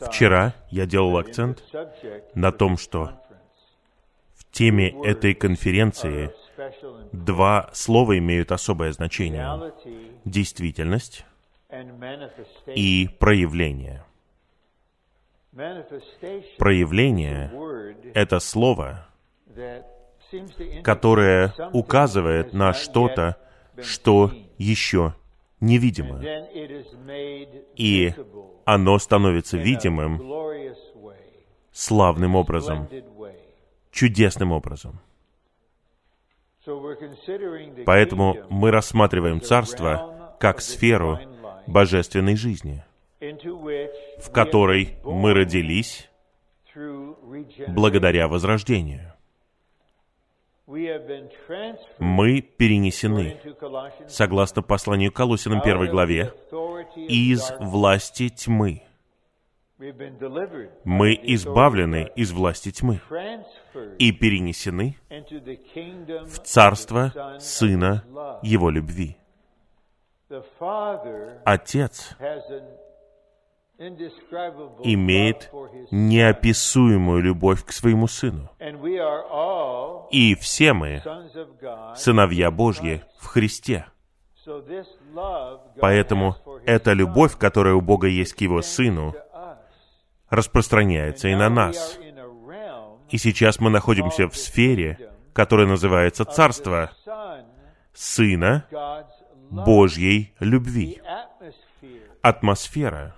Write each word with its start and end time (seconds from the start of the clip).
Вчера 0.00 0.54
я 0.70 0.86
делал 0.86 1.16
акцент 1.16 1.62
на 2.34 2.52
том, 2.52 2.76
что 2.76 3.12
в 4.34 4.50
теме 4.50 4.90
этой 5.04 5.34
конференции 5.34 6.30
два 7.12 7.70
слова 7.72 8.18
имеют 8.18 8.52
особое 8.52 8.92
значение. 8.92 9.72
Действительность 10.24 11.24
и 12.66 13.08
проявление. 13.18 14.04
Проявление— 16.58 17.52
это 18.14 18.38
слово, 18.40 19.06
которое 20.82 21.54
указывает 21.72 22.52
на 22.52 22.72
что-то, 22.72 23.36
что 23.80 24.32
еще 24.58 25.14
невидимо. 25.60 26.20
И 27.76 28.12
оно 28.64 28.98
становится 28.98 29.56
видимым 29.56 30.20
славным 31.72 32.36
образом, 32.36 32.88
чудесным 33.90 34.52
образом. 34.52 35.00
Поэтому 37.84 38.36
мы 38.48 38.70
рассматриваем 38.70 39.40
Царство 39.40 40.36
как 40.40 40.60
сферу 40.60 41.18
божественной 41.66 42.36
жизни, 42.36 42.84
в 43.20 44.30
которой 44.30 44.96
мы 45.04 45.34
родились 45.34 46.08
благодаря 47.68 48.28
возрождению. 48.28 49.13
Мы 50.66 52.40
перенесены, 52.40 53.38
согласно 54.08 54.62
посланию 54.62 55.12
к 55.12 55.16
Колосинам 55.16 55.60
1 55.60 55.90
главе, 55.90 56.32
из 56.96 57.52
власти 57.60 58.30
тьмы. 58.30 58.82
Мы 60.84 61.20
избавлены 61.22 62.10
из 62.16 62.32
власти 62.32 62.70
тьмы 62.70 63.00
и 63.98 64.12
перенесены 64.12 64.96
в 66.26 66.38
царство 66.38 67.36
Сына 67.38 68.04
Его 68.42 68.70
любви. 68.70 69.18
Отец 71.44 72.16
имеет 73.78 75.50
неописуемую 75.90 77.22
любовь 77.22 77.64
к 77.64 77.72
своему 77.72 78.06
Сыну. 78.06 78.50
И 80.10 80.34
все 80.36 80.72
мы 80.72 81.02
сыновья 81.96 82.50
Божьи 82.50 83.02
в 83.18 83.26
Христе. 83.26 83.86
Поэтому 85.80 86.36
эта 86.66 86.92
любовь, 86.92 87.36
которая 87.36 87.74
у 87.74 87.80
Бога 87.80 88.06
есть 88.06 88.34
к 88.34 88.40
Его 88.40 88.62
Сыну, 88.62 89.14
распространяется 90.28 91.28
и 91.28 91.34
на 91.34 91.48
нас. 91.48 91.98
И 93.10 93.18
сейчас 93.18 93.60
мы 93.60 93.70
находимся 93.70 94.28
в 94.28 94.36
сфере, 94.36 95.10
которая 95.32 95.66
называется 95.66 96.24
Царство 96.24 96.90
Сына 97.92 98.66
Божьей 99.50 100.34
любви. 100.40 101.00
Атмосфера 102.24 103.14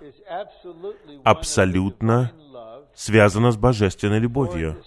абсолютно 1.23 2.33
связана 2.93 3.51
с 3.53 3.55
божественной 3.55 4.19
любовью 4.19 4.83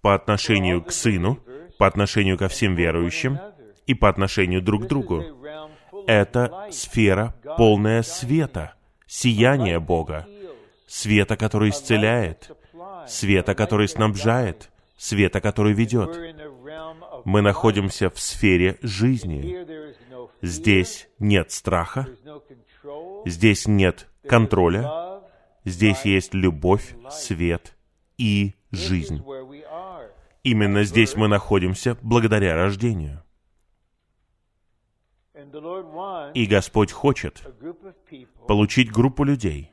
по 0.00 0.14
отношению 0.14 0.84
к 0.84 0.92
Сыну, 0.92 1.40
по 1.78 1.88
отношению 1.88 2.38
ко 2.38 2.46
всем 2.46 2.76
верующим 2.76 3.40
и 3.88 3.94
по 3.94 4.08
отношению 4.08 4.62
друг 4.62 4.84
к 4.84 4.86
другу. 4.86 5.24
Это 6.06 6.68
сфера 6.70 7.34
полная 7.56 8.02
света, 8.02 8.74
сияния 9.08 9.80
Бога, 9.80 10.24
света, 10.86 11.36
который 11.36 11.70
исцеляет, 11.70 12.56
света, 13.08 13.56
который 13.56 13.88
снабжает, 13.88 14.70
света, 14.96 15.40
который 15.40 15.72
ведет. 15.72 16.16
Мы 17.24 17.42
находимся 17.42 18.10
в 18.10 18.20
сфере 18.20 18.78
жизни. 18.80 19.58
Здесь 20.40 21.08
нет 21.18 21.50
страха, 21.50 22.06
здесь 23.26 23.66
нет 23.66 24.08
контроля, 24.26 25.22
здесь 25.64 26.04
есть 26.04 26.34
любовь, 26.34 26.94
свет 27.10 27.76
и 28.16 28.54
жизнь. 28.70 29.22
Именно 30.42 30.84
здесь 30.84 31.14
мы 31.16 31.28
находимся 31.28 31.96
благодаря 32.02 32.54
рождению. 32.54 33.22
И 36.34 36.46
Господь 36.46 36.92
хочет 36.92 37.42
получить 38.46 38.90
группу 38.90 39.24
людей, 39.24 39.72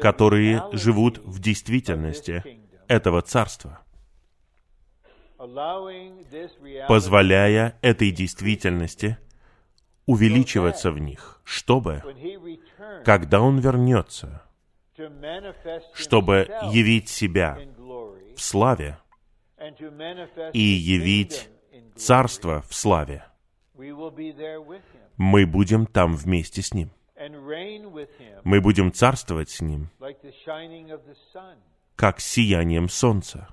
которые 0.00 0.62
живут 0.72 1.18
в 1.18 1.40
действительности 1.40 2.42
этого 2.88 3.22
царства, 3.22 3.80
позволяя 6.88 7.78
этой 7.82 8.10
действительности 8.10 9.18
увеличиваться 10.06 10.90
в 10.90 10.98
них, 10.98 11.40
чтобы, 11.44 12.02
когда 13.04 13.40
Он 13.40 13.58
вернется, 13.58 14.42
чтобы 15.92 16.48
явить 16.72 17.08
себя 17.08 17.58
в 18.36 18.40
славе 18.40 18.98
и 20.52 20.60
явить 20.60 21.50
Царство 21.96 22.62
в 22.68 22.74
славе, 22.74 23.24
мы 25.16 25.46
будем 25.46 25.86
там 25.86 26.14
вместе 26.14 26.60
с 26.62 26.74
Ним. 26.74 26.90
Мы 28.44 28.60
будем 28.60 28.92
царствовать 28.92 29.48
с 29.48 29.62
Ним, 29.62 29.88
как 31.96 32.20
сиянием 32.20 32.88
солнца. 32.90 33.48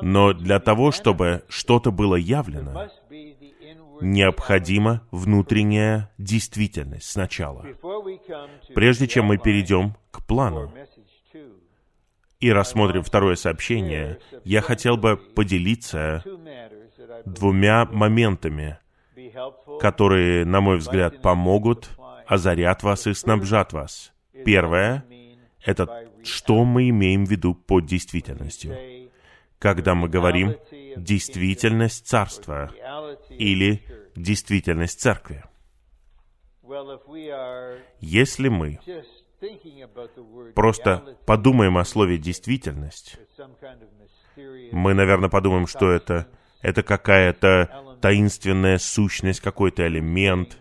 Но 0.00 0.32
для 0.32 0.60
того, 0.60 0.92
чтобы 0.92 1.44
что-то 1.48 1.90
было 1.90 2.14
явлено, 2.14 2.88
необходима 4.00 5.02
внутренняя 5.10 6.10
действительность 6.18 7.10
сначала. 7.10 7.66
Прежде 8.74 9.06
чем 9.06 9.26
мы 9.26 9.38
перейдем 9.38 9.94
к 10.10 10.24
плану 10.26 10.72
и 12.40 12.52
рассмотрим 12.52 13.02
второе 13.02 13.36
сообщение, 13.36 14.18
я 14.44 14.60
хотел 14.60 14.96
бы 14.96 15.16
поделиться 15.16 16.22
двумя 17.24 17.86
моментами, 17.86 18.78
которые, 19.80 20.44
на 20.44 20.60
мой 20.60 20.76
взгляд, 20.76 21.22
помогут, 21.22 21.90
озарят 22.26 22.82
вас 22.82 23.06
и 23.06 23.14
снабжат 23.14 23.72
вас. 23.72 24.12
Первое— 24.44 25.04
это 25.64 26.06
что 26.22 26.64
мы 26.64 26.88
имеем 26.88 27.24
в 27.24 27.30
виду 27.30 27.54
под 27.54 27.86
действительностью. 27.86 28.76
Когда 29.58 29.94
мы 29.94 30.08
говорим 30.08 30.56
«действительность 30.96 32.06
царства» 32.06 32.70
или 33.30 33.82
«действительность 34.14 35.00
церкви». 35.00 35.44
Если 38.00 38.48
мы 38.48 38.80
просто 40.54 41.16
подумаем 41.26 41.78
о 41.78 41.84
слове 41.84 42.18
«действительность», 42.18 43.18
мы, 44.72 44.94
наверное, 44.94 45.30
подумаем, 45.30 45.66
что 45.66 45.90
это, 45.90 46.26
это 46.60 46.82
какая-то 46.82 47.98
таинственная 48.00 48.78
сущность, 48.78 49.40
какой-то 49.40 49.86
элемент, 49.86 50.58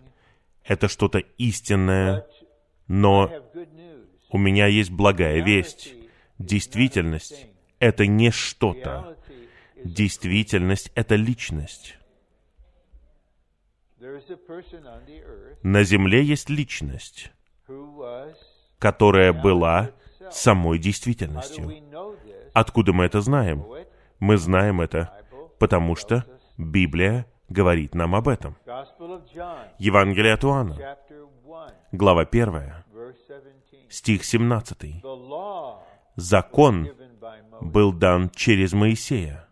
это 0.64 0.88
что-то 0.88 1.20
истинное, 1.38 2.26
но 2.88 3.32
у 4.30 4.38
меня 4.38 4.68
есть 4.68 4.92
благая 4.92 5.44
весть. 5.44 5.94
Действительность— 6.40 7.48
это 7.80 8.08
не 8.08 8.32
что-то. 8.32 9.15
Действительность— 9.86 10.92
это 10.96 11.14
личность. 11.16 11.96
На 15.62 15.84
Земле 15.84 16.24
есть 16.24 16.50
личность, 16.50 17.32
которая 18.80 19.32
была 19.32 19.92
самой 20.32 20.80
действительностью. 20.80 21.72
Откуда 22.54 22.94
мы 22.94 23.06
это 23.06 23.22
знаем? 23.22 23.64
Мы 24.20 24.38
знаем 24.38 24.82
это, 24.82 25.24
потому 25.60 25.96
что 25.96 26.26
Библия 26.58 27.28
говорит 27.48 27.94
нам 27.94 28.16
об 28.16 28.28
этом. 28.28 28.58
Евангелие 29.78 30.34
от 30.34 30.44
Иоанна, 30.44 30.98
глава 31.92 32.24
1, 32.24 32.74
стих 33.90 34.26
17. 34.26 35.04
Закон 36.16 36.90
был 37.62 37.94
дан 37.94 38.32
через 38.32 38.74
Моисея. 38.74 39.45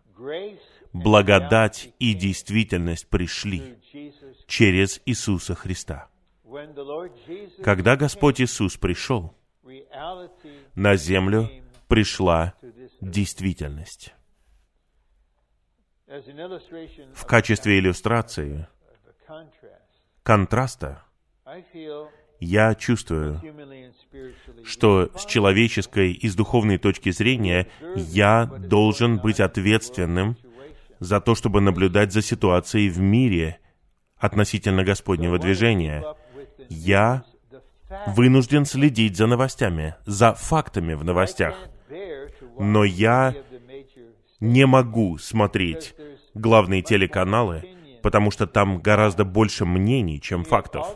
Благодать 0.92 1.92
и 1.98 2.14
действительность 2.14 3.08
пришли 3.08 3.78
через 4.46 5.00
Иисуса 5.06 5.54
Христа. 5.54 6.08
Когда 7.62 7.96
Господь 7.96 8.40
Иисус 8.40 8.76
пришел, 8.76 9.34
на 10.74 10.96
землю 10.96 11.50
пришла 11.88 12.54
действительность. 13.00 14.14
В 16.06 17.26
качестве 17.26 17.78
иллюстрации, 17.78 18.68
контраста, 20.22 21.04
Я 22.40 22.74
чувствую, 22.74 23.40
что 24.64 25.10
с 25.16 25.26
человеческой 25.26 26.12
и 26.12 26.28
с 26.28 26.34
духовной 26.34 26.78
точки 26.78 27.10
зрения 27.10 27.68
я 27.94 28.46
должен 28.46 29.18
быть 29.18 29.40
ответственным 29.40 30.36
за 31.00 31.20
то, 31.20 31.34
чтобы 31.34 31.60
наблюдать 31.60 32.12
за 32.12 32.22
ситуацией 32.22 32.88
в 32.88 32.98
мире 32.98 33.58
относительно 34.16 34.84
Господнего 34.84 35.38
движения. 35.38 36.04
Я 36.68 37.24
вынужден 38.06 38.64
следить 38.64 39.16
за 39.16 39.26
новостями, 39.26 39.96
за 40.06 40.34
фактами 40.34 40.94
в 40.94 41.04
новостях. 41.04 41.54
Но 42.58 42.84
я 42.84 43.34
не 44.40 44.66
могу 44.66 45.18
смотреть 45.18 45.94
главные 46.34 46.82
телеканалы, 46.82 47.64
потому 48.02 48.30
что 48.30 48.46
там 48.46 48.80
гораздо 48.80 49.24
больше 49.24 49.64
мнений, 49.64 50.20
чем 50.20 50.44
фактов. 50.44 50.86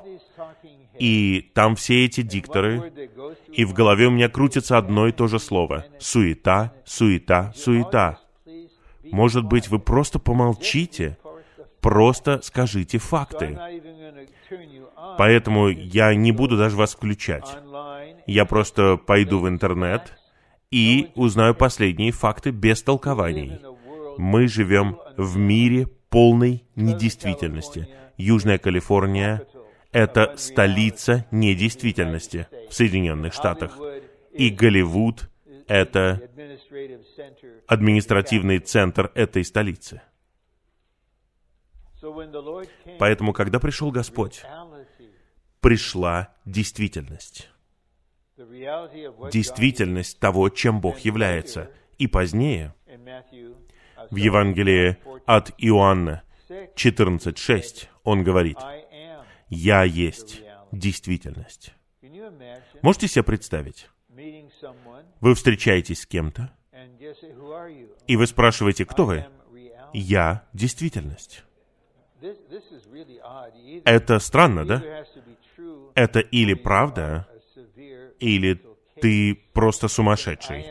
И 0.98 1.50
там 1.54 1.76
все 1.76 2.04
эти 2.04 2.22
дикторы, 2.22 2.92
и 3.52 3.64
в 3.64 3.72
голове 3.72 4.06
у 4.06 4.10
меня 4.10 4.28
крутится 4.28 4.78
одно 4.78 5.06
и 5.06 5.12
то 5.12 5.26
же 5.26 5.38
слово. 5.38 5.84
Суета, 5.98 6.72
суета, 6.84 7.52
суета. 7.56 8.18
Может 9.04 9.44
быть, 9.44 9.68
вы 9.68 9.78
просто 9.78 10.18
помолчите, 10.18 11.16
просто 11.80 12.40
скажите 12.42 12.98
факты. 12.98 13.58
Поэтому 15.16 15.68
я 15.68 16.14
не 16.14 16.32
буду 16.32 16.56
даже 16.56 16.76
вас 16.76 16.94
включать. 16.94 17.46
Я 18.26 18.44
просто 18.44 18.96
пойду 18.96 19.40
в 19.40 19.48
интернет 19.48 20.14
и 20.70 21.10
узнаю 21.14 21.54
последние 21.54 22.12
факты 22.12 22.50
без 22.50 22.82
толкований. 22.82 23.60
Мы 24.18 24.48
живем 24.48 24.98
в 25.16 25.36
мире 25.36 25.86
полной 26.10 26.64
недействительности. 26.76 27.88
Южная 28.16 28.58
Калифорния— 28.58 29.42
это 29.98 30.36
столица 30.36 31.26
недействительности 31.32 32.46
в 32.70 32.72
Соединенных 32.72 33.32
Штатах. 33.32 33.76
И 34.32 34.48
Голливуд— 34.50 35.28
это 35.66 36.22
административный 37.66 38.60
центр 38.60 39.10
этой 39.16 39.44
столицы. 39.44 40.02
Поэтому, 43.00 43.32
когда 43.32 43.58
пришел 43.58 43.90
Господь, 43.90 44.44
пришла 45.60 46.32
действительность. 46.44 47.50
Действительность 48.36 50.20
того, 50.20 50.48
чем 50.48 50.80
Бог 50.80 51.00
является. 51.00 51.72
И 51.98 52.06
позднее, 52.06 52.72
в 54.10 54.14
Евангелии 54.14 54.96
от 55.26 55.52
Иоанна 55.58 56.22
14.6, 56.48 57.88
он 58.04 58.22
говорит, 58.22 58.58
«Я 59.48 59.84
есть 59.84 60.42
действительность». 60.72 61.72
Можете 62.82 63.08
себе 63.08 63.22
представить? 63.22 63.88
Вы 65.20 65.34
встречаетесь 65.34 66.02
с 66.02 66.06
кем-то, 66.06 66.52
и 68.06 68.16
вы 68.16 68.26
спрашиваете, 68.26 68.84
кто 68.84 69.06
вы? 69.06 69.26
Я— 69.92 70.46
действительность. 70.52 71.44
Это 73.84 74.18
странно, 74.18 74.64
да? 74.64 74.82
Это 75.94 76.20
или 76.20 76.54
правда, 76.54 77.28
или 78.18 78.60
ты 79.00 79.34
просто 79.52 79.88
сумасшедший. 79.88 80.66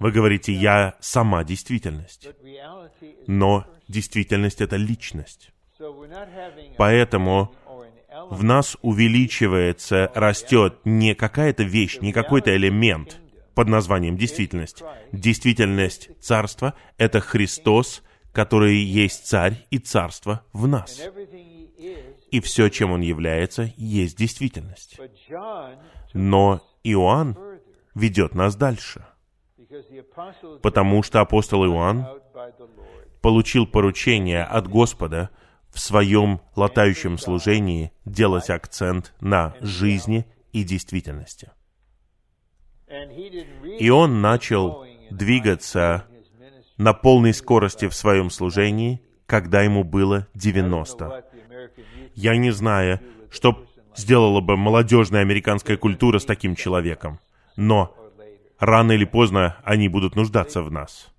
Вы 0.00 0.10
говорите, 0.10 0.52
я 0.52 0.96
сама 1.00 1.44
действительность. 1.44 2.28
Но 3.26 3.66
действительность— 3.88 4.60
это 4.62 4.76
личность. 4.76 5.52
Поэтому 6.76 7.54
в 8.34 8.44
нас 8.44 8.76
увеличивается, 8.82 10.10
растет 10.14 10.80
не 10.84 11.14
какая-то 11.14 11.62
вещь, 11.62 11.98
не 12.00 12.12
какой-то 12.12 12.54
элемент 12.54 13.20
под 13.54 13.68
названием 13.68 14.16
действительность. 14.16 14.82
Действительность 15.12 16.10
царства— 16.20 16.74
это 16.98 17.20
Христос, 17.20 18.02
который 18.32 18.76
есть 18.76 19.26
царь 19.26 19.64
и 19.70 19.78
царство 19.78 20.44
в 20.52 20.66
нас. 20.66 21.00
И 22.30 22.40
все, 22.40 22.68
чем 22.68 22.90
он 22.90 23.00
является, 23.00 23.72
есть 23.76 24.18
действительность. 24.18 24.98
Но 26.12 26.60
Иоанн 26.82 27.38
ведет 27.94 28.34
нас 28.34 28.56
дальше. 28.56 29.04
Потому 30.62 31.02
что 31.02 31.20
апостол 31.20 31.64
Иоанн 31.64 32.06
получил 33.22 33.66
поручение 33.66 34.42
от 34.42 34.68
Господа 34.68 35.30
в 35.74 35.80
своем 35.80 36.40
латающем 36.54 37.18
служении 37.18 37.92
делать 38.04 38.48
акцент 38.48 39.12
на 39.20 39.54
жизни 39.60 40.24
и 40.52 40.62
действительности. 40.62 41.50
И 43.80 43.90
он 43.90 44.20
начал 44.20 44.86
двигаться 45.10 46.06
на 46.76 46.92
полной 46.92 47.34
скорости 47.34 47.88
в 47.88 47.94
своем 47.94 48.30
служении, 48.30 49.02
когда 49.26 49.62
ему 49.62 49.82
было 49.82 50.28
90. 50.34 51.24
Я 52.14 52.36
не 52.36 52.52
знаю, 52.52 53.00
что 53.30 53.66
сделала 53.96 54.40
бы 54.40 54.56
молодежная 54.56 55.22
американская 55.22 55.76
культура 55.76 56.20
с 56.20 56.24
таким 56.24 56.54
человеком, 56.54 57.18
но 57.56 57.96
рано 58.60 58.92
или 58.92 59.04
поздно 59.04 59.56
они 59.64 59.88
будут 59.88 60.14
нуждаться 60.14 60.62
в 60.62 60.70
нас, 60.70 61.12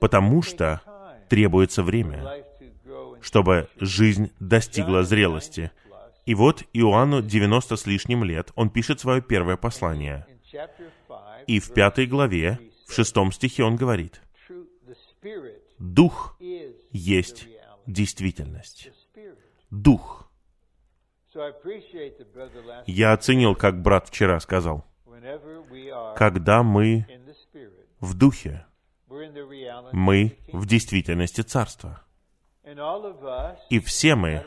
потому 0.00 0.40
что 0.40 0.80
требуется 1.28 1.82
время, 1.82 2.44
чтобы 3.20 3.68
жизнь 3.78 4.32
достигла 4.40 5.02
зрелости. 5.02 5.70
И 6.26 6.34
вот 6.34 6.62
Иоанну 6.72 7.22
90 7.22 7.76
с 7.76 7.86
лишним 7.86 8.24
лет, 8.24 8.52
он 8.54 8.70
пишет 8.70 9.00
свое 9.00 9.20
первое 9.20 9.56
послание. 9.56 10.26
И 11.46 11.58
в 11.58 11.72
пятой 11.72 12.06
главе, 12.06 12.58
в 12.86 12.92
шестом 12.92 13.32
стихе 13.32 13.64
он 13.64 13.76
говорит, 13.76 14.20
Дух 15.78 16.36
есть 16.90 17.48
действительность. 17.86 18.90
Дух. 19.70 20.30
Я 22.86 23.12
оценил, 23.12 23.54
как 23.54 23.80
брат 23.80 24.08
вчера 24.08 24.40
сказал, 24.40 24.84
когда 26.16 26.62
мы 26.62 27.06
в 28.00 28.14
Духе, 28.14 28.66
мы 29.92 30.38
в 30.52 30.66
действительности 30.66 31.42
Царства. 31.42 32.04
И 33.68 33.80
все 33.80 34.14
мы, 34.14 34.44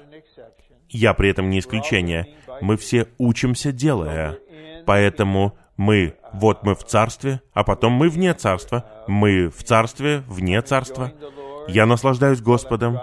я 0.89 1.13
при 1.13 1.29
этом 1.29 1.49
не 1.49 1.59
исключение, 1.59 2.35
мы 2.61 2.77
все 2.77 3.07
учимся 3.17 3.71
делая, 3.71 4.37
поэтому 4.85 5.57
мы, 5.77 6.15
вот 6.33 6.63
мы 6.63 6.75
в 6.75 6.83
царстве, 6.83 7.41
а 7.53 7.63
потом 7.63 7.93
мы 7.93 8.09
вне 8.09 8.33
царства. 8.33 8.85
Мы 9.07 9.49
в 9.49 9.63
царстве, 9.63 10.23
вне 10.27 10.61
царства. 10.61 11.11
Я 11.67 11.85
наслаждаюсь 11.85 12.41
Господом, 12.41 12.99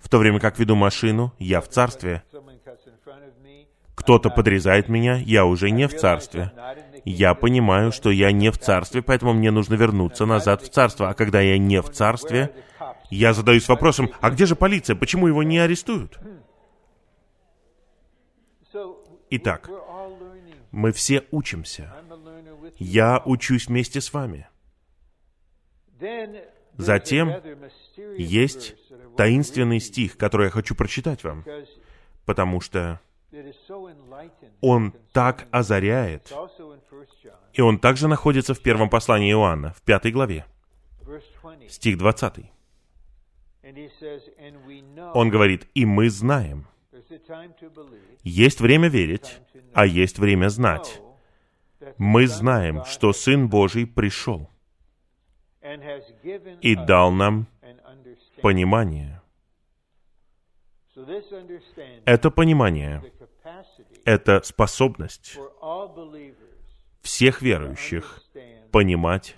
в 0.00 0.08
то 0.08 0.18
время 0.18 0.40
как 0.40 0.58
веду 0.58 0.76
машину, 0.76 1.32
я 1.38 1.60
в 1.60 1.68
царстве. 1.68 2.22
Кто-то 3.94 4.30
подрезает 4.30 4.88
меня, 4.88 5.16
я 5.16 5.44
уже 5.44 5.70
не 5.70 5.88
в 5.88 5.96
царстве. 5.96 6.52
Я 7.04 7.34
понимаю, 7.34 7.92
что 7.92 8.10
я 8.10 8.30
не 8.30 8.50
в 8.50 8.58
царстве, 8.58 9.02
поэтому 9.02 9.32
мне 9.32 9.50
нужно 9.50 9.74
вернуться 9.74 10.26
назад 10.26 10.62
в 10.62 10.68
царство. 10.68 11.08
А 11.08 11.14
когда 11.14 11.40
я 11.40 11.58
не 11.58 11.80
в 11.80 11.90
царстве, 11.90 12.50
я 13.10 13.32
задаюсь 13.32 13.68
вопросом, 13.68 14.10
а 14.20 14.30
где 14.30 14.46
же 14.46 14.56
полиция? 14.56 14.96
Почему 14.96 15.26
его 15.26 15.42
не 15.42 15.58
арестуют? 15.58 16.18
Итак, 19.30 19.68
мы 20.70 20.92
все 20.92 21.24
учимся. 21.30 21.94
Я 22.78 23.22
учусь 23.24 23.68
вместе 23.68 24.00
с 24.00 24.12
вами. 24.12 24.48
Затем 26.76 27.34
есть 28.18 28.74
таинственный 29.16 29.80
стих, 29.80 30.16
который 30.16 30.44
я 30.44 30.50
хочу 30.50 30.74
прочитать 30.74 31.24
вам, 31.24 31.44
потому 32.26 32.60
что 32.60 33.00
он 34.60 34.94
так 35.12 35.48
озаряет, 35.50 36.32
и 37.52 37.60
он 37.62 37.78
также 37.78 38.08
находится 38.08 38.54
в 38.54 38.60
первом 38.60 38.90
послании 38.90 39.32
Иоанна, 39.32 39.72
в 39.72 39.82
пятой 39.82 40.12
главе, 40.12 40.46
стих 41.68 41.98
20. 41.98 42.50
Он 45.14 45.30
говорит, 45.30 45.68
«И 45.74 45.84
мы 45.84 46.08
знаем». 46.10 46.66
Есть 48.22 48.60
время 48.60 48.88
верить, 48.88 49.40
а 49.74 49.86
есть 49.86 50.18
время 50.18 50.48
знать. 50.48 51.00
Мы 51.98 52.26
знаем, 52.26 52.84
что 52.84 53.12
Сын 53.12 53.48
Божий 53.48 53.86
пришел 53.86 54.48
и 56.60 56.74
дал 56.74 57.10
нам 57.12 57.46
понимание. 58.40 59.20
Это 62.04 62.30
понимание, 62.30 63.02
это 64.04 64.42
способность 64.42 65.38
всех 67.02 67.42
верующих 67.42 68.22
понимать 68.72 69.36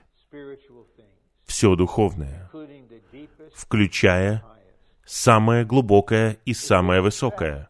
все 1.45 1.75
духовное, 1.75 2.51
включая 3.55 4.43
самое 5.05 5.65
глубокое 5.65 6.39
и 6.45 6.55
самое 6.55 7.01
высокое. 7.01 7.69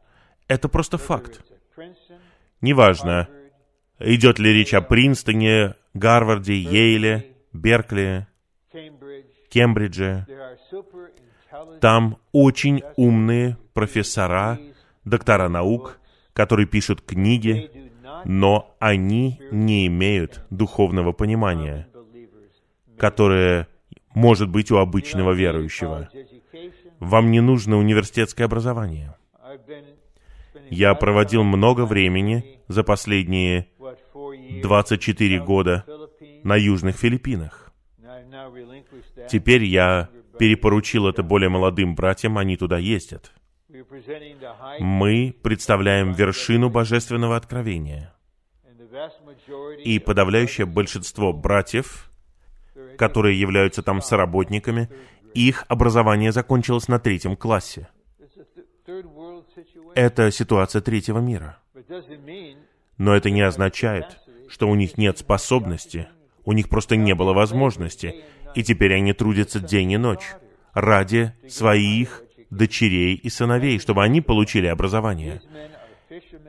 Это 0.49 0.69
просто 0.69 0.99
факт. 0.99 1.43
Неважно, 2.61 3.29
идет 3.99 4.39
ли 4.39 4.53
речь 4.53 4.75
о 4.75 4.81
Принстоне, 4.81 5.75
Гарварде, 5.95 6.55
Йейле, 6.55 7.37
Беркли, 7.53 8.27
Кембридже. 9.51 10.27
Там 11.81 12.19
очень 12.33 12.83
умные 12.97 13.57
профессора, 13.73 14.59
доктора 15.05 15.49
наук, 15.49 15.99
которые 16.33 16.67
пишут 16.67 17.03
книги, 17.03 17.71
но 18.25 18.77
они 18.79 19.41
не 19.51 19.87
имеют 19.87 20.45
духовного 20.51 21.13
понимания, 21.13 21.89
которое 22.97 23.69
может 24.19 24.49
быть 24.49 24.71
у 24.73 24.79
обычного 24.79 25.33
верующего. 25.33 26.09
Вам 26.99 27.31
не 27.31 27.41
нужно 27.41 27.79
университетское 27.79 28.47
образование. 28.47 29.15
Я 30.71 30.95
проводил 30.95 31.45
много 31.45 31.87
времени 31.87 32.61
за 32.67 32.83
последние 32.83 33.69
24 34.63 35.41
года 35.41 35.85
на 36.43 36.57
Южных 36.57 36.97
Филиппинах. 36.97 37.73
Теперь 39.31 39.65
я 39.65 40.09
перепоручил 40.39 41.07
это 41.07 41.23
более 41.23 41.49
молодым 41.49 41.95
братьям, 41.95 42.39
они 42.39 42.57
туда 42.57 42.79
ездят. 42.79 43.33
Мы 44.81 45.35
представляем 45.43 46.13
вершину 46.13 46.71
божественного 46.71 47.37
откровения. 47.37 48.15
И 49.85 49.99
подавляющее 49.99 50.67
большинство 50.67 51.33
братьев, 51.33 52.11
которые 52.99 53.41
являются 53.41 53.83
там 53.83 54.03
соработниками, 54.03 54.91
их 55.33 55.65
образование 55.69 56.33
закончилось 56.33 56.89
на 56.89 56.99
третьем 56.99 57.37
классе. 57.37 57.89
Это 59.95 60.31
ситуация 60.31 60.83
третьего 60.83 61.19
мира. 61.19 61.59
Но 62.99 63.15
это 63.15 63.31
не 63.31 63.43
означает, 63.43 64.19
что 64.49 64.69
у 64.69 64.75
них 64.75 64.99
нет 64.99 65.19
способности, 65.19 66.09
у 66.45 66.53
них 66.53 66.69
просто 66.69 66.97
не 66.97 67.15
было 67.15 67.33
возможности, 67.33 68.25
и 68.55 68.63
теперь 68.63 68.95
они 68.95 69.13
трудятся 69.13 69.61
день 69.61 69.93
и 69.93 69.97
ночь 69.97 70.35
ради 70.75 71.33
своих 71.49 72.23
дочерей 72.51 73.15
и 73.15 73.29
сыновей, 73.29 73.79
чтобы 73.79 74.03
они 74.03 74.21
получили 74.21 74.67
образование. 74.67 75.43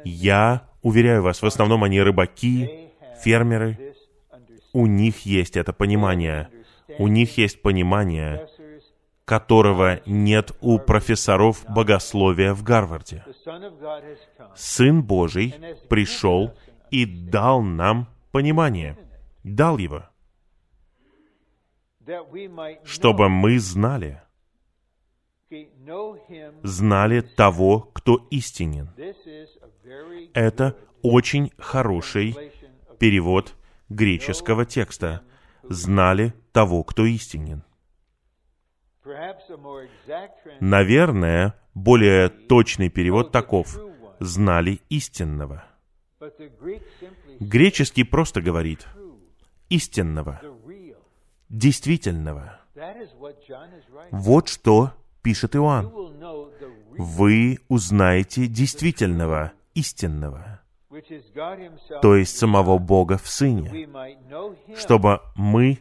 Я 0.04 0.68
уверяю 0.82 1.24
вас, 1.24 1.42
в 1.42 1.46
основном 1.46 1.84
они 1.84 2.02
рыбаки, 2.02 2.90
фермеры. 3.24 3.89
У 4.80 4.86
них 4.86 5.26
есть 5.26 5.58
это 5.58 5.74
понимание. 5.74 6.50
У 7.00 7.10
них 7.10 7.38
есть 7.38 7.62
понимание, 7.62 8.48
которого 9.26 10.00
нет 10.06 10.54
у 10.62 10.80
профессоров 10.80 11.66
богословия 11.68 12.54
в 12.54 12.64
Гарварде. 12.64 13.26
Сын 14.56 15.04
Божий 15.04 15.54
пришел 15.90 16.54
и 16.92 17.06
дал 17.06 17.62
нам 17.62 18.08
понимание. 18.32 18.98
Дал 19.44 19.78
его. 19.78 20.06
Чтобы 22.86 23.28
мы 23.28 23.60
знали, 23.60 24.22
знали 26.64 27.20
того, 27.20 27.82
кто 27.82 28.26
истинен. 28.32 28.90
Это 30.34 30.78
очень 31.02 31.52
хороший 31.58 32.34
перевод 32.98 33.56
греческого 33.90 34.66
текста. 34.66 35.22
Знали 35.64 36.34
того, 36.52 36.84
кто 36.84 37.06
истинен. 37.06 37.64
Наверное, 40.60 41.56
более 41.74 42.30
точный 42.30 42.90
перевод 42.90 43.32
таков. 43.32 43.78
Знали 44.20 44.82
истинного. 44.90 45.64
Греческий 47.40 48.04
просто 48.04 48.42
говорит 48.42 48.86
истинного, 49.70 50.42
действительного. 51.50 52.60
Вот 54.12 54.48
что 54.48 54.94
пишет 55.22 55.56
Иоанн. 55.56 55.92
Вы 56.98 57.60
узнаете 57.70 58.48
действительного, 58.48 59.54
истинного, 59.74 60.59
то 62.02 62.16
есть 62.16 62.38
самого 62.38 62.78
Бога 62.78 63.18
в 63.18 63.28
Сыне, 63.28 63.90
чтобы 64.76 65.22
мы 65.36 65.80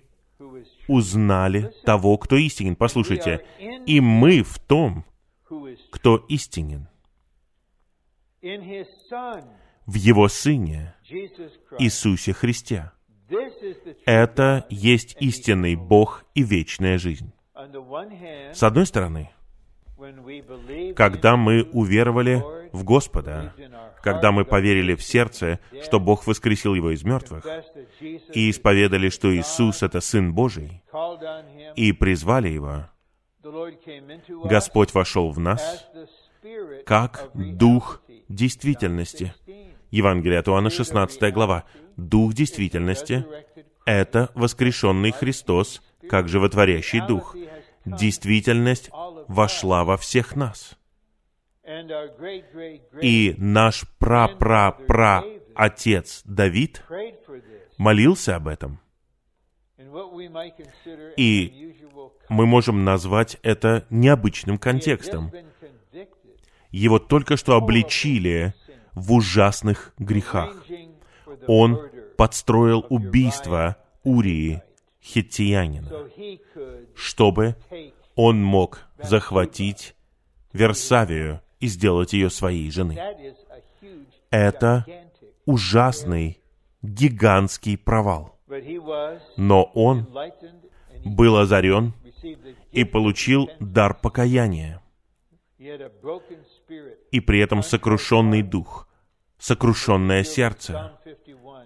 узнали 0.87 1.73
того, 1.85 2.17
кто 2.19 2.37
истинен. 2.37 2.77
Послушайте, 2.77 3.45
и 3.87 4.01
мы 4.01 4.43
в 4.43 4.59
том, 4.59 5.05
кто 5.91 6.17
истинен. 6.29 6.89
В 9.87 9.95
Его 9.95 10.29
Сыне, 10.29 10.95
Иисусе 11.79 12.33
Христе. 12.33 12.93
Это 14.05 14.67
есть 14.71 15.17
истинный 15.21 15.77
Бог 15.77 16.25
и 16.35 16.43
вечная 16.43 16.99
жизнь. 16.99 17.33
С 18.53 18.63
одной 18.63 18.87
стороны, 18.87 19.31
когда 20.95 21.37
мы 21.37 21.65
уверовали 21.73 22.43
в 22.73 22.85
Господа, 22.85 23.53
когда 24.02 24.33
мы 24.33 24.45
поверили 24.45 24.95
в 24.95 25.02
сердце, 25.02 25.61
что 25.83 26.00
Бог 26.00 26.26
воскресил 26.26 26.75
Его 26.75 26.90
из 26.90 27.05
мертвых, 27.05 27.47
и 28.00 28.50
исповедали, 28.50 29.09
что 29.09 29.35
Иисус— 29.35 29.83
это 29.85 30.00
Сын 30.00 30.33
Божий, 30.33 30.83
и 31.76 31.93
призвали 31.93 32.49
Его, 32.49 32.87
Господь 34.45 34.95
вошел 34.95 35.31
в 35.31 35.38
нас 35.38 35.87
как 36.85 37.31
Дух 37.35 38.02
действительности. 38.28 39.35
Евангелие 39.90 40.38
от 40.38 40.49
Иоанна, 40.49 40.71
16 40.71 41.33
глава. 41.33 41.64
Дух 41.97 42.35
действительности— 42.35 43.26
это 43.87 44.31
воскрешенный 44.35 45.12
Христос, 45.12 45.83
как 46.09 46.28
животворящий 46.28 47.00
Дух. 47.07 47.37
Действительность 47.85 48.90
вошла 49.28 49.85
во 49.85 49.97
всех 49.97 50.37
нас. 50.37 50.76
И 53.03 53.35
наш 53.37 53.85
пра-пра-пра-отец 53.99 56.23
Давид 56.25 56.83
молился 57.77 58.37
об 58.37 58.49
этом. 58.49 58.81
И 61.17 61.77
мы 62.31 62.47
можем 62.47 62.85
назвать 62.85 63.37
это 63.43 63.85
необычным 63.91 64.57
контекстом. 64.59 65.31
Его 66.71 66.99
только 66.99 67.37
что 67.37 67.57
обличили 67.57 68.55
в 68.95 69.13
ужасных 69.13 69.93
грехах. 69.99 70.65
Он 71.47 71.79
подстроил 72.17 72.87
убийство 72.89 73.77
Урии, 74.05 74.63
хиттиянина, 75.03 75.93
чтобы 76.95 77.57
он 78.15 78.43
мог 78.43 78.87
захватить 79.03 79.95
Версавию 80.53 81.43
и 81.61 81.67
сделать 81.67 82.12
ее 82.12 82.31
своей 82.31 82.71
женой. 82.71 82.99
Это 84.31 84.85
ужасный, 85.47 86.41
гигантский 86.83 87.77
провал. 87.79 88.38
Но 89.37 89.65
он 89.75 90.07
был 91.05 91.37
озарен 91.37 91.95
и 92.73 92.85
получил 92.85 93.50
дар 93.61 93.95
покаяния. 93.95 94.83
И 95.59 97.21
при 97.21 97.41
этом 97.41 97.62
сокрушенный 97.62 98.43
дух, 98.43 98.88
сокрушенное 99.38 100.25
сердце, 100.25 100.93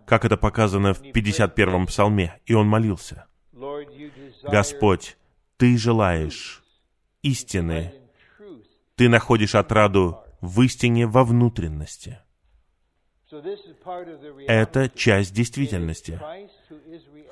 как 0.06 0.25
это 0.25 0.37
показано 0.37 0.94
в 0.94 1.02
51-м 1.02 1.87
псалме, 1.87 2.40
и 2.46 2.54
он 2.54 2.66
молился. 2.66 3.26
Господь, 4.42 5.16
Ты 5.56 5.78
желаешь 5.78 6.64
истины, 7.22 7.94
Ты 9.02 9.09
находишь 9.09 9.56
отраду 9.56 10.21
в 10.40 10.62
истине 10.62 11.09
во 11.09 11.25
внутренности. 11.25 12.21
Это 14.47 14.88
часть 14.88 15.35
действительности. 15.35 16.21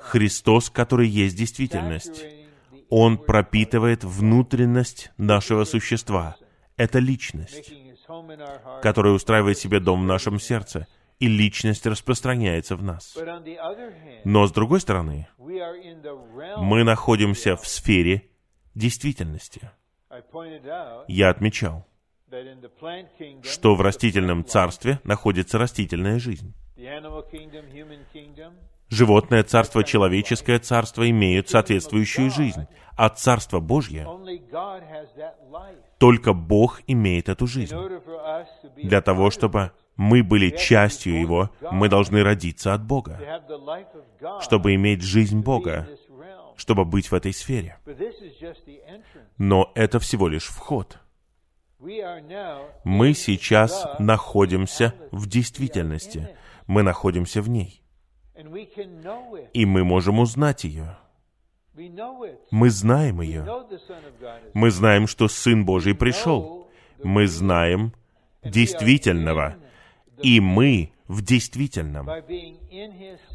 Христос, 0.01 0.69
который 0.69 1.07
есть 1.07 1.37
действительность. 1.37 2.25
Он 2.89 3.17
пропитывает 3.17 4.03
внутренность 4.03 5.13
нашего 5.15 5.63
существа. 5.63 6.35
Это 6.75 6.99
личность, 6.99 7.73
которая 8.81 9.13
устраивает 9.13 9.57
себе 9.57 9.79
дом 9.79 10.01
в 10.01 10.05
нашем 10.05 10.41
сердце, 10.41 10.87
и 11.19 11.29
личность 11.29 11.85
распространяется 11.85 12.75
в 12.75 12.83
нас. 12.83 13.17
Но 14.25 14.45
с 14.45 14.51
другой 14.51 14.81
стороны, 14.81 15.29
мы 15.37 16.83
находимся 16.83 17.55
в 17.55 17.65
сфере 17.65 18.29
действительности. 18.75 19.71
Я 21.07 21.29
отмечал, 21.29 21.87
что 23.43 23.75
в 23.75 23.81
растительном 23.81 24.45
царстве 24.45 24.99
находится 25.03 25.57
растительная 25.57 26.19
жизнь. 26.19 26.53
Животное 28.89 29.43
царство, 29.43 29.83
человеческое 29.83 30.59
царство 30.59 31.09
имеют 31.09 31.49
соответствующую 31.49 32.29
жизнь, 32.29 32.67
а 32.97 33.09
царство 33.09 33.59
Божье 33.61 34.05
только 35.97 36.33
Бог 36.33 36.81
имеет 36.87 37.29
эту 37.29 37.47
жизнь. 37.47 37.75
Для 38.75 39.01
того, 39.01 39.29
чтобы 39.29 39.71
мы 39.95 40.23
были 40.23 40.49
частью 40.49 41.19
Его, 41.19 41.51
мы 41.71 41.87
должны 41.87 42.23
родиться 42.23 42.73
от 42.73 42.83
Бога, 42.83 43.19
чтобы 44.41 44.75
иметь 44.75 45.03
жизнь 45.03 45.39
Бога, 45.39 45.87
чтобы 46.55 46.85
быть 46.85 47.11
в 47.11 47.13
этой 47.13 47.33
сфере. 47.33 47.77
Но 49.37 49.71
это 49.75 49.99
всего 49.99 50.27
лишь 50.27 50.45
вход. 50.45 50.99
Мы 51.79 53.13
сейчас 53.13 53.87
находимся 53.99 54.93
в 55.11 55.27
действительности. 55.27 56.29
Мы 56.67 56.83
находимся 56.83 57.41
в 57.41 57.49
ней. 57.49 57.81
И 59.53 59.65
мы 59.65 59.83
можем 59.83 60.19
узнать 60.19 60.63
ее. 60.63 60.97
Мы 62.51 62.69
знаем 62.69 63.21
ее. 63.21 63.45
Мы 64.53 64.71
знаем, 64.71 65.07
что 65.07 65.27
Сын 65.27 65.65
Божий 65.65 65.95
пришел. 65.95 66.69
Мы 67.03 67.27
знаем 67.27 67.93
действительного. 68.43 69.55
И 70.21 70.39
мы 70.39 70.91
в 71.07 71.23
действительном, 71.23 72.07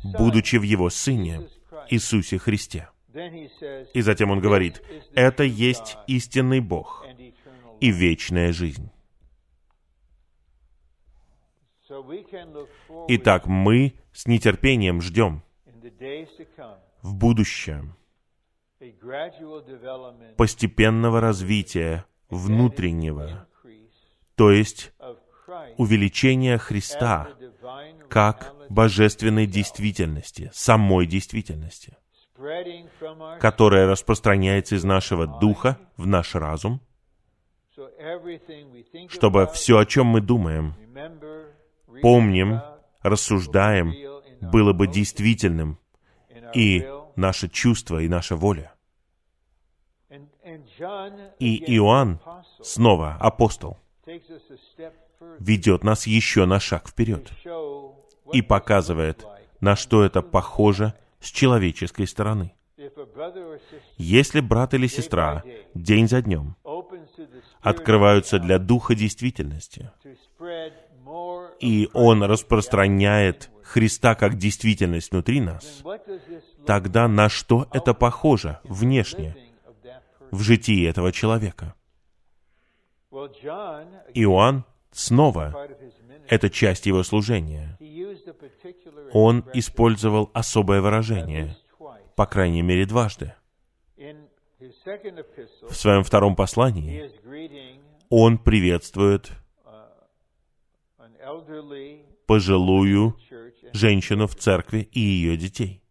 будучи 0.04 0.56
в 0.56 0.62
Его 0.62 0.88
Сыне, 0.88 1.48
Иисусе 1.90 2.38
Христе. 2.38 2.88
И 3.94 4.00
затем 4.02 4.30
он 4.30 4.40
говорит, 4.40 4.82
это 5.14 5.42
есть 5.42 5.96
истинный 6.06 6.60
Бог 6.60 7.06
и 7.80 7.90
вечная 7.90 8.52
жизнь. 8.52 8.90
Итак, 13.08 13.46
мы 13.46 13.94
с 14.12 14.26
нетерпением 14.26 15.00
ждем 15.00 15.42
в 17.02 17.14
будущем 17.14 17.94
постепенного 20.36 21.20
развития 21.20 22.04
внутреннего, 22.28 23.48
то 24.34 24.50
есть 24.50 24.92
увеличения 25.78 26.58
Христа 26.58 27.28
как 28.10 28.54
божественной 28.68 29.46
действительности, 29.46 30.50
самой 30.52 31.06
действительности, 31.06 31.96
которая 33.40 33.86
распространяется 33.86 34.74
из 34.76 34.84
нашего 34.84 35.26
духа 35.26 35.78
в 35.96 36.06
наш 36.06 36.34
разум, 36.34 36.80
чтобы 39.08 39.46
все, 39.52 39.78
о 39.78 39.86
чем 39.86 40.06
мы 40.06 40.20
думаем, 40.20 40.74
помним, 42.02 42.60
рассуждаем, 43.02 43.94
было 44.40 44.72
бы 44.72 44.86
действительным, 44.86 45.78
и 46.54 46.88
наше 47.16 47.48
чувство, 47.48 47.98
и 47.98 48.08
наша 48.08 48.36
воля. 48.36 48.72
И 51.38 51.76
Иоанн, 51.76 52.20
снова 52.62 53.16
апостол, 53.20 53.78
ведет 55.38 55.84
нас 55.84 56.06
еще 56.06 56.46
на 56.46 56.60
шаг 56.60 56.88
вперед 56.88 57.30
и 58.32 58.42
показывает, 58.42 59.26
на 59.60 59.76
что 59.76 60.04
это 60.04 60.22
похоже 60.22 60.94
с 61.20 61.30
человеческой 61.30 62.06
стороны. 62.06 62.54
Если 63.96 64.40
брат 64.40 64.74
или 64.74 64.86
сестра 64.86 65.42
день 65.74 66.08
за 66.08 66.20
днем 66.22 66.56
открываются 67.60 68.38
для 68.38 68.58
духа 68.58 68.94
действительности, 68.94 69.90
и 71.60 71.88
он 71.94 72.22
распространяет 72.22 73.50
Христа 73.62 74.14
как 74.14 74.36
действительность 74.36 75.10
внутри 75.10 75.40
нас, 75.40 75.82
тогда 76.66 77.08
на 77.08 77.28
что 77.28 77.66
это 77.72 77.94
похоже 77.94 78.60
внешне 78.64 79.36
в 80.30 80.42
житии 80.42 80.86
этого 80.86 81.12
человека? 81.12 81.74
Иоанн 84.14 84.64
снова 84.92 85.54
это 86.28 86.50
часть 86.50 86.86
его 86.86 87.02
служения. 87.02 87.78
Он 89.12 89.44
использовал 89.54 90.30
особое 90.34 90.80
выражение, 90.80 91.56
по 92.14 92.26
крайней 92.26 92.62
мере, 92.62 92.86
дважды. 92.86 93.34
В 95.68 95.74
своем 95.74 96.02
втором 96.02 96.36
послании 96.36 97.10
он 98.08 98.38
приветствует 98.38 99.32
пожилую 102.26 103.16
женщину 103.72 104.26
в 104.26 104.34
церкви 104.34 104.88
и 104.92 105.00
ее 105.00 105.36
детей. 105.36 105.82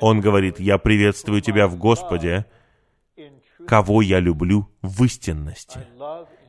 Он 0.00 0.20
говорит, 0.20 0.60
«Я 0.60 0.78
приветствую 0.78 1.40
тебя 1.40 1.68
в 1.68 1.76
Господе, 1.76 2.46
кого 3.66 4.02
я 4.02 4.20
люблю 4.20 4.68
в 4.82 5.04
истинности. 5.04 5.86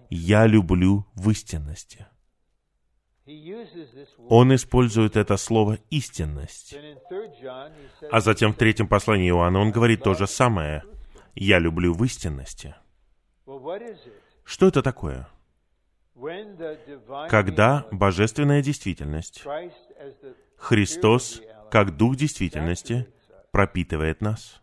Я 0.09 0.47
люблю 0.47 1.05
в 1.13 1.29
истинности». 1.29 2.07
Он 4.29 4.53
использует 4.55 5.15
это 5.15 5.37
слово 5.37 5.77
«истинность». 5.89 6.75
А 8.11 8.19
затем 8.19 8.53
в 8.53 8.57
третьем 8.57 8.87
послании 8.87 9.29
Иоанна 9.29 9.59
он 9.59 9.71
говорит 9.71 10.03
то 10.03 10.13
же 10.13 10.27
самое. 10.27 10.83
«Я 11.35 11.59
люблю 11.59 11.93
в 11.93 12.03
истинности». 12.03 12.75
Что 14.43 14.67
это 14.67 14.81
такое? 14.81 15.27
Когда 17.29 17.87
божественная 17.91 18.61
действительность, 18.61 19.43
Христос, 20.57 21.41
как 21.71 21.97
Дух 21.97 22.15
действительности, 22.15 23.07
пропитывает 23.51 24.21
нас 24.21 24.61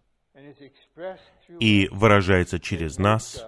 и 1.59 1.89
выражается 1.91 2.61
через 2.61 2.99
нас, 2.99 3.45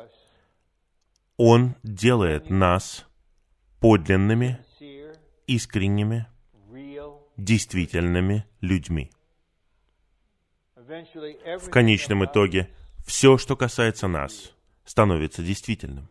Он 1.37 1.77
делает 1.83 2.51
нас 2.51 3.07
подлинными, 3.81 4.59
искренними, 5.51 6.27
действительными 7.37 8.45
людьми. 8.61 9.11
В 10.77 11.71
конечном 11.71 12.25
итоге, 12.25 12.71
все, 13.05 13.37
что 13.37 13.57
касается 13.57 14.07
нас, 14.07 14.55
становится 14.85 15.43
действительным. 15.43 16.09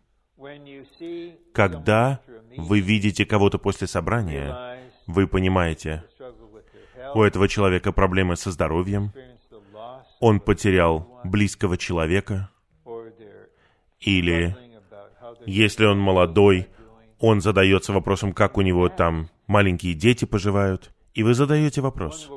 Когда 1.54 2.22
вы 2.58 2.82
видите 2.82 3.26
кого-то 3.26 3.58
после 3.60 3.88
собрания, 3.88 4.78
вы 5.08 5.28
понимаете, 5.28 6.04
у 7.16 7.24
этого 7.24 7.48
человека 7.48 7.94
проблемы 7.94 8.36
со 8.36 8.52
здоровьем, 8.52 9.14
он 10.20 10.42
потерял 10.42 11.22
близкого 11.24 11.78
человека, 11.78 12.50
или 14.02 14.56
если 15.46 15.86
он 15.86 16.00
молодой, 16.00 16.68
он 17.20 17.42
задается 17.42 17.94
вопросом, 17.94 18.34
как 18.34 18.58
у 18.58 18.62
него 18.62 18.90
там 18.90 19.30
маленькие 19.48 19.94
дети 19.94 20.26
поживают, 20.26 20.92
и 21.14 21.24
вы 21.24 21.34
задаете 21.34 21.82
вопрос. 21.82 22.30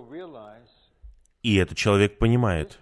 И 1.43 1.57
этот 1.57 1.77
человек 1.77 2.19
понимает, 2.19 2.81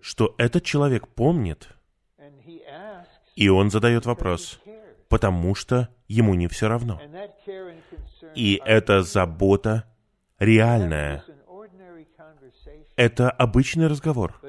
что 0.00 0.34
этот 0.38 0.64
человек 0.64 1.08
помнит, 1.08 1.68
и 3.34 3.48
он 3.48 3.70
задает 3.70 4.06
вопрос, 4.06 4.60
потому 5.08 5.54
что 5.54 5.88
ему 6.08 6.34
не 6.34 6.48
все 6.48 6.68
равно. 6.68 7.00
И 8.34 8.60
эта 8.64 9.02
забота 9.02 9.84
реальная. 10.38 11.24
Это 12.96 13.30
обычный 13.30 13.86
разговор. 13.86 14.40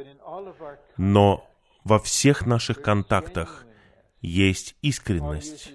Но 0.98 1.48
во 1.84 2.00
всех 2.00 2.46
наших 2.46 2.82
контактах 2.82 3.66
есть 4.22 4.76
искренность. 4.82 5.75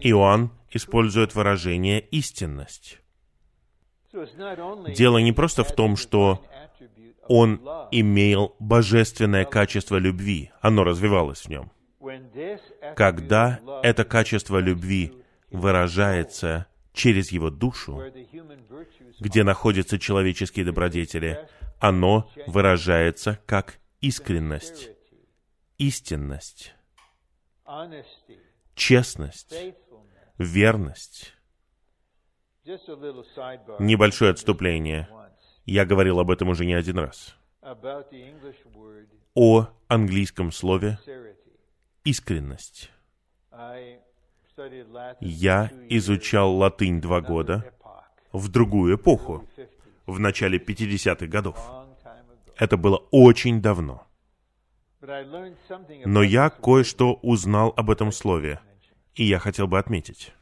Иоанн 0.00 0.50
использует 0.70 1.34
выражение 1.34 2.00
«истинность». 2.00 2.98
Дело 4.12 5.18
не 5.18 5.32
просто 5.32 5.64
в 5.64 5.74
том, 5.74 5.96
что 5.96 6.44
он 7.28 7.56
имел 7.90 8.54
божественное 8.58 9.44
качество 9.44 9.96
любви, 9.96 10.50
оно 10.60 10.84
развивалось 10.84 11.42
в 11.42 11.48
нем. 11.48 11.70
Когда 12.96 13.60
это 13.82 14.04
качество 14.04 14.58
любви 14.58 15.12
выражается 15.50 16.66
через 16.92 17.32
его 17.32 17.50
душу, 17.50 18.02
где 19.20 19.44
находятся 19.44 19.98
человеческие 19.98 20.64
добродетели, 20.66 21.48
оно 21.78 22.30
выражается 22.46 23.38
как 23.46 23.78
искренность, 24.00 24.90
истинность, 25.78 26.74
честность, 28.74 29.54
верность. 30.38 31.34
Небольшое 33.78 34.30
отступление. 34.30 35.08
Я 35.64 35.84
говорил 35.84 36.20
об 36.20 36.30
этом 36.30 36.48
уже 36.48 36.64
не 36.64 36.74
один 36.74 36.98
раз. 36.98 37.36
О 39.34 39.66
английском 39.88 40.52
слове 40.52 40.98
искренность. 42.04 42.90
Я 45.20 45.70
изучал 45.88 46.56
латынь 46.56 47.00
два 47.00 47.20
года 47.20 47.72
в 48.32 48.48
другую 48.48 48.96
эпоху, 48.96 49.46
в 50.06 50.18
начале 50.18 50.58
50-х 50.58 51.26
годов. 51.26 51.58
Это 52.56 52.76
было 52.76 52.96
очень 53.10 53.62
давно. 53.62 54.06
Но 56.04 56.22
я 56.22 56.50
кое-что 56.50 57.14
узнал 57.22 57.72
об 57.76 57.90
этом 57.90 58.12
слове, 58.12 58.60
и 59.14 59.24
я 59.24 59.38
хотел 59.40 59.66
бы 59.66 59.78
отметить. 59.78 60.32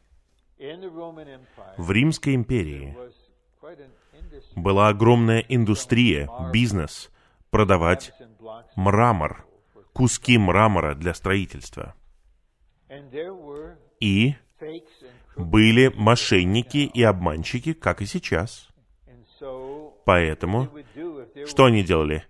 В 1.79 1.91
Римской 1.91 2.35
империи 2.35 2.97
была 4.55 4.89
огромная 4.89 5.41
индустрия, 5.49 6.29
бизнес, 6.53 7.11
продавать 7.51 8.13
мрамор, 8.77 9.47
куски 9.95 10.37
мрамора 10.37 10.95
для 10.95 11.15
строительства. 11.15 11.95
И 13.99 14.35
были 15.37 15.89
мошенники 15.89 16.79
и 16.79 17.03
обманщики, 17.03 17.73
как 17.73 18.03
и 18.03 18.07
сейчас. 18.07 18.69
Поэтому, 20.05 20.69
что 21.47 21.65
они 21.65 21.83
делали? 21.83 22.25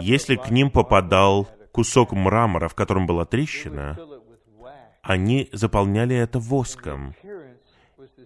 Если 0.00 0.36
к 0.36 0.50
ним 0.50 0.70
попадал 0.70 1.48
кусок 1.72 2.12
мрамора, 2.12 2.68
в 2.68 2.74
котором 2.74 3.06
была 3.06 3.24
трещина, 3.24 3.98
они 5.02 5.48
заполняли 5.52 6.16
это 6.16 6.38
воском. 6.38 7.14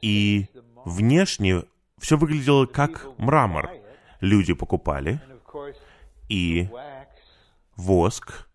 И 0.01 0.47
внешне 0.85 1.65
все 1.99 2.17
выглядело 2.17 2.67
как 2.67 3.07
мрамор. 3.19 3.71
Люди 4.21 4.53
покупали, 4.53 5.21
и 6.29 6.69
воск 7.77 8.49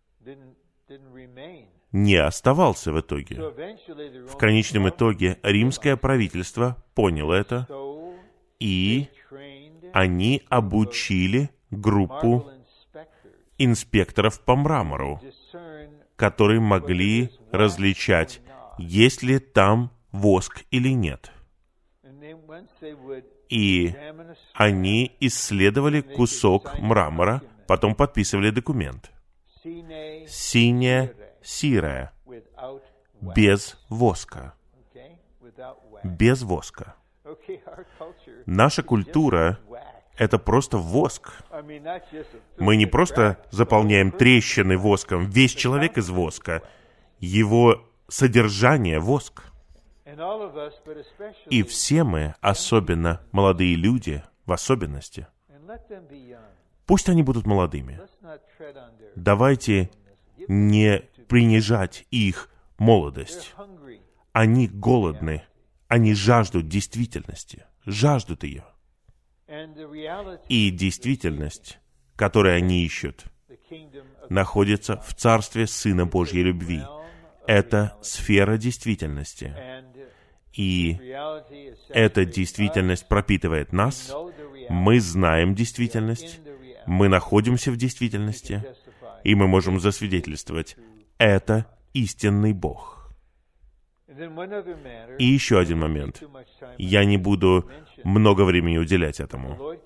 не 1.91 2.15
оставался 2.15 2.91
в 2.91 2.99
итоге. 2.99 3.39
В 4.27 4.37
конечном 4.37 4.89
итоге 4.89 5.39
римское 5.41 5.95
правительство 5.95 6.83
поняло 6.95 7.33
это, 7.33 7.67
и 8.59 9.07
они 9.93 10.43
обучили 10.49 11.49
группу 11.71 12.49
инспекторов 13.57 14.39
по 14.41 14.55
мрамору, 14.55 15.21
которые 16.15 16.59
могли 16.59 17.31
различать, 17.51 18.41
есть 18.77 19.23
ли 19.23 19.39
там 19.39 19.91
воск 20.11 20.63
или 20.71 20.89
нет. 20.89 21.31
И 23.49 23.93
они 24.53 25.15
исследовали 25.19 26.01
кусок 26.01 26.79
мрамора, 26.79 27.41
потом 27.67 27.95
подписывали 27.95 28.49
документ. 28.49 29.11
Синяя 30.27 31.13
сирая, 31.41 32.13
без 33.21 33.77
воска. 33.89 34.53
Без 36.03 36.41
воска. 36.41 36.95
Наша 38.45 38.83
культура— 38.83 39.59
это 40.17 40.37
просто 40.37 40.77
воск. 40.77 41.33
Мы 42.57 42.75
не 42.75 42.85
просто 42.85 43.43
заполняем 43.51 44.11
трещины 44.11 44.77
воском, 44.77 45.25
весь 45.25 45.53
человек 45.53 45.97
из 45.97 46.09
воска. 46.09 46.61
Его 47.19 47.85
содержание— 48.07 48.99
воск. 48.99 49.43
И 51.49 51.63
все 51.63 52.03
мы, 52.03 52.35
особенно 52.41 53.21
молодые 53.31 53.75
люди, 53.75 54.23
в 54.45 54.51
особенности, 54.51 55.27
пусть 56.85 57.09
они 57.09 57.23
будут 57.23 57.47
молодыми. 57.47 57.99
Давайте 59.15 59.89
не 60.47 60.99
принижать 61.27 62.05
их 62.11 62.49
молодость. 62.77 63.55
Они 64.33 64.67
голодны, 64.67 65.43
они 65.87 66.13
жаждут 66.13 66.67
действительности, 66.67 67.65
жаждут 67.85 68.43
ее. 68.43 68.65
И 70.49 70.71
действительность, 70.71 71.79
которую 72.15 72.55
они 72.55 72.83
ищут, 72.85 73.25
находится 74.29 74.97
в 74.97 75.13
Царстве 75.13 75.67
Сына 75.67 76.05
Божьей 76.05 76.43
любви. 76.43 76.81
Это 77.45 77.97
сфера 78.01 78.57
действительности. 78.57 79.55
И 80.53 80.97
эта 81.89 82.25
действительность 82.25 83.07
пропитывает 83.07 83.73
нас. 83.73 84.13
Мы 84.69 84.99
знаем 84.99 85.55
действительность. 85.55 86.39
Мы 86.85 87.07
находимся 87.09 87.71
в 87.71 87.77
действительности. 87.77 88.63
И 89.23 89.35
мы 89.35 89.47
можем 89.47 89.79
засвидетельствовать 89.79 90.75
это 91.17 91.65
истинный 91.93 92.53
Бог. 92.53 93.02
И 95.19 95.25
еще 95.25 95.59
один 95.59 95.79
момент. 95.79 96.23
Я 96.77 97.05
не 97.05 97.17
буду 97.17 97.69
много 98.03 98.43
времени 98.43 98.77
уделять 98.77 99.19
этому. 99.19 99.77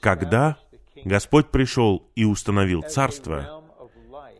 Когда 0.00 0.58
Господь 1.04 1.50
пришел 1.50 2.10
и 2.14 2.24
установил 2.24 2.82
царство 2.82 3.64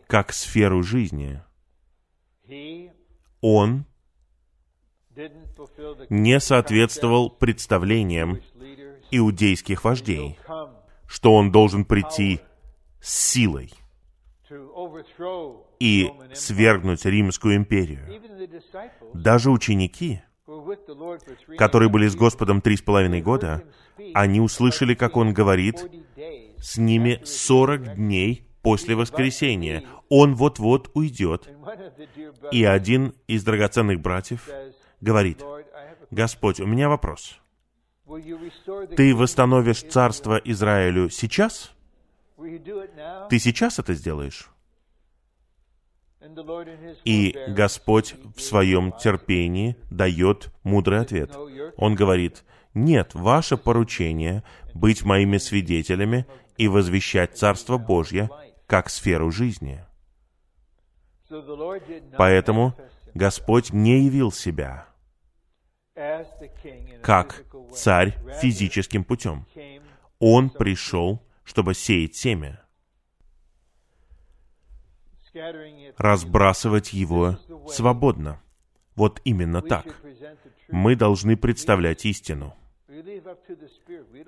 как 0.07 0.33
сферу 0.33 0.83
жизни, 0.83 1.41
Он 3.41 3.85
не 6.09 6.39
соответствовал 6.39 7.29
представлениям 7.29 8.39
иудейских 9.11 9.83
вождей, 9.83 10.37
что 11.07 11.35
Он 11.35 11.51
должен 11.51 11.85
прийти 11.85 12.39
с 13.01 13.31
силой 13.31 13.71
и 15.79 16.11
свергнуть 16.33 17.05
Римскую 17.05 17.55
империю. 17.55 18.21
Даже 19.13 19.49
ученики, 19.49 20.21
которые 21.57 21.89
были 21.89 22.07
с 22.07 22.15
Господом 22.15 22.61
три 22.61 22.77
с 22.77 22.81
половиной 22.81 23.21
года, 23.21 23.63
они 24.13 24.39
услышали, 24.39 24.93
как 24.95 25.17
Он 25.17 25.33
говорит 25.33 25.83
с 26.57 26.77
ними 26.77 27.21
сорок 27.23 27.95
дней 27.95 28.47
после 28.61 28.95
воскресения. 28.95 29.83
Он 30.09 30.35
вот-вот 30.35 30.91
уйдет. 30.93 31.49
И 32.51 32.63
один 32.63 33.13
из 33.27 33.43
драгоценных 33.43 33.99
братьев 34.01 34.47
говорит, 34.99 35.43
«Господь, 36.11 36.59
у 36.59 36.67
меня 36.67 36.89
вопрос. 36.89 37.39
Ты 38.95 39.15
восстановишь 39.15 39.83
царство 39.83 40.35
Израилю 40.43 41.09
сейчас? 41.09 41.71
Ты 43.29 43.39
сейчас 43.39 43.79
это 43.79 43.93
сделаешь?» 43.93 44.49
И 47.05 47.35
Господь 47.47 48.15
в 48.35 48.41
своем 48.41 48.91
терпении 48.93 49.75
дает 49.89 50.51
мудрый 50.63 50.99
ответ. 50.99 51.35
Он 51.77 51.95
говорит, 51.95 52.43
«Нет, 52.73 53.13
ваше 53.13 53.57
поручение— 53.57 54.43
быть 54.73 55.03
моими 55.03 55.37
свидетелями 55.37 56.25
и 56.57 56.67
возвещать 56.67 57.37
Царство 57.37 57.77
Божье 57.77 58.29
как 58.67 58.89
сферу 58.89 59.31
жизни». 59.31 59.83
Поэтому 62.17 62.75
Господь 63.13 63.73
не 63.73 64.05
явил 64.05 64.31
себя 64.31 64.87
как 67.01 67.43
царь 67.73 68.17
физическим 68.41 69.03
путем. 69.03 69.45
Он 70.19 70.49
пришел, 70.49 71.21
чтобы 71.43 71.73
сеять 71.73 72.15
семя 72.15 72.60
разбрасывать 75.97 76.93
его 76.93 77.37
свободно. 77.67 78.41
Вот 78.95 79.21
именно 79.23 79.61
так. 79.61 79.85
Мы 80.69 80.95
должны 80.95 81.37
представлять 81.37 82.05
истину. 82.05 82.55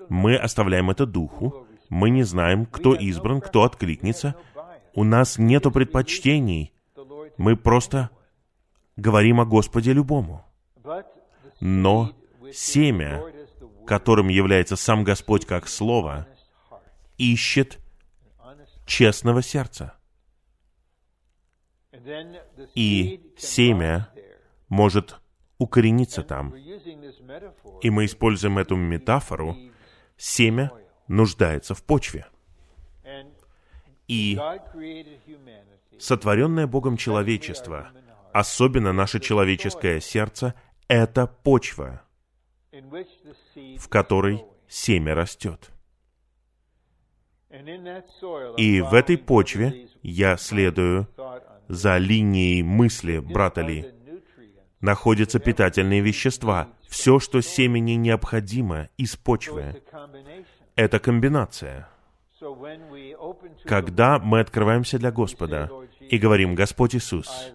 Мы 0.08 0.36
оставляем 0.36 0.90
это 0.90 1.06
Духу. 1.06 1.66
Мы 1.88 2.10
не 2.10 2.22
знаем, 2.22 2.66
кто 2.66 2.94
избран, 2.94 3.40
кто 3.40 3.62
откликнется. 3.64 4.34
У 4.94 5.04
нас 5.04 5.38
нету 5.38 5.70
предпочтений. 5.70 6.72
Мы 7.36 7.56
просто 7.56 8.10
говорим 8.96 9.40
о 9.40 9.44
Господе 9.44 9.92
любому. 9.92 10.44
Но 11.60 12.12
семя, 12.52 13.22
которым 13.86 14.28
является 14.28 14.76
сам 14.76 15.04
Господь 15.04 15.46
как 15.46 15.68
Слово, 15.68 16.26
ищет 17.18 17.78
честного 18.86 19.42
сердца. 19.42 19.93
И 22.74 23.32
семя 23.36 24.10
может 24.68 25.20
укорениться 25.58 26.22
там. 26.22 26.54
И 27.82 27.90
мы 27.90 28.04
используем 28.04 28.58
эту 28.58 28.76
метафору. 28.76 29.56
Семя 30.16 30.70
нуждается 31.08 31.74
в 31.74 31.82
почве. 31.82 32.26
И 34.06 34.38
сотворенное 35.98 36.66
Богом 36.66 36.96
человечество, 36.96 37.90
особенно 38.32 38.92
наше 38.92 39.20
человеческое 39.20 40.00
сердце, 40.00 40.54
это 40.88 41.26
почва, 41.26 42.02
в 42.70 43.88
которой 43.88 44.44
семя 44.68 45.14
растет. 45.14 45.70
И 48.56 48.80
в 48.80 48.94
этой 48.94 49.16
почве 49.16 49.88
я 50.02 50.36
следую 50.36 51.08
за 51.68 51.98
линией 51.98 52.62
мысли 52.62 53.18
брата 53.18 53.62
Ли 53.62 53.86
находятся 54.80 55.38
питательные 55.38 56.00
вещества. 56.00 56.68
Все, 56.88 57.18
что 57.18 57.40
семени 57.40 57.92
необходимо 57.92 58.90
из 58.98 59.16
почвы. 59.16 59.82
Это 60.76 60.98
комбинация. 60.98 61.88
Когда 63.64 64.18
мы 64.18 64.40
открываемся 64.40 64.98
для 64.98 65.10
Господа 65.10 65.70
и 66.00 66.18
говорим, 66.18 66.54
«Господь 66.54 66.94
Иисус, 66.94 67.52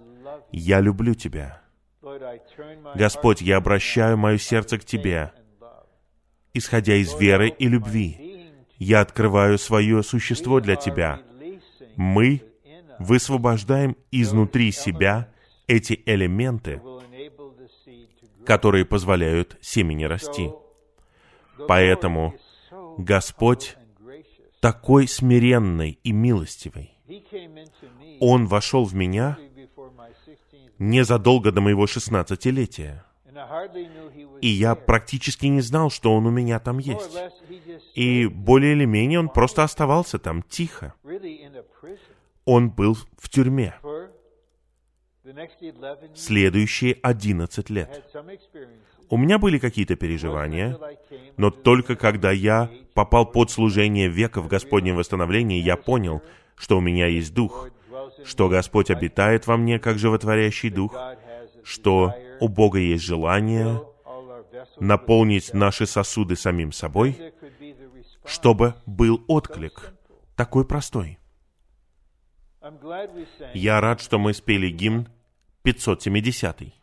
я 0.52 0.80
люблю 0.82 1.14
Тебя, 1.14 1.62
Господь, 2.96 3.42
я 3.42 3.58
обращаю 3.58 4.18
мое 4.18 4.38
сердце 4.38 4.80
к 4.80 4.86
Тебе, 4.86 5.32
исходя 6.54 6.96
из 6.96 7.14
веры 7.20 7.50
и 7.50 7.68
любви. 7.68 8.52
Я 8.78 9.02
открываю 9.02 9.58
свое 9.58 10.02
существо 10.02 10.62
для 10.62 10.76
Тебя. 10.76 11.22
Мы 11.96 12.42
высвобождаем 13.00 13.96
изнутри 14.12 14.72
себя 14.72 15.30
эти 15.68 16.02
элементы, 16.06 16.82
которые 18.46 18.86
позволяют 18.86 19.58
семени 19.62 20.04
расти. 20.04 20.52
Поэтому 21.68 22.36
Господь 22.98 23.76
такой 24.60 25.08
смиренный 25.08 26.00
и 26.04 26.12
милостивый. 26.12 26.94
Он 28.20 28.46
вошел 28.46 28.86
в 28.86 28.94
меня 28.94 29.38
незадолго 30.78 31.52
до 31.52 31.62
моего 31.62 31.88
шестнадцатилетия. 31.88 33.06
И 34.42 34.48
я 34.48 34.76
практически 34.76 35.46
не 35.46 35.62
знал, 35.62 35.90
что 35.90 36.14
он 36.14 36.26
у 36.26 36.30
меня 36.30 36.60
там 36.60 36.80
есть. 36.80 37.10
И 37.96 38.28
более 38.28 38.74
или 38.74 38.86
менее 38.86 39.20
он 39.20 39.30
просто 39.30 39.64
оставался 39.64 40.20
там 40.20 40.44
тихо. 40.44 40.94
Он 42.52 42.72
был 42.72 42.98
в 43.16 43.30
тюрьме. 43.30 43.76
Следующие 46.16 46.98
одиннадцать 47.04 47.70
лет. 47.70 48.04
У 49.08 49.18
меня 49.18 49.38
были 49.38 49.60
какие-то 49.60 49.96
переживания, 49.96 50.76
но 51.38 51.52
только 51.52 51.96
когда 51.96 52.32
я 52.32 52.72
попал 52.96 53.28
под 53.28 53.52
служение 53.52 54.10
века 54.10 54.42
в 54.42 54.48
Господнем 54.48 54.96
восстановлении, 54.96 55.62
я 55.62 55.78
понял, 55.78 56.24
что 56.56 56.80
у 56.80 56.82
меня 56.82 57.06
есть 57.06 57.36
Дух, 57.36 57.70
что 58.26 58.50
Господь 58.50 58.90
обитает 58.90 59.46
во 59.46 59.56
мне, 59.56 59.78
как 59.78 60.00
животворящий 60.00 60.72
Дух, 60.72 60.98
что 61.64 62.16
у 62.40 62.48
Бога 62.48 62.80
есть 62.80 63.04
желание 63.04 63.80
наполнить 64.80 65.54
наши 65.54 65.86
сосуды 65.86 66.36
самим 66.36 66.72
собой, 66.72 67.16
чтобы 68.26 68.74
был 68.88 69.24
отклик, 69.28 69.94
такой 70.36 70.66
простой. 70.66 71.19
Я 73.54 73.82
рад, 73.82 74.02
что 74.02 74.20
мы 74.20 74.34
спели 74.34 74.70
гимн 74.70 75.08
570 75.64 76.74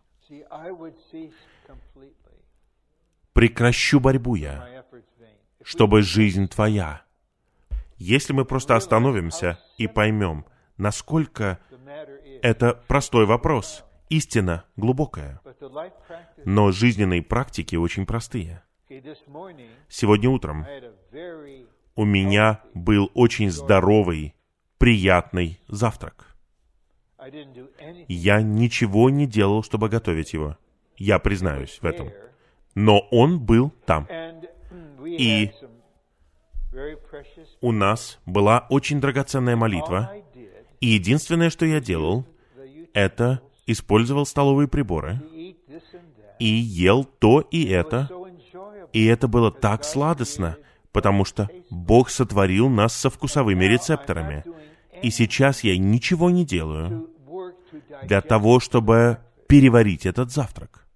прекращу 3.37 4.01
борьбу 4.01 4.35
я, 4.35 4.83
чтобы 5.62 6.01
жизнь 6.01 6.49
твоя. 6.49 7.03
Если 7.99 8.33
мы 8.33 8.47
просто 8.47 8.77
остановимся 8.77 9.59
и 9.77 9.87
поймем, 9.87 10.47
насколько 10.79 11.59
это 12.41 12.83
простой 12.89 13.27
вопрос, 13.27 13.85
истина 14.09 14.65
глубокая, 14.77 15.43
но 16.47 16.73
жизненные 16.73 17.23
практики 17.23 17.77
очень 17.77 18.07
простые. 18.07 18.62
Сегодня 19.89 20.31
утром 20.31 20.65
у 21.95 22.05
меня 22.07 22.62
был 22.73 23.11
очень 23.12 23.51
здоровый, 23.51 24.35
приятный 24.79 25.61
завтрак. 25.69 26.37
Я 28.09 28.43
ничего 28.43 29.11
не 29.11 29.27
делал, 29.27 29.62
чтобы 29.62 29.89
готовить 29.89 30.33
его. 30.33 30.57
Я 30.97 31.19
признаюсь 31.19 31.79
в 31.81 31.87
этом. 31.87 32.11
Но 32.75 33.01
он 33.11 33.41
был 33.41 33.73
там. 33.85 34.07
И 35.05 35.51
у 37.61 37.73
нас 37.73 38.19
была 38.27 38.67
очень 38.69 39.01
драгоценная 39.01 39.57
молитва, 39.57 40.12
и 40.81 40.89
единственное, 40.89 41.51
что 41.51 41.65
я 41.65 41.81
делал, 41.81 42.27
это 42.93 43.41
использовал 43.67 44.27
столовые 44.27 44.69
приборы 44.69 45.21
и 46.39 46.47
ел 46.47 47.05
то 47.05 47.41
и 47.41 47.67
это, 47.67 48.11
и 48.93 49.07
это 49.07 49.29
было 49.29 49.51
так 49.51 49.85
сладостно, 49.85 50.59
потому 50.97 51.27
что 51.27 51.51
Бог 51.69 52.09
сотворил 52.09 52.71
нас 52.71 52.95
со 52.95 53.11
вкусовыми 53.11 53.67
рецепторами. 53.67 54.45
И 55.03 55.11
сейчас 55.11 55.63
я 55.63 55.77
ничего 55.77 56.31
не 56.31 56.47
делаю 56.47 57.11
для 58.05 58.23
того, 58.23 58.61
чтобы 58.61 59.19
переварить 59.47 60.07
этот 60.07 60.31
завтрак. 60.31 60.87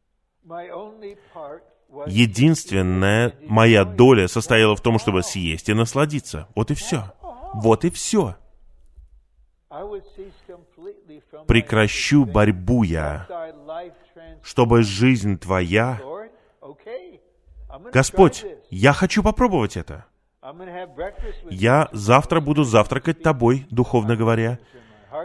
Единственная 2.06 3.34
моя 3.46 3.84
доля 3.84 4.26
состояла 4.26 4.74
в 4.74 4.80
том, 4.80 4.98
чтобы 4.98 5.22
съесть 5.22 5.68
и 5.68 5.74
насладиться. 5.74 6.48
Вот 6.54 6.70
и 6.70 6.74
все. 6.74 7.12
Вот 7.52 7.84
и 7.84 7.90
все. 7.90 8.36
Прекращу 11.46 12.24
борьбу 12.24 12.84
я, 12.84 13.28
чтобы 14.42 14.82
жизнь 14.82 15.36
твоя... 15.38 16.00
Господь, 17.92 18.44
я 18.70 18.92
хочу 18.92 19.22
попробовать 19.22 19.76
это. 19.76 20.06
Я 21.50 21.88
завтра 21.92 22.40
буду 22.40 22.64
завтракать 22.64 23.22
тобой, 23.22 23.66
духовно 23.70 24.16
говоря. 24.16 24.58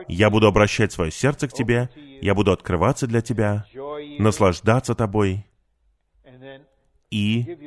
Я 0.07 0.29
буду 0.29 0.47
обращать 0.47 0.91
свое 0.91 1.11
сердце 1.11 1.47
к 1.47 1.53
тебе. 1.53 1.89
Я 2.21 2.33
буду 2.33 2.51
открываться 2.51 3.07
для 3.07 3.21
тебя, 3.21 3.65
наслаждаться 4.19 4.95
тобой 4.95 5.45
и 7.15 7.57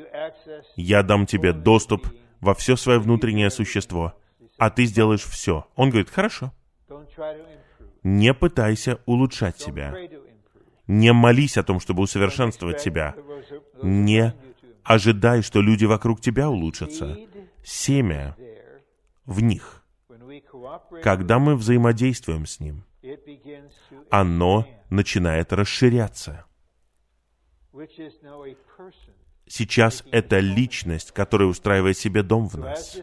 я 0.77 1.03
дам 1.03 1.27
тебе 1.27 1.53
доступ 1.53 2.07
во 2.41 2.55
все 2.55 2.77
свое 2.77 2.99
внутреннее 2.99 3.51
существо, 3.51 4.15
а 4.59 4.71
ты 4.71 4.85
сделаешь 4.85 5.23
все. 5.23 5.67
Он 5.75 5.89
говорит, 5.89 6.11
хорошо. 6.11 6.53
Не 8.03 8.35
пытайся 8.35 8.99
улучшать 9.07 9.59
себя. 9.59 9.95
Не 10.87 11.13
молись 11.13 11.57
о 11.57 11.63
том, 11.63 11.81
чтобы 11.81 12.03
усовершенствовать 12.03 12.81
себя. 12.81 13.15
Не 13.83 14.35
ожидай, 14.89 15.43
что 15.43 15.61
люди 15.61 15.85
вокруг 15.85 16.21
тебя 16.21 16.49
улучшатся. 16.49 17.17
Семя 17.63 18.35
в 19.27 19.43
них. 19.43 19.85
Когда 21.03 21.39
мы 21.39 21.57
взаимодействуем 21.57 22.47
с 22.47 22.59
ним, 22.59 22.85
оно 24.11 24.67
начинает 24.91 25.53
расширяться. 25.53 26.47
Сейчас 29.47 30.05
это 30.11 30.39
личность, 30.39 31.13
которая 31.13 31.49
устраивает 31.49 31.99
себе 31.99 32.23
дом 32.23 32.49
в 32.49 32.57
нас. 32.57 32.99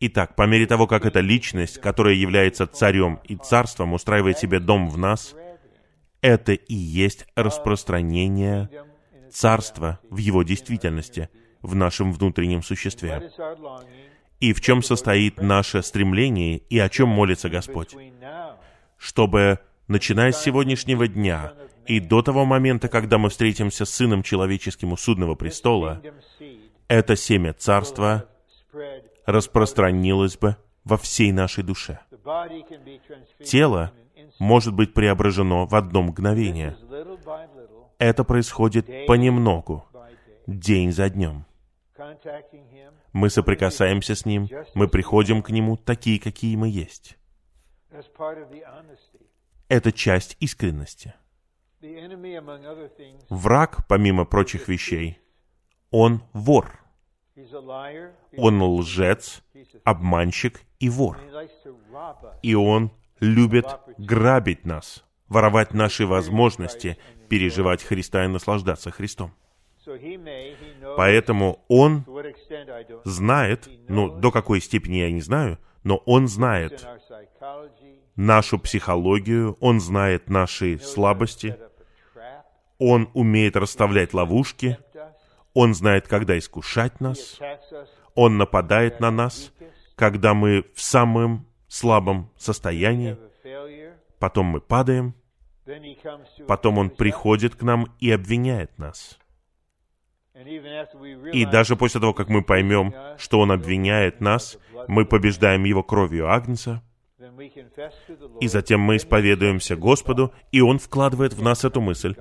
Итак, 0.00 0.36
по 0.36 0.46
мере 0.46 0.66
того, 0.66 0.86
как 0.86 1.04
эта 1.04 1.20
личность, 1.20 1.80
которая 1.80 2.14
является 2.14 2.66
царем 2.66 3.20
и 3.24 3.36
царством, 3.36 3.92
устраивает 3.92 4.38
себе 4.38 4.60
дом 4.60 4.88
в 4.88 4.98
нас, 4.98 5.34
это 6.20 6.52
и 6.52 6.74
есть 6.74 7.26
распространение 7.34 8.68
царства 9.32 9.98
в 10.10 10.16
его 10.18 10.42
действительности, 10.42 11.28
в 11.62 11.74
нашем 11.74 12.12
внутреннем 12.12 12.62
существе. 12.62 13.30
И 14.40 14.52
в 14.52 14.60
чем 14.60 14.82
состоит 14.82 15.40
наше 15.40 15.82
стремление 15.82 16.58
и 16.58 16.78
о 16.78 16.88
чем 16.88 17.08
молится 17.08 17.48
Господь? 17.48 17.96
Чтобы, 18.96 19.58
начиная 19.88 20.32
с 20.32 20.42
сегодняшнего 20.42 21.08
дня, 21.08 21.52
и 21.86 22.00
до 22.00 22.22
того 22.22 22.44
момента, 22.44 22.88
когда 22.88 23.18
мы 23.18 23.30
встретимся 23.30 23.84
с 23.84 23.90
Сыном 23.90 24.22
Человеческим 24.22 24.92
у 24.92 24.96
Судного 24.96 25.34
Престола, 25.34 26.02
это 26.86 27.16
семя 27.16 27.52
Царства 27.54 28.26
распространилось 29.26 30.36
бы 30.36 30.56
во 30.84 30.96
всей 30.96 31.32
нашей 31.32 31.64
душе. 31.64 32.00
Тело 33.44 33.92
может 34.38 34.74
быть 34.74 34.94
преображено 34.94 35.66
в 35.66 35.74
одно 35.74 36.02
мгновение. 36.02 36.76
Это 37.98 38.22
происходит 38.22 39.06
понемногу, 39.06 39.84
день 40.46 40.92
за 40.92 41.10
днем. 41.10 41.44
Мы 43.12 43.28
соприкасаемся 43.28 44.14
с 44.14 44.24
Ним, 44.24 44.48
мы 44.74 44.86
приходим 44.86 45.42
к 45.42 45.50
Нему 45.50 45.76
такие, 45.76 46.20
какие 46.20 46.54
мы 46.54 46.68
есть. 46.68 47.18
Это 49.68 49.92
часть 49.92 50.36
искренности. 50.38 51.14
Враг, 53.28 53.86
помимо 53.88 54.24
прочих 54.24 54.68
вещей, 54.68 55.18
он 55.90 56.22
вор. 56.32 56.78
Он 58.36 58.62
лжец, 58.62 59.42
обманщик 59.84 60.62
и 60.78 60.88
вор. 60.88 61.18
И 62.42 62.54
он 62.54 62.92
любит 63.18 63.66
грабить 63.96 64.64
нас, 64.64 65.04
воровать 65.28 65.74
наши 65.74 66.06
возможности, 66.06 66.96
переживать 67.28 67.82
Христа 67.82 68.24
и 68.24 68.28
наслаждаться 68.28 68.90
Христом. 68.90 69.32
Поэтому 70.96 71.64
он 71.68 72.04
знает, 73.04 73.68
ну, 73.88 74.08
до 74.08 74.30
какой 74.30 74.60
степени 74.60 74.96
я 74.96 75.10
не 75.10 75.22
знаю, 75.22 75.58
но 75.82 75.96
он 76.04 76.28
знает 76.28 76.86
нашу 78.16 78.58
психологию, 78.58 79.56
он 79.60 79.80
знает 79.80 80.28
наши 80.28 80.78
слабости, 80.78 81.56
он 82.78 83.10
умеет 83.14 83.56
расставлять 83.56 84.14
ловушки, 84.14 84.78
Он 85.54 85.74
знает, 85.74 86.06
когда 86.06 86.38
искушать 86.38 87.00
нас, 87.00 87.38
Он 88.14 88.38
нападает 88.38 89.00
на 89.00 89.10
нас, 89.10 89.52
когда 89.96 90.34
мы 90.34 90.64
в 90.74 90.80
самом 90.80 91.48
слабом 91.66 92.30
состоянии, 92.36 93.16
потом 94.20 94.46
мы 94.46 94.60
падаем, 94.60 95.14
Потом 96.46 96.78
он 96.78 96.90
приходит 96.90 97.54
к 97.54 97.62
нам 97.62 97.94
и 98.00 98.10
обвиняет 98.10 98.78
нас. 98.78 99.18
И 101.32 101.44
даже 101.44 101.76
после 101.76 102.00
того, 102.00 102.14
как 102.14 102.28
мы 102.28 102.42
поймем, 102.42 102.94
что 103.18 103.40
он 103.40 103.50
обвиняет 103.50 104.20
нас, 104.20 104.58
мы 104.86 105.04
побеждаем 105.04 105.64
его 105.64 105.82
кровью 105.82 106.30
Агнца, 106.30 106.82
и 108.40 108.46
затем 108.46 108.80
мы 108.80 108.96
исповедуемся 108.96 109.76
Господу, 109.76 110.32
и 110.52 110.60
Он 110.60 110.78
вкладывает 110.78 111.32
в 111.34 111.42
нас 111.42 111.64
эту 111.64 111.80
мысль. 111.80 112.14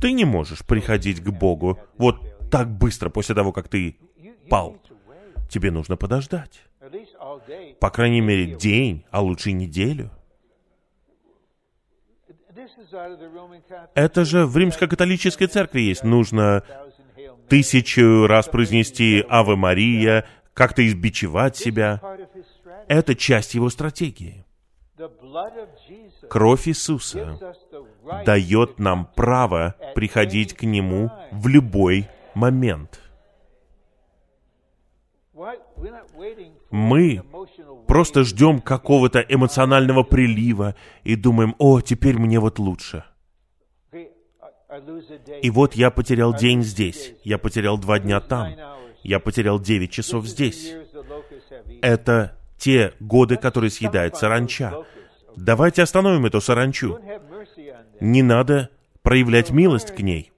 Ты 0.00 0.12
не 0.12 0.24
можешь 0.24 0.64
приходить 0.64 1.20
к 1.20 1.28
Богу 1.30 1.78
вот 1.98 2.20
так 2.50 2.70
быстро 2.70 3.10
после 3.10 3.34
того, 3.34 3.52
как 3.52 3.68
ты 3.68 3.96
пал. 4.48 4.76
Тебе 5.50 5.70
нужно 5.70 5.96
подождать. 5.96 6.62
По 7.80 7.90
крайней 7.90 8.20
мере, 8.20 8.54
день, 8.54 9.04
а 9.10 9.20
лучше 9.20 9.52
неделю. 9.52 10.10
Это 13.94 14.24
же 14.24 14.46
в 14.46 14.56
римско-католической 14.56 15.46
церкви 15.46 15.80
есть. 15.80 16.04
Нужно 16.04 16.62
тысячу 17.48 18.26
раз 18.26 18.48
произнести 18.48 19.24
«Аве 19.28 19.56
Мария», 19.56 20.24
как-то 20.54 20.86
избичевать 20.86 21.56
себя. 21.56 22.00
Это 22.88 23.14
часть 23.14 23.54
его 23.54 23.68
стратегии. 23.70 24.44
Кровь 26.30 26.68
Иисуса 26.68 27.38
дает 28.24 28.78
нам 28.78 29.06
право 29.06 29.74
приходить 29.94 30.54
к 30.54 30.62
Нему 30.62 31.10
в 31.32 31.48
любой 31.48 32.08
момент. 32.34 33.00
Мы 36.74 37.22
просто 37.86 38.24
ждем 38.24 38.60
какого-то 38.60 39.20
эмоционального 39.20 40.02
прилива 40.02 40.74
и 41.04 41.14
думаем, 41.14 41.54
о, 41.58 41.80
теперь 41.80 42.18
мне 42.18 42.40
вот 42.40 42.58
лучше. 42.58 43.04
И 45.40 45.50
вот 45.50 45.74
я 45.74 45.92
потерял 45.92 46.34
день 46.34 46.64
здесь, 46.64 47.14
я 47.22 47.38
потерял 47.38 47.78
два 47.78 48.00
дня 48.00 48.18
там, 48.18 48.56
я 49.04 49.20
потерял 49.20 49.60
девять 49.60 49.92
часов 49.92 50.26
здесь. 50.26 50.74
Это 51.80 52.36
те 52.58 52.92
годы, 52.98 53.36
которые 53.36 53.70
съедает 53.70 54.16
саранча. 54.16 54.84
Давайте 55.36 55.80
остановим 55.80 56.26
эту 56.26 56.40
саранчу. 56.40 56.98
Не 58.00 58.24
надо 58.24 58.68
проявлять 59.02 59.52
милость 59.52 59.94
к 59.94 60.00
ней. 60.00 60.32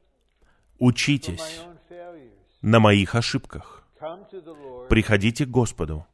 Учитесь 0.79 1.63
на 2.61 2.79
моих 2.79 3.15
ошибках. 3.15 3.77
Приходите 4.89 5.47
к 5.47 5.51
Господу, 5.51 6.07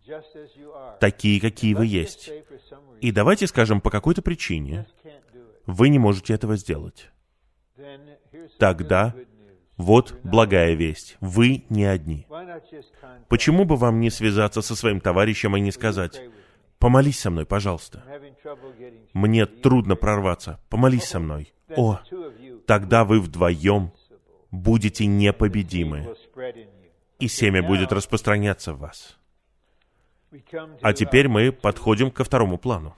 такие, 1.01 1.41
какие 1.41 1.75
вы 1.75 1.87
есть. 1.87 2.31
И 3.01 3.11
давайте 3.11 3.47
скажем, 3.47 3.81
по 3.81 3.91
какой-то 3.91 4.23
причине 4.23 4.87
вы 5.67 5.89
не 5.89 5.99
можете 5.99 6.35
этого 6.35 6.57
сделать. 6.57 7.11
Тогда 8.59 9.15
вот 9.77 10.19
благая 10.23 10.75
весть. 10.75 11.17
Вы 11.21 11.65
не 11.69 11.85
одни. 11.85 12.27
Почему 13.29 13.65
бы 13.65 13.77
вам 13.77 14.01
не 14.01 14.11
связаться 14.11 14.63
со 14.63 14.77
своим 14.77 15.01
товарищем 15.01 15.57
и 15.57 15.61
не 15.61 15.73
сказать, 15.73 16.21
«Помолись 16.79 17.21
со 17.21 17.31
мной, 17.31 17.47
пожалуйста. 17.47 18.03
Мне 19.13 19.47
трудно 19.47 19.97
прорваться. 19.97 20.61
Помолись 20.69 21.05
со 21.05 21.21
мной». 21.21 21.53
О, 21.77 22.01
тогда 22.67 23.05
вы 23.05 23.21
вдвоем 23.21 23.93
будете 24.51 25.07
непобедимы, 25.07 26.15
и 27.23 27.29
семя 27.29 27.63
будет 27.63 27.93
распространяться 27.93 28.75
в 28.75 28.79
вас. 28.81 29.17
А 30.81 30.93
теперь 30.93 31.29
мы 31.29 31.53
подходим 31.53 32.11
ко 32.11 32.25
второму 32.25 32.59
плану. 32.59 32.97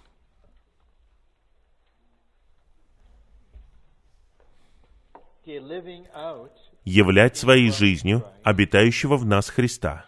являть 6.85 7.37
своей 7.37 7.71
жизнью 7.71 8.25
обитающего 8.43 9.19
в 9.19 9.27
нас 9.27 9.51
Христа, 9.51 10.07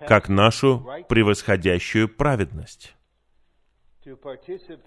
как 0.00 0.28
нашу 0.28 0.84
превосходящую 1.08 2.08
праведность, 2.08 2.96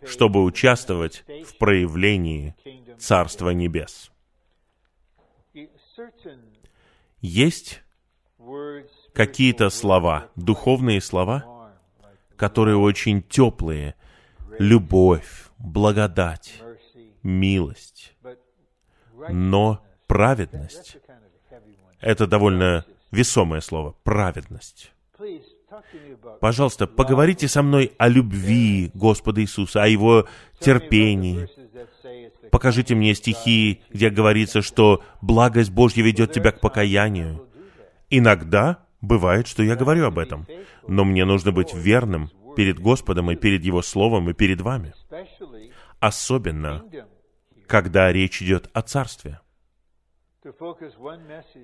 чтобы 0.05 0.43
участвовать 0.43 1.23
в 1.45 1.57
проявлении 1.57 2.55
Царства 2.97 3.51
Небес. 3.51 4.11
Есть 7.21 7.81
какие-то 9.13 9.69
слова, 9.69 10.29
духовные 10.35 11.01
слова, 11.01 11.71
которые 12.35 12.77
очень 12.77 13.21
теплые, 13.21 13.95
любовь, 14.57 15.49
благодать, 15.57 16.61
милость, 17.23 18.13
но 19.29 19.85
праведность— 20.07 20.97
это 21.99 22.27
довольно 22.27 22.85
весомое 23.11 23.61
слово. 23.61 23.95
Праведность. 24.03 24.91
Пожалуйста, 26.39 26.87
поговорите 26.87 27.47
со 27.47 27.61
мной 27.61 27.93
о 27.97 28.07
любви 28.07 28.91
Господа 28.93 29.41
Иисуса, 29.41 29.83
о 29.83 29.87
Его 29.87 30.27
терпении. 30.59 31.47
Покажите 32.51 32.95
мне 32.95 33.13
стихи, 33.13 33.81
где 33.89 34.09
говорится, 34.09 34.61
что 34.61 35.03
благость 35.21 35.71
Божья 35.71 36.03
ведет 36.03 36.31
тебя 36.31 36.51
к 36.51 36.59
покаянию. 36.59 37.47
Иногда 38.09 38.85
бывает, 39.01 39.47
что 39.47 39.63
я 39.63 39.75
говорю 39.75 40.05
об 40.05 40.17
этом, 40.17 40.47
но 40.87 41.03
мне 41.05 41.25
нужно 41.25 41.51
быть 41.51 41.73
верным 41.73 42.31
перед 42.55 42.79
Господом 42.79 43.31
и 43.31 43.35
перед 43.35 43.63
Его 43.63 43.81
Словом 43.81 44.29
и 44.29 44.33
перед 44.33 44.61
вами. 44.61 44.93
Особенно 45.99 46.83
когда 47.67 48.11
речь 48.11 48.41
идет 48.41 48.69
о 48.73 48.81
Царстве. 48.81 49.39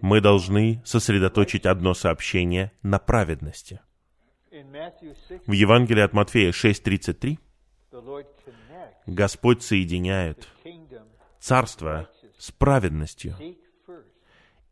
Мы 0.01 0.21
должны 0.21 0.81
сосредоточить 0.85 1.65
одно 1.65 1.93
сообщение 1.93 2.71
на 2.83 2.99
праведности. 2.99 3.81
В 5.47 5.51
Евангелии 5.51 6.03
от 6.03 6.13
Матфея 6.13 6.51
6.33 6.51 7.39
Господь 9.07 9.63
соединяет 9.63 10.47
Царство 11.45 12.09
с 12.39 12.51
праведностью. 12.51 13.37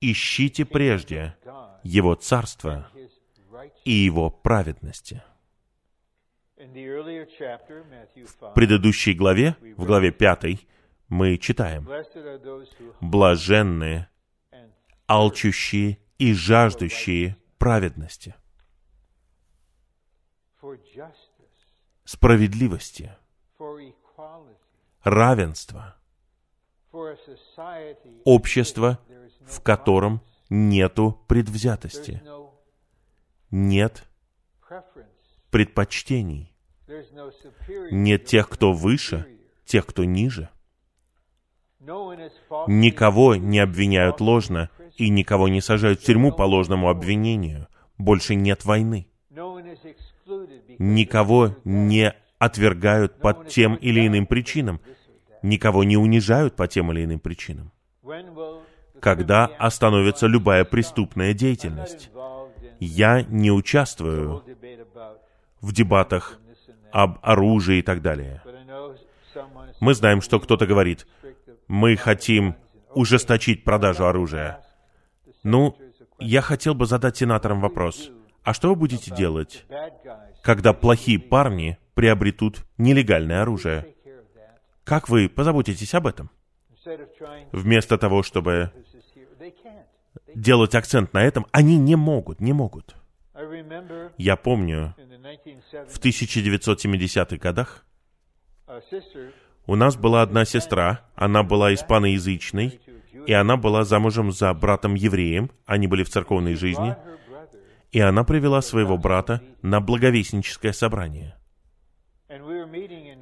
Ищите 0.02 0.66
прежде 0.66 1.38
Его 1.84 2.16
Царство 2.16 2.90
и 3.86 3.92
Его 3.92 4.32
праведности. 4.32 5.22
В 6.58 8.54
предыдущей 8.56 9.14
главе, 9.14 9.56
в 9.78 9.86
главе 9.86 10.12
5, 10.12 10.66
мы 11.10 11.38
читаем, 11.38 11.88
«Блаженные, 13.02 14.10
алчущие 15.06 16.00
и 16.18 16.34
жаждущие 16.34 17.38
праведности, 17.60 18.34
справедливости, 22.04 23.16
равенства, 25.04 25.98
общество, 28.23 28.99
в 29.45 29.62
котором 29.62 30.21
нету 30.49 31.19
предвзятости, 31.27 32.21
нет 33.51 34.03
предпочтений, 35.49 36.56
нет 37.91 38.25
тех, 38.25 38.49
кто 38.49 38.73
выше, 38.73 39.25
тех, 39.65 39.86
кто 39.86 40.03
ниже. 40.03 40.49
Никого 42.67 43.36
не 43.36 43.60
обвиняют 43.60 44.21
ложно 44.21 44.69
и 44.95 45.10
никого 45.10 45.49
не 45.49 45.60
сажают 45.60 45.99
в 45.99 46.03
тюрьму 46.03 46.32
по 46.32 46.43
ложному 46.43 46.89
обвинению. 46.89 47.67
Больше 47.97 48.36
нет 48.36 48.63
войны. 48.63 49.08
Никого 50.79 51.56
не 51.65 52.13
отвергают 52.39 53.19
по 53.19 53.33
тем 53.33 53.75
или 53.75 54.08
иным 54.08 54.27
причинам. 54.27 54.81
Никого 55.44 55.83
не 55.83 55.98
унижают 55.98 56.56
по 56.56 56.67
тем 56.67 56.91
или 56.91 57.04
иным 57.04 57.19
причинам. 57.19 57.71
Когда 59.00 59.46
остановится 59.46 60.27
любая 60.27 60.63
преступная 60.63 61.33
деятельность? 61.33 62.10
Я 62.79 63.21
не 63.23 63.52
участвую 63.52 64.44
в 65.62 65.73
дебатах 65.73 66.39
об 66.91 67.19
оружии 67.21 67.79
и 67.79 67.81
так 67.81 68.02
далее. 68.02 68.41
Мы 69.81 69.94
знаем, 69.94 70.21
что 70.21 70.39
кто-то 70.39 70.65
говорит, 70.65 71.06
мы 71.67 71.98
хотим 71.98 72.56
ужесточить 72.94 73.65
продажу 73.65 74.06
оружия. 74.06 74.62
Ну, 75.44 75.75
я 76.19 76.41
хотел 76.41 76.73
бы 76.73 76.85
задать 76.85 77.17
сенаторам 77.17 77.60
вопрос. 77.60 78.12
А 78.44 78.54
что 78.54 78.69
вы 78.69 78.75
будете 78.75 79.13
делать, 79.13 79.65
когда 80.41 80.73
плохие 80.73 81.19
парни 81.19 81.77
приобретут 81.96 82.65
нелегальное 82.77 83.41
оружие? 83.41 83.94
Как 84.84 85.10
вы 85.10 85.29
позаботитесь 85.29 85.94
об 85.94 86.08
этом? 86.08 86.29
Вместо 87.52 87.98
того, 87.98 88.23
чтобы 88.23 88.71
делать 90.36 90.75
акцент 90.75 91.13
на 91.13 91.23
этом, 91.23 91.46
они 91.52 91.77
не 91.77 91.96
могут, 91.96 92.42
не 92.42 92.54
могут. 92.54 92.96
Я 94.17 94.36
помню, 94.36 94.96
в 95.90 96.00
1970-х 96.00 97.38
годах 97.38 97.86
У 99.65 99.75
нас 99.75 99.96
была 99.96 100.21
одна 100.21 100.46
сестра, 100.46 101.02
она 101.15 101.44
была 101.44 101.73
испаноязычной, 101.73 102.81
и 103.25 103.34
она 103.34 103.56
была 103.56 103.86
замужем 103.86 104.31
за 104.31 104.54
братом-евреем, 104.54 105.52
они 105.65 105.88
были 105.88 106.04
в 106.04 106.10
церковной 106.10 106.56
жизни, 106.56 106.96
и 107.92 108.00
она 108.00 108.23
привела 108.23 108.62
своего 108.62 108.98
брата 108.98 109.42
на 109.62 109.79
благовестническое 109.79 110.73
собрание. 110.73 111.38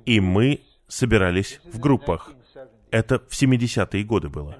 И 0.05 0.19
мы 0.19 0.61
собирались 0.91 1.59
в 1.63 1.79
группах. 1.79 2.31
Это 2.91 3.19
в 3.19 3.31
70-е 3.31 4.03
годы 4.03 4.29
было. 4.29 4.57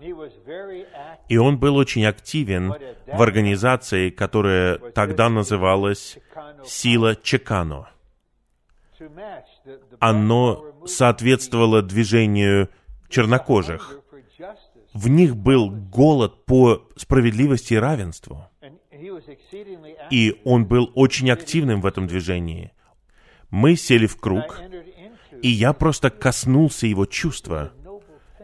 И 1.28 1.38
он 1.38 1.60
был 1.60 1.76
очень 1.76 2.06
активен 2.06 2.74
в 3.06 3.22
организации, 3.22 4.10
которая 4.10 4.78
тогда 4.78 5.30
называлась 5.30 6.18
«Сила 6.66 7.16
Чекано». 7.16 7.90
Оно 10.00 10.66
соответствовало 10.86 11.82
движению 11.82 12.70
чернокожих. 13.10 14.00
В 14.94 15.10
них 15.10 15.36
был 15.36 15.70
голод 15.70 16.46
по 16.46 16.88
справедливости 16.96 17.74
и 17.74 17.78
равенству. 17.78 18.48
И 20.10 20.42
он 20.46 20.66
был 20.66 20.92
очень 20.96 21.30
активным 21.32 21.82
в 21.82 21.86
этом 21.86 22.08
движении. 22.08 22.72
Мы 23.50 23.76
сели 23.76 24.06
в 24.06 24.18
круг, 24.18 24.62
и 25.42 25.50
я 25.50 25.74
просто 25.74 26.10
коснулся 26.10 26.88
его 26.88 27.06
чувства. 27.06 27.72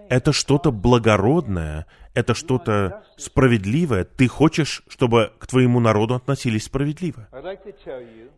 Это 0.10 0.32
что-то 0.32 0.72
благородное, 0.72 1.86
это 2.14 2.34
что-то 2.34 3.04
справедливое. 3.18 4.06
Ты 4.06 4.28
хочешь, 4.28 4.84
чтобы 4.88 5.34
к 5.38 5.48
твоему 5.48 5.80
народу 5.80 6.16
относились 6.16 6.66
справедливо. 6.66 7.28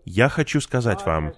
Я 0.06 0.30
хочу 0.30 0.62
сказать 0.62 1.06
вам, 1.06 1.34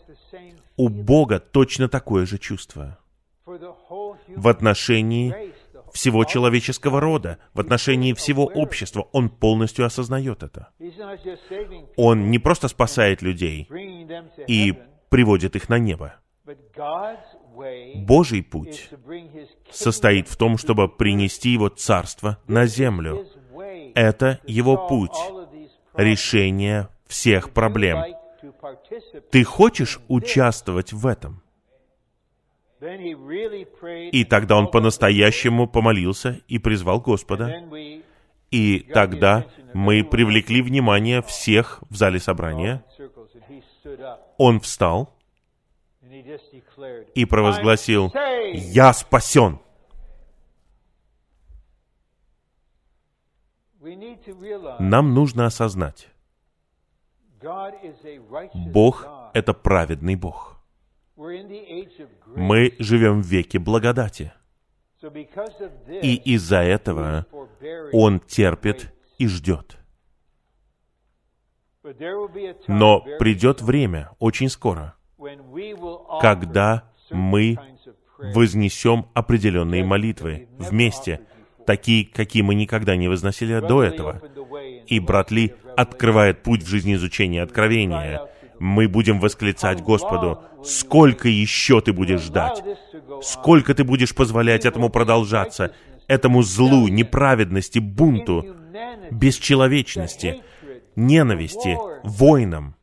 у 0.78 0.90
Бога 0.90 1.40
точно 1.40 1.90
такое 1.90 2.26
же 2.26 2.38
чувство 2.38 2.98
в 3.46 4.48
отношении 4.48 5.54
всего 5.94 6.24
человеческого 6.24 7.02
рода, 7.02 7.38
в 7.54 7.60
отношении 7.60 8.14
всего 8.14 8.46
общества. 8.46 9.08
Он 9.12 9.30
полностью 9.30 9.86
осознает 9.86 10.44
это. 10.44 10.70
Он 11.98 12.32
не 12.32 12.40
просто 12.40 12.70
спасает 12.70 13.22
людей 13.22 13.68
и 14.48 14.74
приводит 15.10 15.56
их 15.58 15.68
на 15.68 15.78
небо. 15.78 16.16
Божий 17.96 18.44
путь 18.44 18.90
состоит 19.70 20.28
в 20.28 20.38
том, 20.38 20.58
чтобы 20.58 20.90
принести 20.90 21.50
Его 21.50 21.70
Царство 21.70 22.40
на 22.48 22.66
землю. 22.66 23.26
Это 23.94 24.40
Его 24.46 24.88
путь, 24.88 25.18
решение 25.94 26.88
всех 27.06 27.52
проблем. 27.52 28.04
Ты 29.30 29.44
хочешь 29.44 30.00
участвовать 30.08 30.94
в 30.94 31.06
этом? 31.06 31.44
И 34.12 34.26
тогда 34.28 34.58
он 34.58 34.72
по-настоящему 34.72 35.68
помолился 35.68 36.42
и 36.48 36.58
призвал 36.58 37.00
Господа. 37.00 37.64
И 38.50 38.80
тогда 38.80 39.46
мы 39.74 40.04
привлекли 40.04 40.62
внимание 40.64 41.22
всех 41.22 41.84
в 41.90 41.96
зале 41.96 42.20
собрания. 42.20 42.84
Он 44.38 44.60
встал 44.60 45.16
и 47.16 47.26
провозгласил, 47.26 48.12
«Я 48.54 48.94
спасен!» 48.94 49.60
Нам 54.80 55.14
нужно 55.14 55.48
осознать, 55.48 56.10
Бог— 58.54 59.08
это 59.34 59.54
праведный 59.54 60.16
Бог. 60.16 60.62
Мы 61.16 62.76
живем 62.80 63.22
в 63.22 63.26
веке 63.26 63.60
благодати. 63.60 64.34
И 66.04 66.16
из-за 66.34 66.58
этого 66.58 67.26
Он 67.92 68.20
терпит 68.20 68.94
и 69.18 69.28
ждет. 69.28 69.78
Но 72.68 73.02
придет 73.18 73.62
время, 73.62 74.12
очень 74.20 74.50
скоро, 74.50 74.96
когда 76.22 76.84
мы 77.10 77.58
вознесем 78.18 79.08
определенные 79.14 79.84
молитвы 79.84 80.48
вместе, 80.58 81.22
такие, 81.66 82.06
какие 82.06 82.44
мы 82.44 82.56
никогда 82.56 82.96
не 82.96 83.08
возносили 83.08 83.60
до 83.60 83.84
этого. 83.84 84.22
И 84.88 85.00
брат 85.00 85.32
Ли 85.32 85.54
открывает 85.76 86.44
путь 86.44 86.64
в 86.64 86.68
жизни 86.68 86.96
изучения 86.96 87.42
откровения. 87.42 88.28
Мы 88.60 88.88
будем 88.88 89.20
восклицать 89.20 89.82
Господу, 89.82 90.40
сколько 90.64 91.28
еще 91.28 91.82
ты 91.82 91.94
будешь 91.94 92.22
ждать? 92.22 92.64
Сколько 93.22 93.74
ты 93.74 93.84
будешь 93.84 94.14
позволять 94.14 94.66
этому 94.66 94.90
продолжаться? 94.90 95.74
Этому 96.08 96.44
злу, 96.44 96.88
неправедности, 96.88 97.80
бунту, 97.80 98.46
бесчеловечности, 99.12 100.44
ненависти, 100.96 101.78
войнам. 102.04 102.76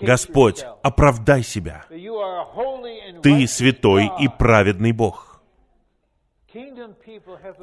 Господь, 0.00 0.64
оправдай 0.82 1.42
себя. 1.42 1.84
Ты 3.22 3.46
святой 3.46 4.10
и 4.18 4.28
праведный 4.28 4.92
Бог. 4.92 5.42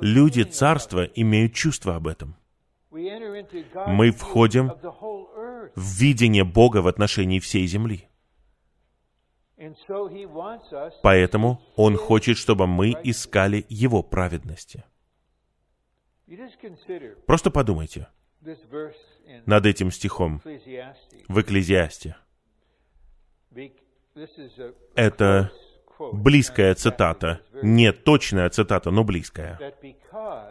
Люди 0.02 0.44
царства 0.44 1.04
имеют 1.04 1.54
чувство 1.54 1.96
об 1.96 2.08
этом. 2.08 2.36
Мы 2.92 4.12
входим 4.12 4.72
в 5.76 6.00
видение 6.00 6.44
Бога 6.44 6.78
в 6.78 6.88
отношении 6.88 7.40
всей 7.40 7.66
земли. 7.68 8.08
Поэтому 11.02 11.62
Он 11.76 11.98
хочет, 11.98 12.38
чтобы 12.38 12.68
мы 12.68 12.94
искали 13.04 13.66
Его 13.68 14.04
праведности. 14.04 14.84
Просто 17.26 17.50
подумайте 17.50 18.08
над 19.46 19.66
этим 19.66 19.92
стихом. 19.92 20.42
В 21.28 21.42
Экклезиасте. 21.42 22.16
Это 24.96 25.52
близкая 26.12 26.76
цитата, 26.76 27.42
не 27.62 27.92
точная 27.92 28.50
цитата, 28.50 28.92
но 28.92 29.04
близкая, 29.04 29.74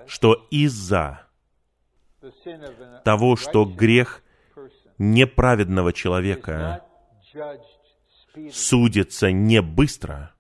что 0.07 0.47
из-за 0.51 1.27
того, 3.05 3.37
что 3.37 3.65
грех 3.65 4.23
неправедного 4.99 5.93
человека 5.93 6.85
судится 8.51 9.31
не 9.31 9.63
быстро, 9.63 10.33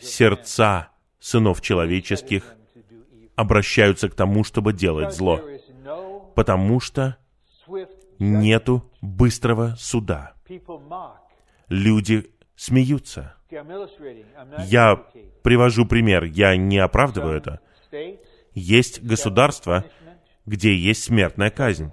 сердца 0.00 0.90
сынов 1.18 1.60
человеческих 1.60 2.54
обращаются 3.34 4.08
к 4.08 4.14
тому, 4.14 4.44
чтобы 4.44 4.72
делать 4.72 5.14
зло, 5.14 5.40
потому 6.34 6.80
что 6.80 7.16
нету 8.18 8.90
быстрого 9.00 9.74
суда. 9.78 10.34
Люди 11.68 12.30
смеются. 12.56 13.34
Я 14.66 14.96
привожу 15.42 15.86
пример, 15.86 16.24
я 16.24 16.56
не 16.56 16.78
оправдываю 16.78 17.36
это. 17.36 17.60
Есть 18.52 19.02
государства, 19.02 19.84
где 20.46 20.74
есть 20.74 21.04
смертная 21.04 21.50
казнь, 21.50 21.90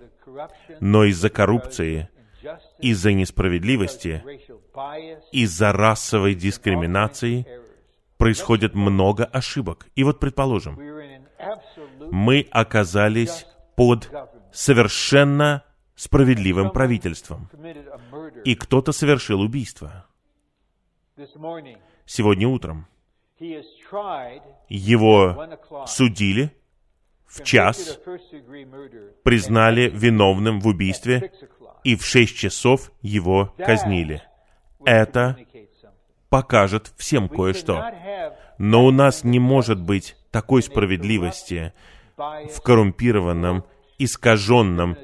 но 0.80 1.06
из-за 1.06 1.30
коррупции, 1.30 2.10
из-за 2.80 3.14
несправедливости, 3.14 4.24
из-за 5.32 5.72
расовой 5.72 6.36
дискриминации 6.36 7.46
происходит 8.18 8.76
много 8.76 9.26
ошибок. 9.26 9.88
И 9.96 10.04
вот, 10.04 10.20
предположим, 10.20 10.80
мы 12.12 12.48
оказались 12.52 13.46
под 13.76 14.10
совершенно 14.52 15.64
справедливым 15.96 16.72
правительством, 16.72 17.50
и 18.44 18.56
кто-то 18.56 18.92
совершил 18.92 19.42
убийство. 19.42 20.06
Сегодня 22.06 22.48
утром 22.48 22.88
его 24.68 25.48
судили 25.88 26.52
в 27.26 27.44
час, 27.44 28.00
признали 29.24 29.90
виновным 29.90 30.60
в 30.60 30.68
убийстве, 30.68 31.32
и 31.84 31.96
в 31.96 32.06
шесть 32.06 32.38
часов 32.38 32.92
его 33.02 33.54
казнили. 33.58 34.22
Это 34.86 35.38
покажет 36.30 36.92
всем 36.98 37.30
кое-что. 37.30 37.92
Но 38.58 38.86
у 38.86 38.92
нас 38.92 39.24
не 39.24 39.40
может 39.40 39.82
быть 39.82 40.16
такой 40.32 40.64
справедливости 40.64 41.74
в 42.50 42.62
коррумпированном, 42.62 43.64
искаженном, 43.98 44.98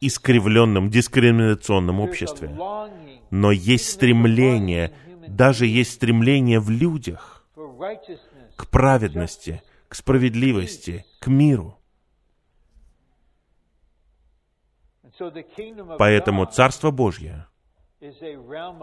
искривленном, 0.00 0.90
дискриминационном 0.90 2.00
обществе. 2.00 2.48
Но 3.30 3.52
есть 3.52 3.90
стремление, 3.90 4.94
даже 5.26 5.66
есть 5.66 5.92
стремление 5.92 6.60
в 6.60 6.70
людях 6.70 7.46
к 8.56 8.68
праведности, 8.70 9.62
к 9.88 9.94
справедливости, 9.94 11.04
к 11.20 11.26
миру. 11.26 11.78
Поэтому 15.98 16.46
Царство 16.46 16.90
Божье 16.90 17.46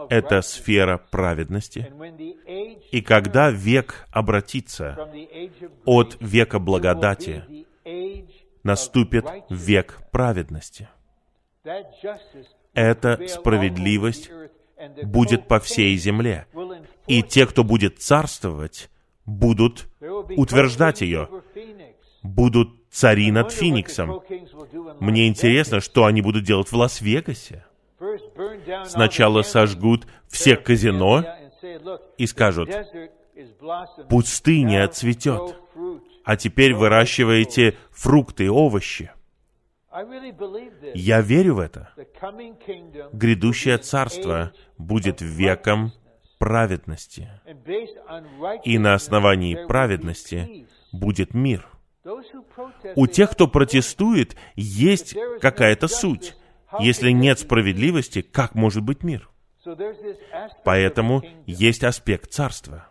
это 0.08 0.42
сфера 0.42 0.98
праведности. 0.98 1.92
И 2.90 3.02
когда 3.02 3.50
век 3.50 4.06
обратится 4.10 5.08
от 5.84 6.16
века 6.20 6.58
благодати, 6.58 7.44
наступит 8.62 9.26
век 9.50 10.00
праведности. 10.10 10.88
Эта 12.74 13.20
справедливость 13.28 14.30
будет 15.04 15.46
по 15.46 15.60
всей 15.60 15.96
земле. 15.96 16.46
И 17.06 17.22
те, 17.22 17.46
кто 17.46 17.64
будет 17.64 18.00
царствовать, 18.00 18.90
будут 19.26 19.88
утверждать 20.36 21.00
ее, 21.02 21.28
будут 22.22 22.70
цари 22.90 23.30
над 23.30 23.52
Фениксом. 23.52 24.20
Мне 25.00 25.28
интересно, 25.28 25.80
что 25.80 26.04
они 26.04 26.22
будут 26.22 26.44
делать 26.44 26.70
в 26.70 26.76
Лас-Вегасе. 26.76 27.64
Сначала 28.86 29.42
сожгут 29.42 30.06
все 30.28 30.56
казино 30.56 31.24
и 32.18 32.26
скажут, 32.26 32.70
пустыня 34.08 34.88
цветет, 34.88 35.56
а 36.24 36.36
теперь 36.36 36.74
выращиваете 36.74 37.76
фрукты 37.90 38.44
и 38.44 38.48
овощи. 38.48 39.10
Я 40.94 41.20
верю 41.20 41.56
в 41.56 41.60
это. 41.60 41.90
Грядущее 43.12 43.78
царство 43.78 44.52
будет 44.78 45.20
веком 45.20 45.92
праведности. 46.38 47.28
И 48.64 48.78
на 48.78 48.94
основании 48.94 49.66
праведности 49.66 50.66
будет 50.92 51.34
мир. 51.34 51.68
У 52.96 53.06
тех, 53.06 53.30
кто 53.30 53.46
протестует, 53.46 54.36
есть 54.56 55.16
какая-то 55.40 55.88
суть. 55.88 56.34
Если 56.80 57.10
нет 57.10 57.38
справедливости, 57.38 58.22
как 58.22 58.54
может 58.54 58.82
быть 58.82 59.02
мир? 59.02 59.28
Поэтому 60.64 61.22
есть 61.46 61.84
аспект 61.84 62.32
царства. 62.32 62.88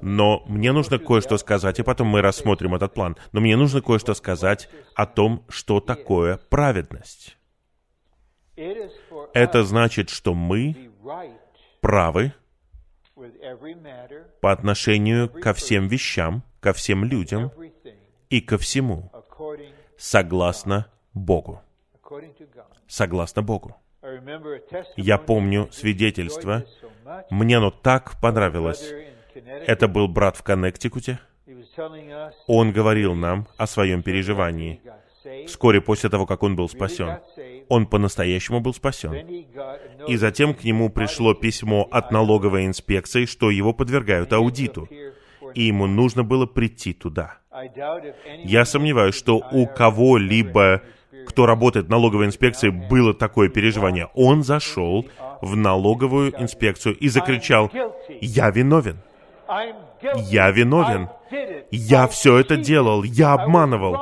Но 0.00 0.44
мне 0.46 0.72
нужно 0.72 0.98
кое-что 0.98 1.36
сказать, 1.36 1.80
и 1.80 1.82
потом 1.82 2.08
мы 2.08 2.22
рассмотрим 2.22 2.74
этот 2.74 2.94
план. 2.94 3.16
Но 3.32 3.40
мне 3.40 3.56
нужно 3.56 3.82
кое-что 3.82 4.14
сказать 4.14 4.68
о 4.94 5.06
том, 5.06 5.44
что 5.48 5.80
такое 5.80 6.38
праведность. 6.48 7.36
Это 8.56 9.64
значит, 9.64 10.10
что 10.10 10.32
мы 10.34 10.92
правы 11.80 12.32
по 14.40 14.52
отношению 14.52 15.28
ко 15.28 15.54
всем 15.54 15.88
вещам, 15.88 16.44
ко 16.60 16.72
всем 16.72 17.04
людям 17.04 17.50
и 18.30 18.40
ко 18.40 18.58
всему, 18.58 19.10
согласно 19.98 20.86
Богу. 21.14 21.63
Согласно 22.86 23.42
Богу. 23.42 23.76
Я 24.96 25.18
помню 25.18 25.68
свидетельство, 25.72 26.64
мне 27.30 27.56
оно 27.56 27.70
так 27.70 28.20
понравилось. 28.20 28.92
Это 29.66 29.88
был 29.88 30.08
брат 30.08 30.36
в 30.36 30.42
Коннектикуте. 30.42 31.18
Он 32.46 32.72
говорил 32.72 33.14
нам 33.14 33.48
о 33.56 33.66
своем 33.66 34.02
переживании. 34.02 34.80
Вскоре 35.46 35.80
после 35.80 36.10
того, 36.10 36.26
как 36.26 36.42
он 36.42 36.54
был 36.54 36.68
спасен, 36.68 37.18
он 37.68 37.86
по-настоящему 37.86 38.60
был 38.60 38.74
спасен. 38.74 39.14
И 40.06 40.16
затем 40.16 40.54
к 40.54 40.64
нему 40.64 40.90
пришло 40.90 41.34
письмо 41.34 41.88
от 41.90 42.10
налоговой 42.12 42.66
инспекции, 42.66 43.24
что 43.24 43.50
его 43.50 43.72
подвергают 43.72 44.32
аудиту, 44.32 44.88
и 45.54 45.62
ему 45.62 45.86
нужно 45.86 46.24
было 46.24 46.46
прийти 46.46 46.92
туда. 46.92 47.38
Я 48.44 48.64
сомневаюсь, 48.64 49.14
что 49.14 49.38
у 49.52 49.66
кого-либо, 49.66 50.82
кто 51.26 51.46
работает 51.46 51.86
в 51.86 51.90
налоговой 51.90 52.26
инспекции, 52.26 52.70
было 52.70 53.14
такое 53.14 53.48
переживание. 53.48 54.08
Он 54.14 54.42
зашел 54.42 55.06
в 55.40 55.56
налоговую 55.56 56.40
инспекцию 56.40 56.96
и 56.96 57.08
закричал, 57.08 57.70
«Я 58.20 58.50
виновен! 58.50 58.98
Я 60.16 60.50
виновен! 60.50 61.08
Я 61.70 62.06
все 62.06 62.38
это 62.38 62.56
делал! 62.56 63.02
Я 63.02 63.32
обманывал! 63.34 63.96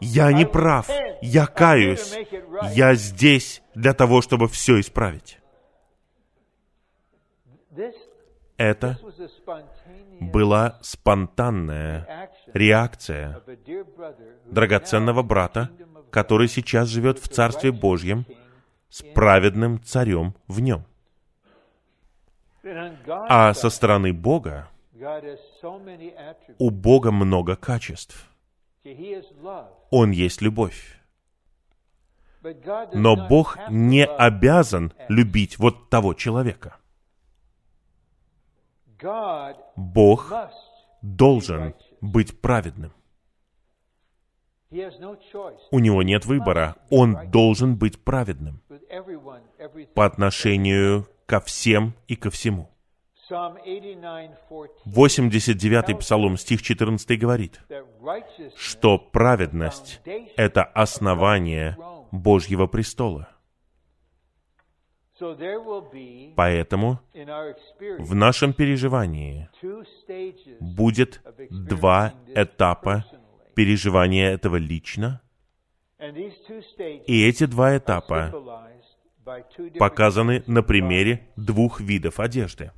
Я 0.00 0.32
не 0.32 0.46
прав! 0.46 0.88
Я 1.20 1.46
каюсь! 1.46 2.16
Я 2.72 2.94
здесь 2.94 3.62
для 3.74 3.92
того, 3.92 4.22
чтобы 4.22 4.48
все 4.48 4.80
исправить!» 4.80 5.38
Это 8.56 8.98
была 10.20 10.78
спонтанная 10.82 12.28
реакция 12.52 13.40
драгоценного 14.44 15.22
брата, 15.22 15.70
который 16.10 16.48
сейчас 16.48 16.88
живет 16.88 17.18
в 17.18 17.28
Царстве 17.28 17.72
Божьем 17.72 18.26
с 18.88 19.02
праведным 19.14 19.82
царем 19.82 20.34
в 20.48 20.60
нем. 20.60 20.84
А 23.06 23.54
со 23.54 23.70
стороны 23.70 24.12
Бога 24.12 24.68
у 26.58 26.70
Бога 26.70 27.10
много 27.10 27.56
качеств. 27.56 28.28
Он 29.90 30.10
есть 30.10 30.42
любовь. 30.42 31.00
Но 32.92 33.16
Бог 33.28 33.58
не 33.68 34.04
обязан 34.04 34.92
любить 35.08 35.58
вот 35.58 35.90
того 35.90 36.14
человека. 36.14 36.76
Бог 39.76 40.32
должен 41.02 41.74
быть 42.00 42.40
праведным. 42.40 42.92
У 44.70 45.78
него 45.78 46.02
нет 46.02 46.26
выбора. 46.26 46.76
Он 46.90 47.30
должен 47.30 47.76
быть 47.76 48.02
праведным 48.02 48.62
по 49.94 50.06
отношению 50.06 51.06
ко 51.26 51.40
всем 51.40 51.94
и 52.06 52.16
ко 52.16 52.30
всему. 52.30 52.70
89-й 53.30 55.94
Псалом, 55.96 56.36
стих 56.36 56.62
14 56.62 57.18
говорит, 57.18 57.60
что 58.56 58.98
праведность— 58.98 60.00
это 60.36 60.64
основание 60.64 61.76
Божьего 62.10 62.66
престола. 62.66 63.28
Поэтому 66.36 67.00
в 67.98 68.14
нашем 68.14 68.54
переживании 68.54 69.50
будет 70.60 71.20
два 71.50 72.14
этапа 72.34 73.04
переживания 73.60 74.30
этого 74.30 74.56
лично, 74.56 75.20
и 77.06 77.28
эти 77.28 77.44
два 77.44 77.76
этапа 77.76 78.32
показаны 79.78 80.42
на 80.46 80.62
примере 80.62 81.28
двух 81.36 81.78
видов 81.78 82.20
одежды. 82.20 82.72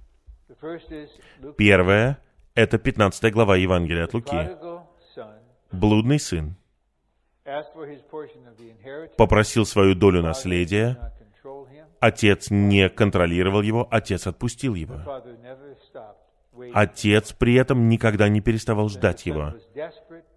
Первое— 1.57 2.19
это 2.57 2.79
15 2.79 3.33
глава 3.33 3.57
Евангелия 3.57 4.07
от 4.07 4.15
Луки. 4.15 4.49
Блудный 5.71 6.19
сын 6.19 6.57
попросил 9.17 9.65
свою 9.65 9.95
долю 9.95 10.21
наследия, 10.21 10.99
отец 12.01 12.51
не 12.51 12.89
контролировал 12.89 13.63
его, 13.63 13.87
отец 13.89 14.27
отпустил 14.27 14.75
его. 14.75 14.97
Отец 16.75 17.33
при 17.33 17.55
этом 17.55 17.89
никогда 17.89 18.29
не 18.29 18.41
переставал 18.41 18.89
ждать 18.89 19.27
его. 19.27 19.55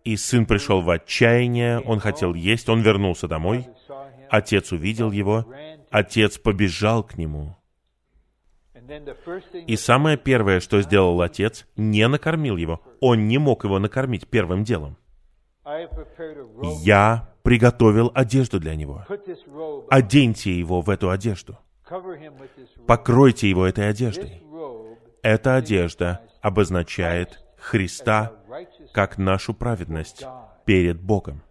И 0.06 0.18
сын 0.18 0.46
пришел 0.46 0.82
в 0.82 0.90
отчаяние, 0.92 1.80
он 1.80 2.00
хотел 2.00 2.36
есть, 2.36 2.70
он 2.70 2.82
вернулся 2.82 3.28
домой. 3.28 3.68
Отец 4.30 4.72
увидел 4.72 5.12
его, 5.12 5.46
отец 5.90 6.38
побежал 6.38 7.04
к 7.04 7.18
нему. 7.18 7.58
И 9.66 9.76
самое 9.76 10.16
первое, 10.16 10.60
что 10.60 10.80
сделал 10.84 11.20
отец, 11.22 11.66
не 11.76 12.08
накормил 12.08 12.56
его. 12.56 12.82
Он 13.00 13.28
не 13.28 13.40
мог 13.40 13.64
его 13.64 13.80
накормить 13.80 14.28
первым 14.28 14.64
делом. 14.64 14.96
Я 16.84 17.34
приготовил 17.42 18.12
одежду 18.14 18.60
для 18.60 18.76
него. 18.76 19.06
Оденьте 19.90 20.52
его 20.52 20.82
в 20.82 20.90
эту 20.92 21.10
одежду. 21.10 21.58
Покройте 22.86 23.50
его 23.50 23.66
этой 23.66 23.90
одеждой. 23.90 24.44
Эта 25.24 25.56
одежда 25.56 26.22
обозначает 26.42 27.44
Христа 27.58 28.34
как 28.96 29.18
нашу 29.18 29.54
праведность 29.54 30.24
перед 30.64 31.02
Богом. 31.02 31.42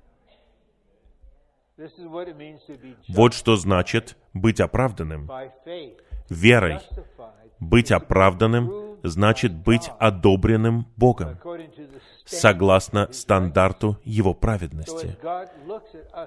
Вот 3.09 3.35
что 3.35 3.57
значит 3.57 4.17
быть 4.33 4.61
оправданным. 4.61 5.31
Верой. 6.31 6.79
Быть 7.61 7.93
оправданным 7.93 8.97
значит 9.03 9.53
быть 9.53 9.91
одобренным 9.99 10.87
Богом, 10.97 11.39
согласно 12.25 13.13
стандарту 13.13 13.99
Его 14.05 14.33
праведности. 14.33 15.19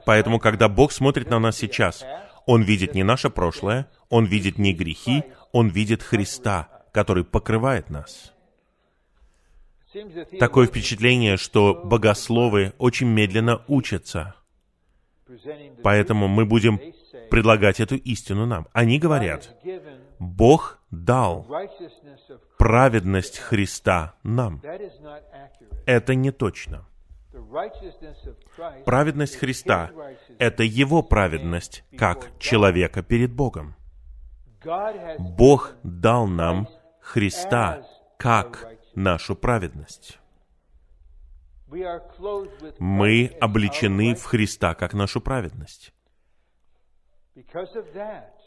Поэтому, 0.05 0.37
когда 0.39 0.69
Бог 0.69 0.91
смотрит 0.91 1.31
на 1.31 1.39
нас 1.39 1.57
сейчас, 1.57 2.05
Он 2.45 2.61
видит 2.61 2.93
не 2.93 3.01
наше 3.01 3.31
прошлое, 3.31 3.89
Он 4.09 4.25
видит 4.25 4.59
не 4.59 4.71
грехи, 4.71 5.23
Он 5.51 5.69
видит 5.69 6.03
Христа, 6.03 6.69
который 6.91 7.23
покрывает 7.23 7.89
нас. 7.89 8.36
Такое 10.39 10.67
впечатление, 10.67 11.37
что 11.37 11.81
богословы 11.83 12.73
очень 12.77 13.07
медленно 13.07 13.63
учатся. 13.67 14.35
Поэтому 15.83 16.27
мы 16.27 16.45
будем 16.45 16.79
предлагать 17.29 17.79
эту 17.79 17.95
истину 17.95 18.45
нам. 18.45 18.67
Они 18.73 18.99
говорят, 18.99 19.55
Бог 20.19 20.79
дал 20.91 21.47
праведность 22.57 23.39
Христа 23.39 24.15
нам. 24.23 24.61
Это 25.85 26.15
не 26.15 26.31
точно. 26.31 26.85
Праведность 28.85 29.35
Христа— 29.35 29.91
это 30.39 30.63
Его 30.63 31.03
праведность, 31.03 31.83
как 31.97 32.37
человека 32.39 33.03
перед 33.03 33.31
Богом. 33.31 33.75
Бог 35.19 35.75
дал 35.83 36.27
нам 36.27 36.67
Христа 36.99 37.83
как 38.17 38.76
нашу 38.97 39.35
праведность. 39.35 40.19
Мы 42.79 43.31
обличены 43.39 44.15
в 44.15 44.23
Христа 44.23 44.73
как 44.73 44.93
нашу 44.93 45.21
праведность. 45.21 45.93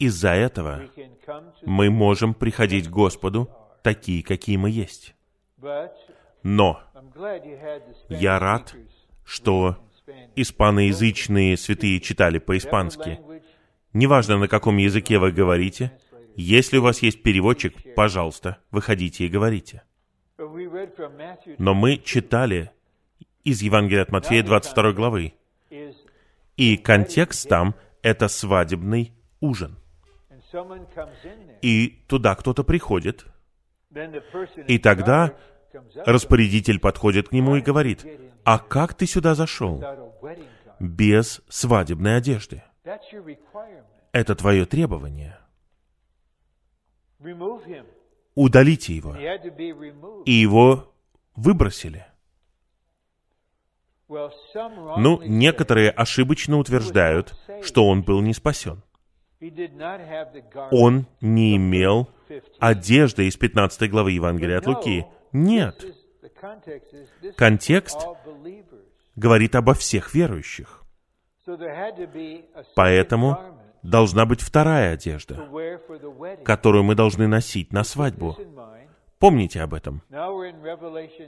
Из-за 0.00 0.30
этого 0.30 0.82
мы 1.62 1.90
можем 1.90 2.34
приходить 2.34 2.88
к 2.88 2.90
Господу 2.90 3.48
такие, 3.82 4.24
какие 4.24 4.56
мы 4.56 4.70
есть. 4.70 5.14
Но 6.42 6.80
я 8.08 8.38
рад, 8.40 8.74
что 9.24 9.76
испаноязычные 10.34 11.56
святые 11.56 12.00
читали 12.00 12.38
по-испански. 12.38 13.20
Неважно, 13.92 14.38
на 14.38 14.48
каком 14.48 14.78
языке 14.78 15.18
вы 15.18 15.30
говорите, 15.30 15.92
если 16.34 16.78
у 16.78 16.82
вас 16.82 17.02
есть 17.02 17.22
переводчик, 17.22 17.94
пожалуйста, 17.94 18.58
выходите 18.72 19.26
и 19.26 19.28
говорите. 19.28 19.82
Но 21.58 21.74
мы 21.74 21.96
читали 21.98 22.70
из 23.44 23.62
Евангелия 23.62 24.02
от 24.02 24.10
Матфея 24.10 24.42
22 24.42 24.92
главы. 24.92 25.34
И 26.56 26.76
контекст 26.76 27.48
там— 27.48 27.74
это 28.02 28.28
свадебный 28.28 29.12
ужин. 29.40 29.76
И 31.62 32.04
туда 32.08 32.34
кто-то 32.34 32.64
приходит, 32.64 33.26
и 34.66 34.78
тогда 34.78 35.36
распорядитель 36.06 36.80
подходит 36.80 37.28
к 37.28 37.32
нему 37.32 37.56
и 37.56 37.60
говорит, 37.60 38.04
«А 38.44 38.58
как 38.58 38.94
ты 38.94 39.06
сюда 39.06 39.34
зашел?» 39.34 39.82
Без 40.80 41.42
свадебной 41.48 42.16
одежды. 42.16 42.62
Это 44.12 44.34
твое 44.34 44.64
требование. 44.64 45.38
Удалите 48.40 48.94
его. 48.94 49.14
И 50.24 50.32
его 50.32 50.90
выбросили. 51.36 52.06
Ну, 54.08 55.20
некоторые 55.22 55.90
ошибочно 55.90 56.56
утверждают, 56.56 57.34
что 57.62 57.86
он 57.86 58.02
был 58.02 58.22
не 58.22 58.32
спасен. 58.32 58.82
Он 60.70 61.06
не 61.20 61.56
имел 61.56 62.08
одежды 62.58 63.28
из 63.28 63.36
15 63.36 63.90
главы 63.90 64.12
Евангелия 64.12 64.56
от 64.56 64.66
Луки. 64.66 65.04
Нет. 65.32 65.84
Контекст 67.36 68.00
говорит 69.16 69.54
обо 69.54 69.74
всех 69.74 70.14
верующих. 70.14 70.82
Поэтому 72.74 73.59
должна 73.82 74.26
быть 74.26 74.40
вторая 74.40 74.94
одежда, 74.94 75.36
которую 76.44 76.84
мы 76.84 76.94
должны 76.94 77.26
носить 77.26 77.72
на 77.72 77.84
свадьбу. 77.84 78.36
Помните 79.18 79.60
об 79.60 79.74
этом. 79.74 80.02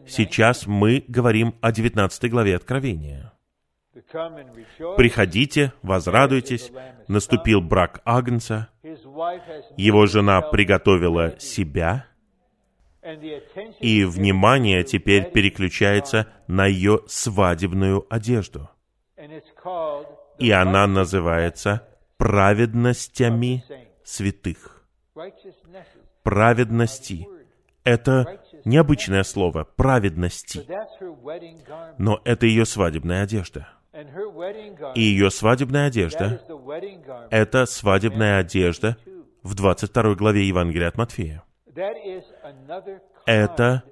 Сейчас 0.07 0.66
мы 0.66 1.05
говорим 1.09 1.55
о 1.61 1.72
19 1.72 2.30
главе 2.30 2.57
Откровения. 2.57 3.32
«Приходите, 4.96 5.74
возрадуйтесь, 5.82 6.72
наступил 7.09 7.61
брак 7.61 8.00
Агнца, 8.07 8.70
его 9.76 10.07
жена 10.07 10.40
приготовила 10.40 11.38
себя, 11.38 12.07
и 13.80 14.05
внимание 14.05 14.84
теперь 14.84 15.30
переключается 15.30 16.28
на 16.46 16.66
ее 16.66 17.00
свадебную 17.07 18.07
одежду. 18.09 18.70
И 20.38 20.50
она 20.50 20.86
называется 20.86 21.86
праведностями 22.23 23.64
святых. 24.05 24.85
Праведности— 26.23 27.27
это 27.85 28.41
необычное 28.64 29.25
слово, 29.25 29.64
праведности. 29.64 30.64
Но 31.99 32.20
это 32.25 32.47
ее 32.47 32.64
свадебная 32.64 33.25
одежда. 33.25 33.68
И 34.95 35.01
ее 35.01 35.31
свадебная 35.33 35.89
одежда— 35.89 36.41
это 37.31 37.66
свадебная 37.66 38.39
одежда 38.39 38.97
в 39.43 39.57
22 39.57 40.14
главе 40.14 40.47
Евангелия 40.47 40.89
от 40.89 40.97
Матфея. 40.97 41.43
Это 43.27 43.83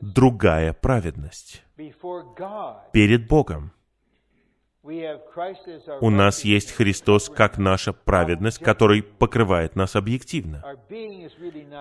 другая 0.00 0.72
праведность 0.72 1.64
перед 2.92 3.26
Богом. 3.26 3.72
У 6.00 6.10
нас 6.10 6.44
есть 6.44 6.72
Христос 6.72 7.28
как 7.28 7.58
наша 7.58 7.92
праведность, 7.92 8.58
который 8.58 9.02
покрывает 9.02 9.76
нас 9.76 9.96
объективно. 9.96 10.64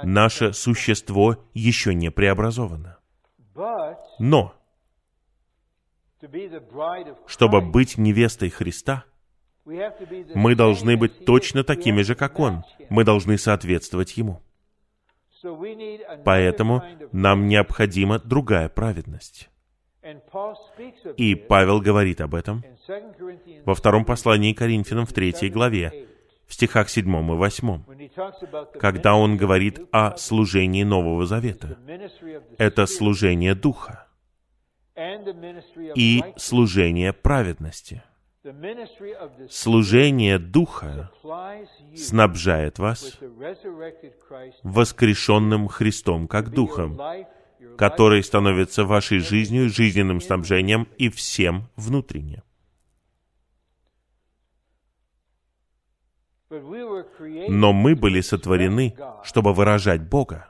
Наше 0.04 0.52
существо 0.52 1.38
еще 1.54 1.94
не 1.94 2.12
преобразовано. 2.12 2.98
Но, 4.20 4.54
чтобы 7.28 7.62
быть 7.62 7.98
невестой 7.98 8.50
Христа, 8.50 9.06
мы 9.66 10.56
должны 10.56 10.98
быть 10.98 11.26
точно 11.26 11.64
такими 11.64 12.02
же, 12.02 12.16
как 12.16 12.40
Он. 12.40 12.64
Мы 12.90 13.04
должны 13.04 13.38
соответствовать 13.38 14.18
Ему. 14.18 14.42
Поэтому 16.26 16.84
нам 17.12 17.48
необходима 17.48 18.20
другая 18.20 18.70
праведность. 18.70 19.50
И 21.18 21.36
Павел 21.36 21.82
говорит 21.82 22.22
об 22.22 22.36
этом 22.36 22.64
во 23.66 23.76
втором 23.76 24.06
послании 24.06 24.54
Коринфянам 24.54 25.06
в 25.06 25.14
третьей 25.14 25.50
главе, 25.50 26.08
в 26.46 26.54
стихах 26.54 26.90
7 26.90 27.04
и 27.06 27.36
8, 27.36 27.84
когда 28.80 29.16
он 29.16 29.38
говорит 29.38 29.82
о 29.92 30.16
служении 30.16 30.84
Нового 30.84 31.26
Завета. 31.26 31.78
Это 32.58 32.86
служение 32.86 33.54
Духа 33.54 34.08
и 35.96 36.24
служение 36.38 37.12
праведности. 37.12 38.04
Служение 39.50 40.40
Духа 40.40 41.12
снабжает 41.96 42.80
вас 42.80 43.20
воскрешенным 44.64 45.68
Христом 45.68 46.30
как 46.30 46.52
Духом, 46.52 46.98
который 47.78 48.24
становится 48.24 48.86
вашей 48.86 49.20
жизнью, 49.20 49.70
жизненным 49.70 50.22
снабжением 50.22 50.88
и 50.98 51.10
всем 51.10 51.70
внутренне. 51.76 52.44
Но 56.50 57.74
мы 57.74 57.96
были 57.96 58.22
сотворены, 58.22 58.96
чтобы 59.24 59.54
выражать 59.54 60.02
Бога. 60.02 60.50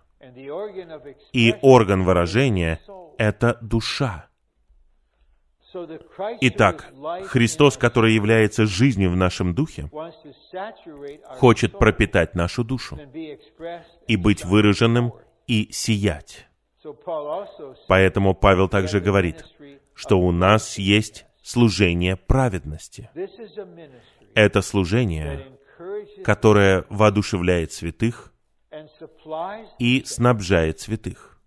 И 1.33 1.55
орган 1.61 2.03
выражения— 2.03 2.79
это 3.17 3.57
душа. 3.61 4.27
Итак, 6.41 6.91
Христос, 7.25 7.77
который 7.77 8.13
является 8.13 8.65
жизнью 8.65 9.11
в 9.11 9.15
нашем 9.15 9.53
духе, 9.53 9.89
хочет 11.39 11.77
пропитать 11.77 12.35
нашу 12.35 12.63
душу 12.63 12.99
и 14.07 14.15
быть 14.15 14.45
выраженным 14.45 15.13
и 15.47 15.69
сиять. 15.71 16.46
Поэтому 17.87 18.33
Павел 18.33 18.69
также 18.69 18.99
говорит, 18.99 19.45
что 19.93 20.19
у 20.19 20.31
нас 20.31 20.77
есть 20.77 21.25
служение 21.41 22.15
праведности. 22.15 23.09
Это 24.35 24.61
служение, 24.61 25.57
которое 26.23 26.85
воодушевляет 26.89 27.71
святых 27.71 28.33
и 29.79 30.03
снабжает 30.05 30.79
святых. 30.79 31.39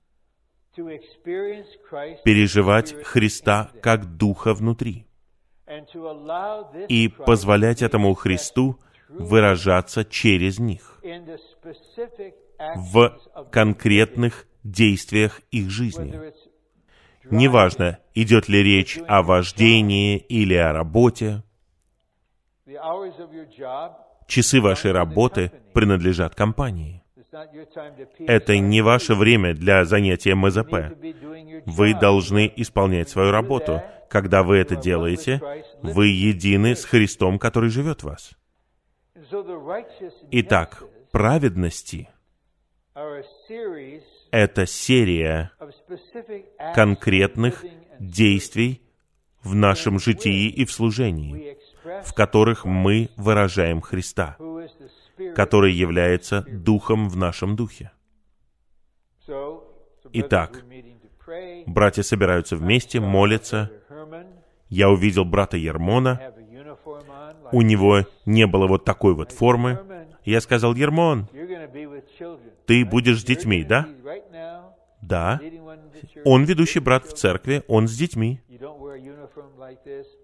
Переживать 2.25 2.95
Христа 3.05 3.71
как 3.83 4.17
Духа 4.17 4.55
внутри. 4.55 5.07
И 6.89 7.09
позволять 7.09 7.83
этому 7.83 8.15
Христу 8.15 8.81
выражаться 9.09 10.05
через 10.05 10.59
них 10.59 11.01
в 12.77 13.19
конкретных 13.51 14.47
действиях 14.63 15.41
их 15.51 15.71
жизни. 15.71 16.33
Неважно, 17.31 17.99
идет 18.15 18.49
ли 18.49 18.63
речь 18.63 18.99
о 19.07 19.23
вождении 19.23 20.17
или 20.17 20.55
о 20.55 20.73
работе, 20.73 21.43
часы 24.27 24.61
вашей 24.61 24.93
работы 24.93 25.53
принадлежат 25.75 26.35
компании. 26.35 27.03
Это 28.27 28.59
не 28.59 28.81
ваше 28.83 29.15
время 29.15 29.55
для 29.55 29.85
занятия 29.85 30.35
МЗП. 30.35 30.97
Вы 31.67 31.95
должны 31.95 32.53
исполнять 32.57 33.09
свою 33.09 33.31
работу. 33.31 33.83
Когда 34.09 34.43
вы 34.43 34.57
это 34.57 34.75
делаете, 34.75 35.41
вы 35.83 36.09
едины 36.09 36.75
с 36.75 36.85
Христом, 36.85 37.39
который 37.39 37.71
живет 37.71 38.03
в 38.03 38.07
вас. 38.07 38.33
Итак, 40.33 40.83
праведности— 41.13 42.09
это 44.31 44.67
серия 44.67 45.53
конкретных 46.75 47.65
действий 47.99 48.83
в 49.43 49.55
нашем 49.55 49.99
житии 49.99 50.49
и 50.49 50.65
в 50.65 50.73
служении, 50.73 51.59
в 52.05 52.13
которых 52.15 52.65
мы 52.65 53.11
выражаем 53.17 53.81
Христа, 53.81 54.37
который 55.35 55.73
является 55.73 56.43
Духом 56.43 57.09
в 57.09 57.17
нашем 57.17 57.57
Духе. 57.57 57.93
Итак, 60.13 60.65
братья 61.67 62.03
собираются 62.03 62.57
вместе, 62.57 63.01
молятся. 63.01 63.71
Я 64.69 64.91
увидел 64.91 65.25
брата 65.25 65.57
Ермона. 65.57 66.35
У 67.53 67.63
него 67.63 68.07
не 68.27 68.47
было 68.47 68.67
вот 68.67 68.85
такой 68.85 69.15
вот 69.15 69.33
формы. 69.33 69.81
Я 70.25 70.41
сказал, 70.41 70.75
Ермон, 70.75 71.29
ты 72.67 72.85
будешь 72.85 73.21
с 73.21 73.25
детьми, 73.25 73.65
да? 73.65 73.89
Да. 75.03 75.41
Он 76.25 76.45
ведущий 76.45 76.81
брат 76.81 77.07
в 77.07 77.15
церкви, 77.15 77.63
он 77.69 77.89
с 77.89 77.97
детьми. 77.97 78.41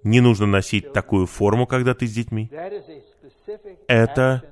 Не 0.02 0.20
нужно 0.20 0.46
носить 0.46 0.92
такую 0.92 1.26
форму, 1.26 1.66
когда 1.66 1.94
ты 1.94 2.06
с 2.06 2.12
детьми. 2.12 2.50
Это 3.88 4.42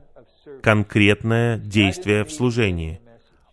конкретное 0.63 1.59
действие 1.59 2.25
в 2.25 2.33
служении. 2.33 3.01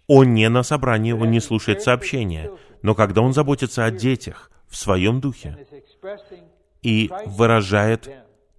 Он 0.08 0.34
не 0.34 0.50
на 0.50 0.64
собрании, 0.64 1.14
он 1.14 1.32
не 1.32 1.40
слушает 1.40 1.82
сообщения, 1.82 2.52
но 2.82 2.96
когда 2.96 3.22
он 3.22 3.34
заботится 3.34 3.86
о 3.86 3.92
детях 3.92 4.52
в 4.68 4.76
своем 4.76 5.22
духе 5.22 5.68
и 6.82 7.10
выражает 7.26 8.10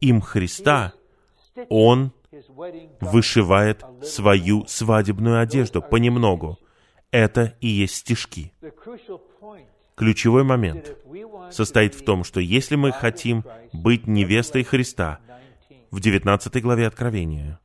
им 0.01 0.21
Христа, 0.21 0.93
он 1.69 2.13
вышивает 3.01 3.85
свою 4.03 4.67
свадебную 4.67 5.41
одежду 5.41 5.83
понемногу. 5.83 6.59
Это 7.11 7.57
и 7.61 7.69
есть 7.69 7.97
стишки. 7.97 8.53
Ключевой 9.95 10.45
момент 10.45 10.97
состоит 11.51 11.95
в 11.95 12.05
том, 12.05 12.25
что 12.25 12.41
если 12.41 12.77
мы 12.77 12.93
хотим 12.93 13.45
быть 13.73 14.07
невестой 14.07 14.65
Христа 14.65 15.21
в 15.91 16.01
19 16.01 16.63
главе 16.63 16.87
Откровения 16.87 17.61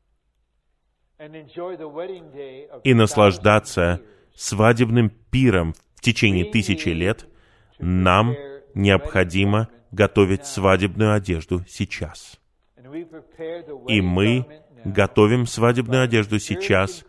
и 2.83 2.93
наслаждаться 2.93 4.01
свадебным 4.35 5.09
пиром 5.09 5.73
в 5.95 6.01
течение 6.01 6.45
тысячи 6.45 6.89
лет, 6.89 7.25
нам 7.79 8.35
необходимо 8.75 9.69
готовить 9.91 10.45
свадебную 10.45 11.13
одежду 11.13 11.63
сейчас. 11.67 12.39
И 13.87 14.01
мы 14.01 14.45
готовим 14.85 15.45
свадебную 15.45 16.03
одежду 16.03 16.39
сейчас, 16.39 17.05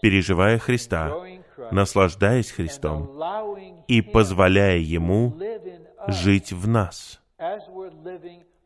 переживая 0.00 0.58
Христа, 0.58 1.12
наслаждаясь 1.70 2.50
Христом 2.50 3.10
и 3.88 4.00
позволяя 4.00 4.78
Ему 4.78 5.38
жить 6.08 6.52
в 6.52 6.68
нас, 6.68 7.20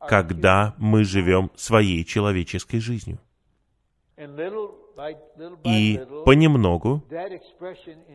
когда 0.00 0.74
мы 0.78 1.04
живем 1.04 1.50
своей 1.54 2.04
человеческой 2.04 2.80
жизнью. 2.80 3.18
И 5.64 6.00
понемногу 6.24 7.04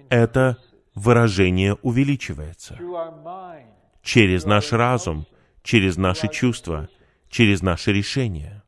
это 0.10 0.58
выражение 0.96 1.76
увеличивается 1.84 2.80
через 4.02 4.46
наш 4.46 4.72
разум, 4.72 5.26
через 5.64 5.98
наши 5.98 6.28
чувства, 6.28 6.90
через 7.32 7.62
наши 7.62 7.92
решения. 7.92 8.62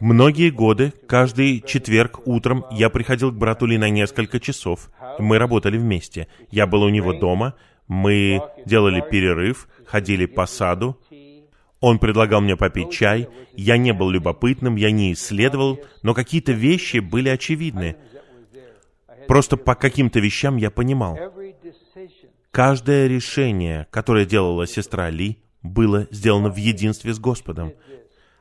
Многие 0.00 0.50
годы, 0.50 0.92
каждый 1.06 1.62
четверг 1.62 2.26
утром 2.26 2.66
я 2.70 2.90
приходил 2.90 3.30
к 3.30 3.36
брату 3.36 3.66
Ли 3.66 3.78
на 3.78 3.88
несколько 3.88 4.40
часов. 4.40 4.90
Мы 5.18 5.38
работали 5.38 5.78
вместе. 5.78 6.26
Я 6.50 6.66
был 6.66 6.82
у 6.82 6.88
него 6.90 7.14
дома, 7.14 7.54
мы 7.86 8.42
делали 8.66 9.02
перерыв, 9.08 9.68
ходили 9.86 10.26
по 10.26 10.46
саду. 10.46 10.98
Он 11.80 11.98
предлагал 11.98 12.40
мне 12.40 12.56
попить 12.56 12.90
чай. 12.90 13.28
Я 13.52 13.76
не 13.76 13.92
был 13.92 14.10
любопытным, 14.10 14.76
я 14.76 14.90
не 14.90 15.12
исследовал, 15.12 15.78
но 16.02 16.14
какие-то 16.14 16.52
вещи 16.52 16.98
были 16.98 17.28
очевидны. 17.28 17.96
Просто 19.28 19.56
по 19.56 19.74
каким-то 19.74 20.18
вещам 20.18 20.56
я 20.56 20.70
понимал. 20.70 21.18
Каждое 22.50 23.06
решение, 23.06 23.86
которое 23.90 24.24
делала 24.24 24.66
сестра 24.66 25.10
Ли, 25.10 25.38
было 25.64 26.06
сделано 26.10 26.50
в 26.50 26.56
единстве 26.56 27.12
с 27.12 27.18
Господом. 27.18 27.72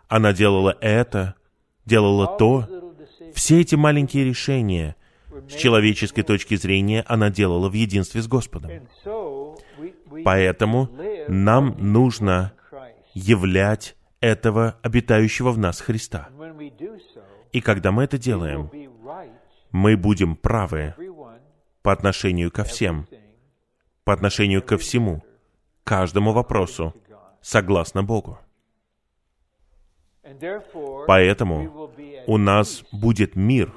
Она 0.08 0.34
делала 0.34 0.78
это, 0.82 1.34
делала 1.86 2.38
то. 2.38 2.68
Все 3.34 3.62
эти 3.62 3.74
маленькие 3.74 4.26
решения, 4.26 4.96
с 5.50 5.56
человеческой 5.56 6.22
точки 6.22 6.56
зрения, 6.56 7.04
она 7.08 7.32
делала 7.32 7.70
в 7.70 7.74
единстве 7.74 8.22
с 8.22 8.28
Господом. 8.28 8.72
Поэтому 10.24 10.90
нам 11.28 11.76
нужно 11.80 12.54
являть 13.14 13.96
этого 14.20 14.78
обитающего 14.84 15.52
в 15.52 15.58
нас 15.58 15.80
Христа. 15.82 16.30
И 17.52 17.62
когда 17.62 17.92
мы 17.92 18.04
это 18.04 18.18
делаем, 18.18 18.70
мы 19.72 19.98
будем 19.98 20.36
правы 20.36 20.94
по 21.82 21.92
отношению 21.92 22.52
ко 22.52 22.64
всем, 22.64 23.08
по 24.04 24.14
отношению 24.14 24.62
ко 24.62 24.78
всему, 24.78 25.24
каждому 25.84 26.32
вопросу, 26.32 26.94
согласно 27.44 28.04
Богу. 28.04 28.40
Поэтому 31.06 31.92
у 32.26 32.38
нас 32.38 32.84
будет 32.92 33.36
мир 33.36 33.72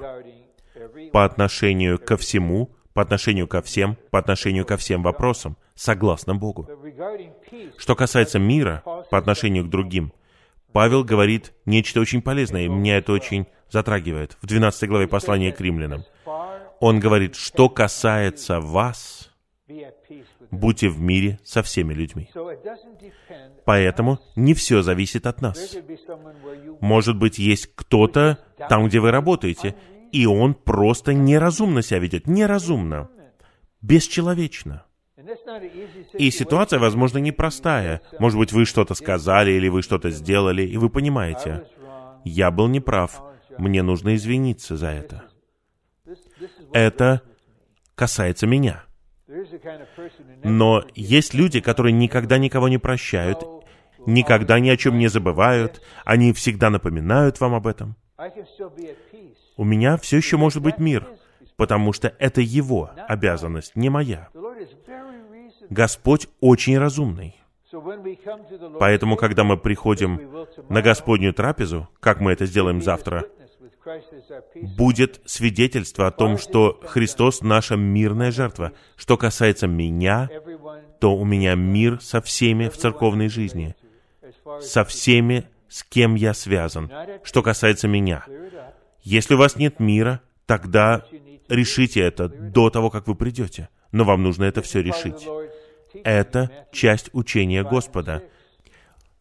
по 1.11 1.25
отношению 1.25 1.99
ко 1.99 2.17
всему, 2.17 2.71
по 2.93 3.01
отношению 3.01 3.47
ко 3.47 3.61
всем, 3.61 3.97
по 4.09 4.17
отношению 4.17 4.65
ко 4.65 4.77
всем 4.77 5.03
вопросам, 5.03 5.57
согласно 5.75 6.33
Богу. 6.35 6.67
Что 7.77 7.95
касается 7.95 8.39
мира 8.39 8.81
по 9.11 9.17
отношению 9.17 9.65
к 9.65 9.69
другим, 9.69 10.13
Павел 10.71 11.03
говорит 11.03 11.53
нечто 11.65 11.99
очень 11.99 12.21
полезное, 12.21 12.63
и 12.63 12.69
меня 12.69 12.97
это 12.97 13.11
очень 13.11 13.47
затрагивает. 13.69 14.37
В 14.41 14.47
12 14.47 14.89
главе 14.89 15.07
послания 15.07 15.51
к 15.51 15.59
римлянам. 15.59 16.05
Он 16.79 16.99
говорит, 16.99 17.35
что 17.35 17.69
касается 17.69 18.59
вас, 18.59 19.26
будьте 20.51 20.89
в 20.89 20.99
мире 20.99 21.39
со 21.43 21.61
всеми 21.61 21.93
людьми. 21.93 22.29
Поэтому 23.65 24.19
не 24.35 24.53
все 24.53 24.81
зависит 24.81 25.27
от 25.27 25.41
нас. 25.41 25.75
Может 26.79 27.17
быть, 27.17 27.37
есть 27.37 27.69
кто-то 27.75 28.39
там, 28.69 28.87
где 28.87 28.99
вы 28.99 29.11
работаете, 29.11 29.75
и 30.11 30.25
он 30.25 30.53
просто 30.53 31.13
неразумно 31.13 31.81
себя 31.81 31.99
ведет. 31.99 32.27
Неразумно. 32.27 33.09
Бесчеловечно. 33.81 34.85
И 36.13 36.31
ситуация, 36.31 36.79
возможно, 36.79 37.17
непростая. 37.17 38.01
Может 38.19 38.39
быть, 38.39 38.53
вы 38.53 38.65
что-то 38.65 38.93
сказали 38.93 39.51
или 39.51 39.67
вы 39.67 39.81
что-то 39.81 40.09
сделали, 40.09 40.63
и 40.63 40.77
вы 40.77 40.89
понимаете, 40.89 41.67
я 42.23 42.51
был 42.51 42.67
неправ, 42.67 43.21
мне 43.57 43.83
нужно 43.83 44.15
извиниться 44.15 44.77
за 44.77 44.87
это. 44.87 45.23
Это 46.71 47.21
касается 47.95 48.47
меня. 48.47 48.86
Но 50.43 50.83
есть 50.95 51.33
люди, 51.33 51.59
которые 51.59 51.93
никогда 51.93 52.37
никого 52.37 52.67
не 52.69 52.77
прощают, 52.77 53.39
никогда 54.05 54.59
ни 54.59 54.69
о 54.69 54.77
чем 54.77 54.97
не 54.97 55.07
забывают, 55.07 55.81
они 56.05 56.33
всегда 56.33 56.69
напоминают 56.69 57.39
вам 57.39 57.55
об 57.55 57.67
этом. 57.67 57.95
У 59.57 59.63
меня 59.63 59.97
все 59.97 60.17
еще 60.17 60.37
может 60.37 60.61
быть 60.61 60.77
мир, 60.79 61.07
потому 61.55 61.93
что 61.93 62.13
это 62.19 62.41
его 62.41 62.91
обязанность, 63.07 63.75
не 63.75 63.89
моя. 63.89 64.29
Господь 65.69 66.27
очень 66.39 66.77
разумный. 66.77 67.35
Поэтому, 68.79 69.17
когда 69.17 69.43
мы 69.43 69.57
приходим 69.57 70.47
на 70.69 70.81
Господнюю 70.81 71.33
трапезу, 71.33 71.89
как 71.99 72.21
мы 72.21 72.31
это 72.31 72.45
сделаем 72.45 72.81
завтра, 72.81 73.25
будет 74.75 75.21
свидетельство 75.25 76.07
о 76.07 76.11
том, 76.11 76.37
что 76.37 76.79
Христос— 76.83 77.41
наша 77.41 77.75
мирная 77.75 78.31
жертва. 78.31 78.73
Что 78.95 79.17
касается 79.17 79.67
меня, 79.67 80.29
то 80.99 81.15
у 81.15 81.25
меня 81.25 81.55
мир 81.55 81.99
со 82.01 82.21
всеми 82.21 82.69
в 82.69 82.77
церковной 82.77 83.29
жизни, 83.29 83.75
со 84.61 84.83
всеми, 84.83 85.45
с 85.67 85.83
кем 85.83 86.15
я 86.15 86.33
связан. 86.33 86.91
Что 87.23 87.41
касается 87.41 87.87
меня, 87.87 88.25
если 89.01 89.35
у 89.35 89.37
вас 89.37 89.55
нет 89.55 89.79
мира, 89.79 90.21
тогда 90.45 91.05
решите 91.47 92.01
это 92.01 92.27
до 92.27 92.69
того, 92.69 92.89
как 92.89 93.07
вы 93.07 93.15
придете. 93.15 93.69
Но 93.91 94.03
вам 94.03 94.23
нужно 94.23 94.43
это 94.43 94.61
все 94.61 94.81
решить. 94.81 95.27
Это 96.03 96.51
часть 96.71 97.09
учения 97.13 97.63
Господа. 97.63 98.23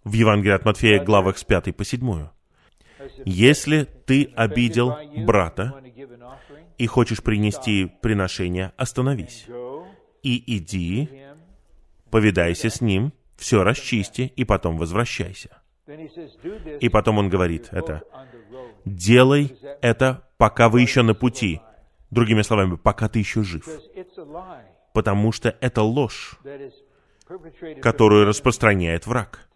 В 0.05 0.13
Евангелии 0.13 0.55
от 0.55 0.65
Матфея 0.65 1.03
главах 1.03 1.39
с 1.39 1.45
5 1.45 1.77
по 1.77 1.85
7. 1.85 2.29
Если 3.25 3.85
ты 3.85 4.33
обидел 4.37 4.97
брата 5.25 5.75
и 6.79 6.87
хочешь 6.87 7.23
принести 7.23 7.87
приношение, 8.01 8.73
остановись. 8.77 9.47
И 10.23 10.57
иди, 10.57 11.09
повидайся 12.11 12.71
с 12.71 12.81
ним, 12.81 13.13
все 13.37 13.63
расчисти, 13.63 14.33
и 14.35 14.45
потом 14.45 14.77
возвращайся. 14.79 15.59
И 16.81 16.89
потом 16.89 17.19
он 17.19 17.29
говорит 17.29 17.69
это, 17.71 18.03
Делай 18.87 19.57
это, 19.83 20.23
пока 20.39 20.69
вы 20.69 20.81
еще 20.81 21.03
на 21.03 21.15
пути. 21.15 21.61
Другими 22.11 22.43
словами, 22.43 22.77
пока 22.77 23.09
ты 23.09 23.19
еще 23.19 23.43
жив. 23.43 23.69
Потому 24.93 25.33
что 25.33 25.55
это 25.61 25.83
ложь, 25.83 26.39
которую 27.83 28.27
распространяет 28.27 29.07
враг. 29.07 29.49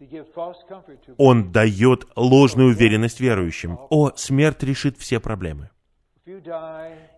Он 1.17 1.51
дает 1.51 2.07
ложную 2.15 2.69
уверенность 2.69 3.19
верующим. 3.19 3.79
О, 3.89 4.11
смерть 4.15 4.63
решит 4.63 4.97
все 4.97 5.19
проблемы. 5.19 5.69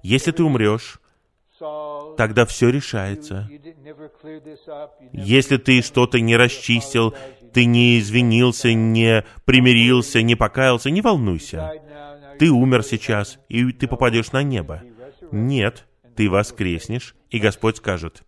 Если 0.03 0.31
ты 0.31 0.43
умрешь, 0.43 0.99
тогда 2.17 2.45
все 2.45 2.69
решается. 2.69 3.49
Если 5.11 5.57
ты 5.57 5.81
что-то 5.81 6.19
не 6.19 6.35
расчистил, 6.35 7.13
ты 7.53 7.65
не 7.65 7.99
извинился, 7.99 8.73
не 8.73 9.25
примирился, 9.45 10.21
не 10.21 10.35
покаялся, 10.35 10.89
не 10.89 11.01
волнуйся. 11.01 11.71
Ты 12.39 12.49
умер 12.51 12.83
сейчас, 12.83 13.39
и 13.49 13.71
ты 13.71 13.87
попадешь 13.87 14.31
на 14.31 14.43
небо. 14.43 14.81
Нет, 15.31 15.87
ты 16.15 16.29
воскреснешь, 16.29 17.15
и 17.29 17.39
Господь 17.39 17.77
скажет, 17.77 18.23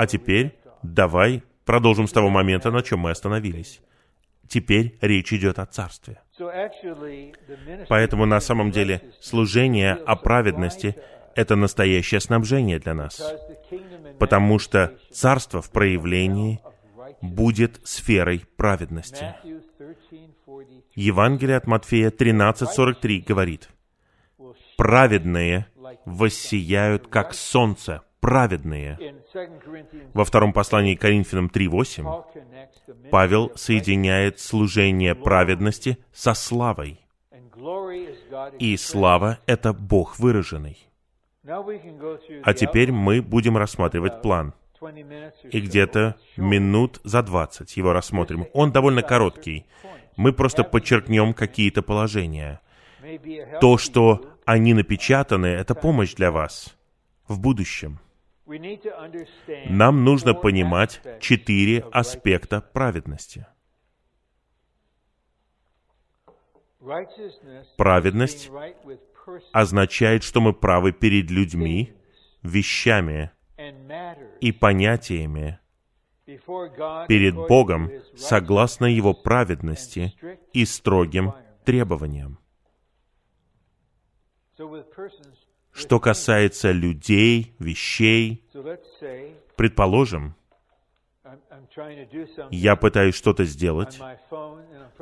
а 0.00 0.06
теперь 0.06 0.58
давай 0.82 1.42
продолжим 1.66 2.08
с 2.08 2.12
того 2.12 2.30
момента, 2.30 2.70
на 2.70 2.82
чем 2.82 3.00
мы 3.00 3.10
остановились. 3.10 3.82
Теперь 4.48 4.96
речь 5.02 5.30
идет 5.30 5.58
о 5.58 5.66
Царстве. 5.66 6.22
Поэтому 7.86 8.24
на 8.24 8.40
самом 8.40 8.70
деле 8.70 9.02
служение 9.20 9.92
о 9.92 10.16
праведности— 10.16 10.96
это 11.34 11.54
настоящее 11.54 12.20
снабжение 12.20 12.78
для 12.78 12.94
нас, 12.94 13.20
потому 14.18 14.58
что 14.58 14.94
Царство 15.12 15.60
в 15.60 15.70
проявлении 15.70 16.60
будет 17.20 17.78
сферой 17.84 18.46
праведности. 18.56 19.34
Евангелие 20.94 21.58
от 21.58 21.66
Матфея 21.66 22.10
13.43 22.10 23.22
говорит, 23.28 23.68
«Праведные 24.78 25.66
воссияют, 26.06 27.06
как 27.08 27.34
солнце, 27.34 28.00
праведные». 28.20 28.98
Во 30.14 30.24
втором 30.24 30.52
послании 30.52 30.94
Коринфянам 30.94 31.46
3.8 31.46 33.10
Павел 33.10 33.52
соединяет 33.56 34.38
служение 34.40 35.14
праведности 35.14 35.98
со 36.12 36.34
славой. 36.34 37.00
И 38.58 38.76
слава— 38.76 39.38
это 39.46 39.72
Бог 39.72 40.18
выраженный. 40.18 40.78
А 42.42 42.54
теперь 42.54 42.92
мы 42.92 43.22
будем 43.22 43.56
рассматривать 43.56 44.22
план. 44.22 44.54
И 45.50 45.60
где-то 45.60 46.16
минут 46.36 47.00
за 47.04 47.22
20 47.22 47.76
его 47.76 47.92
рассмотрим. 47.92 48.46
Он 48.54 48.72
довольно 48.72 49.02
короткий. 49.02 49.66
Мы 50.16 50.32
просто 50.32 50.64
подчеркнем 50.64 51.34
какие-то 51.34 51.82
положения. 51.82 52.60
То, 53.60 53.78
что 53.78 54.26
они 54.44 54.74
напечатаны, 54.74 55.46
это 55.46 55.74
помощь 55.74 56.14
для 56.14 56.30
вас 56.30 56.76
в 57.28 57.38
будущем. 57.38 57.98
Нам 59.68 60.04
нужно 60.04 60.34
понимать 60.34 61.00
четыре 61.20 61.84
аспекта 61.92 62.60
праведности. 62.60 63.46
Праведность 67.76 68.50
означает, 69.52 70.24
что 70.24 70.40
мы 70.40 70.52
правы 70.52 70.92
перед 70.92 71.30
людьми, 71.30 71.92
вещами 72.42 73.30
и 74.40 74.50
понятиями, 74.52 75.60
перед 76.26 77.34
Богом 77.34 77.90
согласно 78.16 78.86
Его 78.86 79.14
праведности 79.14 80.14
и 80.52 80.64
строгим 80.64 81.34
требованиям. 81.64 82.38
Что 85.72 86.00
касается 86.00 86.72
людей, 86.72 87.54
вещей, 87.58 88.44
предположим, 89.56 90.34
я 92.50 92.76
пытаюсь 92.76 93.14
что-то 93.14 93.44
сделать 93.44 94.00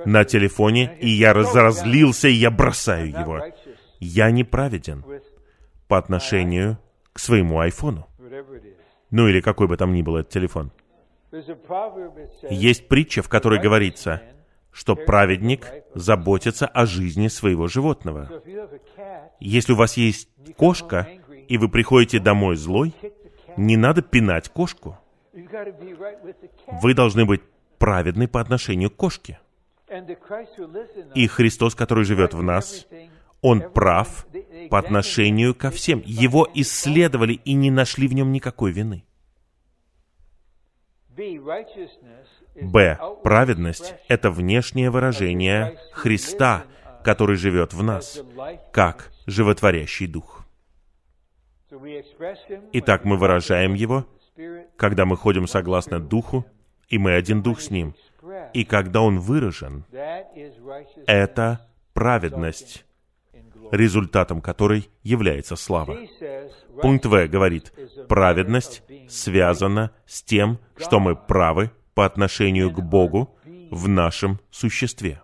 на 0.04 0.24
телефоне, 0.24 0.96
и 1.00 1.08
я 1.08 1.32
разозлился, 1.32 2.28
и 2.28 2.32
я 2.32 2.50
бросаю 2.50 3.08
его. 3.08 3.42
Я 4.00 4.30
неправеден 4.30 5.04
по 5.88 5.98
отношению 5.98 6.78
к 7.12 7.18
своему 7.18 7.60
айфону. 7.60 8.06
Ну 9.10 9.26
или 9.26 9.40
какой 9.40 9.66
бы 9.66 9.76
там 9.76 9.92
ни 9.94 10.02
был 10.02 10.16
этот 10.16 10.32
телефон. 10.32 10.70
Есть 12.50 12.88
притча, 12.88 13.22
в 13.22 13.28
которой 13.28 13.60
говорится, 13.60 14.22
что 14.72 14.94
праведник 14.94 15.66
заботится 15.94 16.66
о 16.66 16.86
жизни 16.86 17.28
своего 17.28 17.66
животного. 17.66 18.28
Если 19.40 19.72
у 19.72 19.76
вас 19.76 19.96
есть 19.96 20.28
кошка, 20.56 21.08
и 21.48 21.58
вы 21.58 21.68
приходите 21.68 22.18
домой 22.18 22.56
злой, 22.56 22.94
не 23.56 23.76
надо 23.76 24.02
пинать 24.02 24.48
кошку. 24.48 24.98
Вы 26.82 26.94
должны 26.94 27.24
быть 27.24 27.42
праведны 27.78 28.28
по 28.28 28.40
отношению 28.40 28.90
к 28.90 28.96
кошке. 28.96 29.40
И 31.14 31.26
Христос, 31.26 31.74
который 31.74 32.04
живет 32.04 32.34
в 32.34 32.42
нас, 32.42 32.86
Он 33.40 33.62
прав 33.70 34.26
по 34.68 34.78
отношению 34.78 35.54
ко 35.54 35.70
всем. 35.70 36.02
Его 36.04 36.48
исследовали 36.54 37.34
и 37.34 37.54
не 37.54 37.70
нашли 37.70 38.08
в 38.08 38.12
нем 38.12 38.32
никакой 38.32 38.72
вины. 38.72 39.04
Б. 42.54 42.98
Праведность— 43.24 43.94
это 44.08 44.30
внешнее 44.30 44.90
выражение 44.90 45.76
Христа, 45.92 46.64
который 47.02 47.36
живет 47.36 47.72
в 47.72 47.82
нас, 47.82 48.22
как 48.72 49.10
животворящий 49.26 50.06
Дух. 50.06 50.46
Итак, 52.72 53.04
мы 53.04 53.16
выражаем 53.16 53.74
Его, 53.74 54.06
когда 54.76 55.04
мы 55.06 55.16
ходим 55.16 55.48
согласно 55.48 55.98
Духу, 55.98 56.46
и 56.88 56.98
мы 56.98 57.14
один 57.14 57.42
Дух 57.42 57.60
с 57.60 57.70
Ним. 57.70 57.94
И 58.54 58.64
когда 58.64 59.00
Он 59.02 59.18
выражен, 59.18 59.84
это 61.06 61.68
праведность, 61.94 62.84
результатом 63.72 64.40
которой 64.40 64.88
является 65.02 65.56
слава. 65.56 65.98
Пункт 66.80 67.06
В 67.06 67.26
говорит, 67.28 67.72
праведность 68.08 68.82
связана 69.08 69.90
с 70.06 70.22
тем, 70.22 70.58
что 70.76 71.00
мы 71.00 71.16
правы 71.16 71.70
по 71.94 72.04
отношению 72.04 72.70
к 72.70 72.80
Богу 72.80 73.36
в 73.70 73.88
нашем 73.88 74.38
существе. 74.50 75.22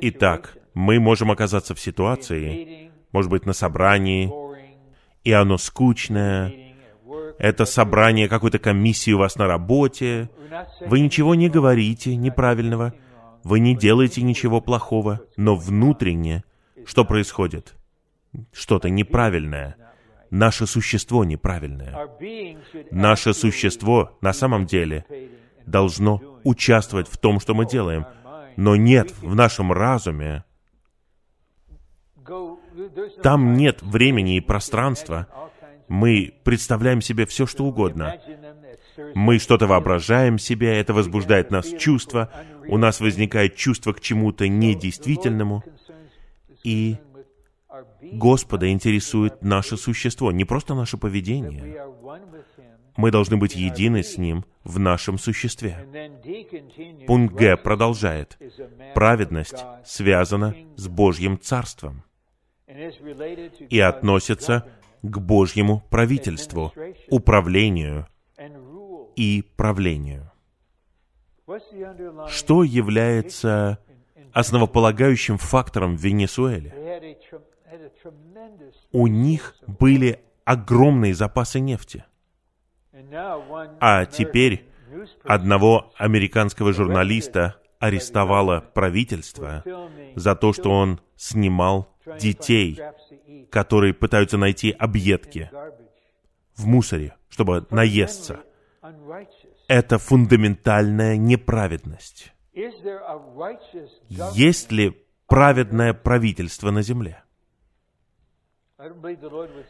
Итак, 0.00 0.58
мы 0.74 1.00
можем 1.00 1.30
оказаться 1.30 1.74
в 1.74 1.80
ситуации, 1.80 2.90
может 3.12 3.30
быть, 3.30 3.46
на 3.46 3.52
собрании, 3.52 4.30
и 5.24 5.32
оно 5.32 5.58
скучное, 5.58 6.52
это 7.38 7.64
собрание 7.64 8.28
какой-то 8.28 8.58
комиссии 8.58 9.12
у 9.12 9.18
вас 9.18 9.36
на 9.36 9.46
работе, 9.46 10.28
вы 10.80 11.00
ничего 11.00 11.34
не 11.34 11.48
говорите 11.48 12.14
неправильного, 12.16 12.94
вы 13.44 13.60
не 13.60 13.76
делаете 13.76 14.22
ничего 14.22 14.60
плохого, 14.60 15.20
но 15.36 15.56
внутренне 15.56 16.44
что 16.84 17.04
происходит? 17.04 17.74
Что-то 18.52 18.88
неправильное. 18.88 19.76
Наше 20.30 20.66
существо 20.66 21.24
неправильное. 21.24 22.08
Наше 22.90 23.34
существо 23.34 24.16
на 24.20 24.32
самом 24.32 24.66
деле 24.66 25.04
должно 25.66 26.40
участвовать 26.44 27.08
в 27.08 27.18
том, 27.18 27.40
что 27.40 27.54
мы 27.54 27.66
делаем. 27.66 28.06
Но 28.56 28.76
нет 28.76 29.12
в 29.22 29.34
нашем 29.34 29.72
разуме, 29.72 30.44
там 33.22 33.54
нет 33.54 33.82
времени 33.82 34.36
и 34.36 34.40
пространства. 34.40 35.26
Мы 35.88 36.34
представляем 36.44 37.00
себе 37.00 37.26
все, 37.26 37.46
что 37.46 37.64
угодно. 37.64 38.18
Мы 39.14 39.38
что-то 39.38 39.66
воображаем 39.66 40.38
себе, 40.38 40.78
это 40.78 40.94
возбуждает 40.94 41.50
нас 41.50 41.68
чувства, 41.78 42.30
у 42.66 42.78
нас 42.78 43.00
возникает 43.00 43.56
чувство 43.56 43.92
к 43.92 44.00
чему-то 44.00 44.48
недействительному, 44.48 45.62
и 46.64 46.96
Господа 48.00 48.70
интересует 48.70 49.42
наше 49.42 49.76
существо, 49.76 50.32
не 50.32 50.44
просто 50.44 50.74
наше 50.74 50.96
поведение. 50.96 51.86
Мы 52.96 53.10
должны 53.10 53.36
быть 53.36 53.56
едины 53.56 54.02
с 54.02 54.18
Ним 54.18 54.44
в 54.64 54.78
нашем 54.78 55.18
существе. 55.18 55.86
Пункт 57.06 57.34
Г 57.34 57.56
продолжает. 57.56 58.38
Праведность 58.94 59.64
связана 59.84 60.54
с 60.76 60.88
Божьим 60.88 61.40
Царством 61.40 62.04
и 63.70 63.80
относится 63.80 64.66
к 65.02 65.18
Божьему 65.18 65.82
правительству, 65.90 66.72
управлению 67.08 68.06
и 69.16 69.42
правлению. 69.56 70.30
Что 72.28 72.62
является 72.64 73.78
основополагающим 74.32 75.38
фактором 75.38 75.96
в 75.96 76.00
Венесуэле? 76.00 77.18
У 78.92 79.06
них 79.06 79.54
были 79.66 80.20
огромные 80.44 81.14
запасы 81.14 81.60
нефти. 81.60 82.04
А 83.80 84.06
теперь 84.06 84.68
одного 85.24 85.92
американского 85.96 86.72
журналиста 86.72 87.56
арестовало 87.78 88.60
правительство 88.60 89.64
за 90.14 90.36
то, 90.36 90.52
что 90.52 90.70
он 90.70 91.00
снимал 91.16 91.96
детей, 92.20 92.78
которые 93.50 93.94
пытаются 93.94 94.38
найти 94.38 94.70
объедки 94.70 95.50
в 96.54 96.66
мусоре, 96.66 97.16
чтобы 97.28 97.66
наесться. 97.70 98.40
Это 99.68 99.98
фундаментальная 99.98 101.16
неправедность. 101.16 102.32
Есть 104.34 104.72
ли 104.72 104.96
праведное 105.26 105.94
правительство 105.94 106.70
на 106.70 106.82
земле? 106.82 107.22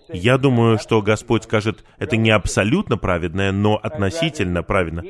Я 0.08 0.38
думаю, 0.38 0.78
что 0.78 1.02
Господь 1.02 1.44
скажет, 1.44 1.84
это 1.98 2.16
не 2.16 2.30
абсолютно 2.30 2.96
праведное, 2.96 3.52
но 3.52 3.76
относительно 3.76 4.62
праведно. 4.62 5.04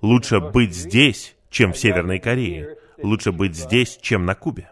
Лучше 0.00 0.40
быть 0.40 0.74
здесь, 0.74 1.36
чем 1.50 1.72
в 1.72 1.78
Северной 1.78 2.20
Корее. 2.20 2.78
Лучше 3.02 3.32
быть 3.32 3.56
здесь, 3.56 3.98
чем 4.00 4.24
на 4.26 4.34
Кубе. 4.34 4.70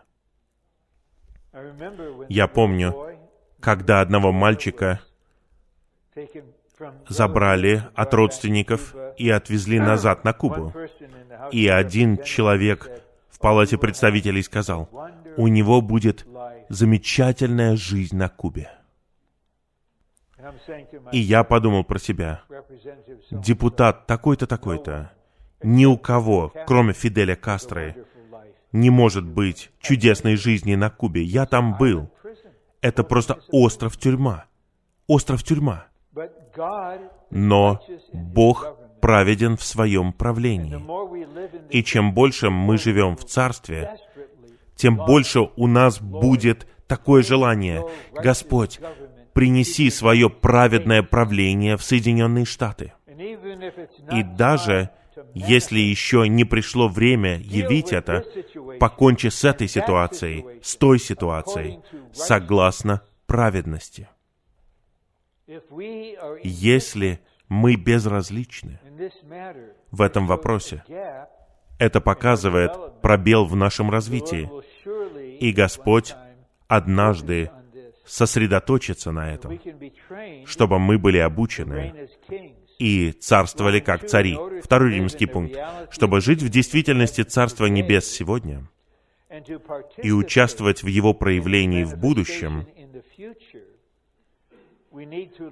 Я 2.28 2.46
помню, 2.46 2.94
когда 3.60 4.00
одного 4.00 4.30
мальчика 4.30 5.00
забрали 7.08 7.82
от 7.94 8.14
родственников 8.14 8.94
и 9.16 9.30
отвезли 9.30 9.78
назад 9.78 10.24
на 10.24 10.32
Кубу. 10.32 10.72
И 11.50 11.68
один 11.68 12.22
человек 12.22 12.90
в 13.28 13.38
палате 13.38 13.78
представителей 13.78 14.42
сказал, 14.42 14.88
у 15.36 15.48
него 15.48 15.80
будет 15.80 16.26
замечательная 16.68 17.76
жизнь 17.76 18.16
на 18.16 18.28
Кубе. 18.28 18.70
И 21.12 21.18
я 21.18 21.44
подумал 21.44 21.84
про 21.84 21.98
себя, 21.98 22.42
депутат 23.30 24.06
такой-то, 24.06 24.46
такой-то, 24.46 25.12
ни 25.62 25.86
у 25.86 25.96
кого, 25.96 26.52
кроме 26.66 26.92
Фиделя 26.92 27.36
Кастро, 27.36 27.94
не 28.72 28.90
может 28.90 29.24
быть 29.24 29.70
чудесной 29.80 30.36
жизни 30.36 30.74
на 30.74 30.90
Кубе. 30.90 31.22
Я 31.22 31.46
там 31.46 31.76
был. 31.76 32.10
Это 32.80 33.02
просто 33.02 33.40
остров-тюрьма. 33.50 34.44
Остров-тюрьма. 35.06 35.86
Но 37.30 37.80
Бог 38.12 38.76
праведен 39.00 39.56
в 39.56 39.62
своем 39.62 40.12
правлении. 40.12 40.82
И 41.70 41.82
чем 41.82 42.14
больше 42.14 42.50
мы 42.50 42.78
живем 42.78 43.16
в 43.16 43.24
Царстве, 43.24 43.96
тем 44.74 44.96
больше 44.96 45.48
у 45.56 45.66
нас 45.66 46.00
будет 46.00 46.66
такое 46.86 47.22
желание. 47.22 47.84
Господь, 48.12 48.80
принеси 49.32 49.90
свое 49.90 50.30
праведное 50.30 51.02
правление 51.02 51.76
в 51.76 51.82
Соединенные 51.82 52.44
Штаты. 52.44 52.94
И 54.12 54.22
даже 54.22 54.90
если 55.34 55.78
еще 55.78 56.28
не 56.28 56.44
пришло 56.44 56.88
время 56.88 57.38
явить 57.38 57.92
это, 57.92 58.24
покончи 58.78 59.28
с 59.28 59.44
этой 59.44 59.68
ситуацией, 59.68 60.44
с 60.62 60.76
той 60.76 60.98
ситуацией, 60.98 61.80
согласно 62.12 63.02
праведности. 63.26 64.08
Если 66.42 67.20
мы 67.48 67.76
безразличны 67.76 68.80
в 69.90 70.02
этом 70.02 70.26
вопросе, 70.26 70.82
это 71.78 72.00
показывает 72.00 73.00
пробел 73.00 73.44
в 73.44 73.54
нашем 73.54 73.90
развитии. 73.90 74.50
И 75.38 75.52
Господь 75.52 76.14
однажды 76.66 77.50
сосредоточится 78.04 79.12
на 79.12 79.32
этом, 79.32 79.60
чтобы 80.46 80.78
мы 80.78 80.98
были 80.98 81.18
обучены 81.18 82.08
и 82.78 83.12
царствовали 83.12 83.80
как 83.80 84.06
цари. 84.06 84.36
Второй 84.62 84.94
римский 84.94 85.26
пункт. 85.26 85.56
Чтобы 85.90 86.20
жить 86.20 86.42
в 86.42 86.48
действительности 86.48 87.22
Царства 87.22 87.66
Небес 87.66 88.06
сегодня 88.06 88.68
и 90.02 90.12
участвовать 90.12 90.82
в 90.82 90.86
его 90.86 91.14
проявлении 91.14 91.84
в 91.84 91.96
будущем, 91.96 92.66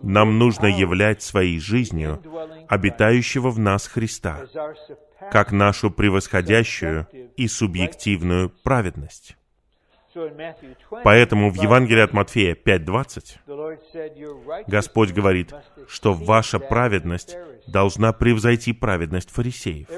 нам 0.03 0.39
нужно 0.39 0.67
являть 0.67 1.23
своей 1.23 1.61
жизнью 1.61 2.23
обитающего 2.69 3.51
в 3.51 3.59
нас 3.59 3.87
Христа, 3.87 4.47
как 5.31 5.53
нашу 5.53 5.91
превосходящую 5.91 7.07
и 7.37 7.49
субъективную 7.49 8.51
праведность. 8.63 9.37
Поэтому 11.03 11.51
в 11.51 11.57
Евангелии 11.57 12.03
от 12.03 12.13
Матфея 12.13 12.55
5.20 12.55 14.69
Господь 14.69 15.11
говорит, 15.13 15.53
что 15.89 16.13
ваша 16.13 16.61
праведность 16.61 17.37
должна 17.67 18.13
превзойти 18.13 18.73
праведность 18.73 19.31
фарисеев. 19.31 19.89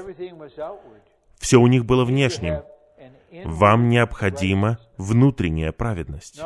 Все 1.37 1.57
у 1.57 1.67
них 1.67 1.85
было 1.85 2.03
внешним. 2.03 2.63
Вам 3.45 3.89
необходима 3.89 4.79
внутренняя 4.97 5.71
праведность. 5.71 6.39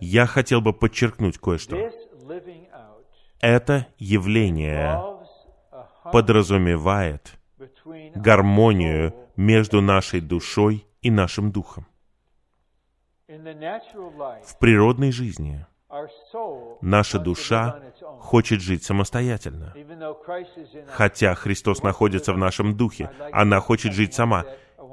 Я 0.00 0.26
хотел 0.26 0.60
бы 0.60 0.72
подчеркнуть 0.72 1.38
кое-что. 1.38 1.90
Это 3.40 3.86
явление 3.98 5.00
подразумевает 6.12 7.32
гармонию 8.14 9.14
между 9.36 9.80
нашей 9.80 10.20
душой 10.20 10.86
и 11.02 11.10
нашим 11.10 11.52
духом. 11.52 11.86
В 13.28 14.58
природной 14.58 15.12
жизни 15.12 15.66
наша 16.80 17.18
душа 17.18 17.80
хочет 18.20 18.60
жить 18.60 18.84
самостоятельно. 18.84 19.74
Хотя 20.88 21.34
Христос 21.34 21.82
находится 21.82 22.32
в 22.32 22.38
нашем 22.38 22.76
духе, 22.76 23.10
она 23.32 23.60
хочет 23.60 23.92
жить 23.92 24.14
сама. 24.14 24.44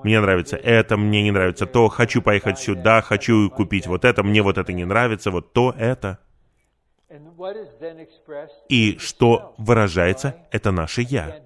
Мне 0.05 0.21
нравится 0.21 0.55
это, 0.55 0.97
мне 0.97 1.23
не 1.23 1.31
нравится 1.31 1.65
то, 1.65 1.87
хочу 1.87 2.21
поехать 2.21 2.59
сюда, 2.59 3.01
хочу 3.01 3.49
купить 3.49 3.87
вот 3.87 4.05
это, 4.05 4.21
мне 4.21 4.43
вот 4.43 4.59
это 4.59 4.71
не 4.71 4.85
нравится, 4.85 5.31
вот 5.31 5.51
то, 5.51 5.73
это. 5.75 6.19
И 8.69 8.99
что 8.99 9.55
выражается, 9.57 10.35
это 10.51 10.69
наше 10.69 11.01
«я». 11.01 11.41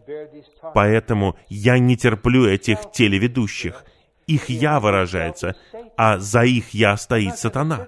Поэтому 0.73 1.37
я 1.47 1.79
не 1.79 1.95
терплю 1.95 2.45
этих 2.45 2.91
телеведущих. 2.91 3.85
Их 4.27 4.49
«я» 4.49 4.81
выражается, 4.81 5.55
а 5.95 6.17
за 6.17 6.43
их 6.43 6.73
«я» 6.73 6.97
стоит 6.97 7.37
сатана. 7.37 7.87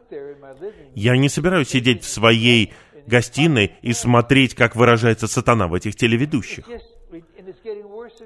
Я 0.95 1.17
не 1.17 1.27
собираюсь 1.27 1.67
сидеть 1.67 2.01
в 2.01 2.09
своей 2.09 2.71
гостиной 3.07 3.73
и 3.81 3.91
смотреть, 3.91 4.55
как 4.55 4.77
выражается 4.77 5.27
сатана 5.27 5.67
в 5.67 5.73
этих 5.73 5.97
телеведущих. 5.97 6.63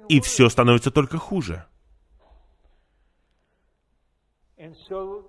И 0.10 0.22
все 0.22 0.48
становится 0.48 0.92
только 0.92 1.18
хуже. 1.18 1.66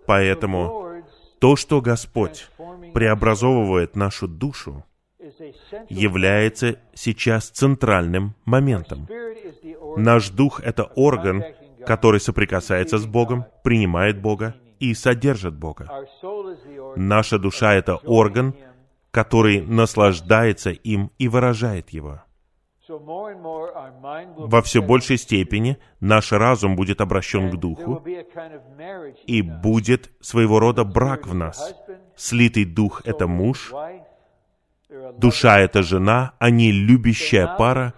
Поэтому 0.07 1.03
то, 1.39 1.57
что 1.57 1.81
Господь 1.81 2.49
преобразовывает 2.95 3.97
нашу 3.97 4.29
душу, 4.29 4.85
является 5.89 6.79
сейчас 6.95 7.49
центральным 7.51 8.35
моментом. 8.45 9.09
Наш 9.97 10.31
дух— 10.31 10.61
это 10.65 10.85
орган, 10.85 11.45
который 11.85 12.21
соприкасается 12.21 12.99
с 12.99 13.07
Богом, 13.07 13.45
принимает 13.65 14.21
Бога 14.21 14.55
и 14.79 14.95
содержит 14.95 15.55
Бога. 15.55 15.89
Наша 16.97 17.39
душа— 17.39 17.75
это 17.75 17.97
орган, 17.97 18.55
который 19.11 19.63
наслаждается 19.63 20.71
им 20.71 21.11
и 21.19 21.29
выражает 21.29 21.91
его. 21.91 22.23
Во 22.89 24.63
все 24.63 24.81
большей 24.81 25.19
степени 25.19 25.79
наш 26.01 26.33
разум 26.33 26.77
будет 26.77 27.01
обращен 27.01 27.51
к 27.51 27.57
Духу, 27.57 28.05
и 29.27 29.43
будет 29.43 30.11
своего 30.21 30.61
рода 30.61 30.85
брак 30.85 31.27
в 31.27 31.35
нас. 31.35 31.75
Слитый 32.15 32.65
Дух— 32.65 33.03
это 33.05 33.27
муж, 33.27 33.73
душа— 35.17 35.59
это 35.61 35.83
жена, 35.83 36.35
они 36.39 36.71
любящая 36.71 37.57
пара, 37.57 37.95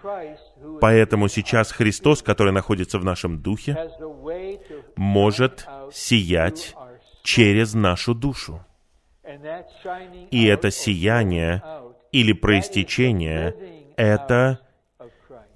поэтому 0.81 1.27
сейчас 1.27 1.71
Христос, 1.71 2.23
который 2.23 2.51
находится 2.51 2.97
в 2.97 3.05
нашем 3.05 3.41
Духе, 3.41 3.91
может 4.95 5.67
сиять 5.91 6.75
через 7.23 7.75
нашу 7.75 8.15
душу. 8.15 8.65
И 10.31 10.45
это 10.47 10.71
сияние 10.71 11.61
или 12.11 12.33
проистечение— 12.33 13.55
это 13.97 14.61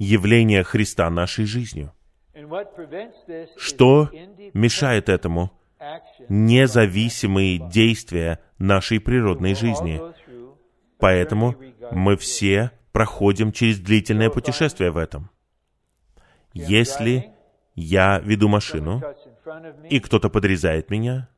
явление 0.03 0.63
Христа 0.63 1.09
нашей 1.09 1.45
жизнью. 1.45 1.93
Что 3.57 4.09
мешает 4.53 5.09
этому? 5.09 5.51
Независимые 6.29 7.57
действия 7.57 8.39
нашей 8.57 8.99
природной 8.99 9.55
жизни. 9.55 10.01
Поэтому 10.99 11.55
мы 11.91 12.15
все 12.17 12.71
проходим 12.91 13.51
через 13.51 13.79
длительное 13.79 14.29
путешествие 14.29 14.91
в 14.91 14.97
этом. 14.97 15.29
Если 16.53 17.31
я 17.75 18.19
веду 18.19 18.47
машину, 18.47 19.01
и 19.89 19.99
кто-то 19.99 20.29
подрезает 20.29 20.89
меня, 20.89 21.29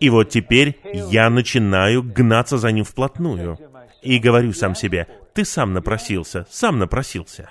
и 0.00 0.10
вот 0.10 0.28
теперь 0.28 0.80
я 0.92 1.30
начинаю 1.30 2.02
гнаться 2.02 2.58
за 2.58 2.72
ним 2.72 2.84
вплотную 2.84 3.56
и 4.02 4.18
говорю 4.18 4.52
сам 4.52 4.74
себе, 4.74 5.08
ты 5.34 5.44
сам 5.44 5.72
напросился, 5.72 6.46
сам 6.50 6.78
напросился. 6.78 7.50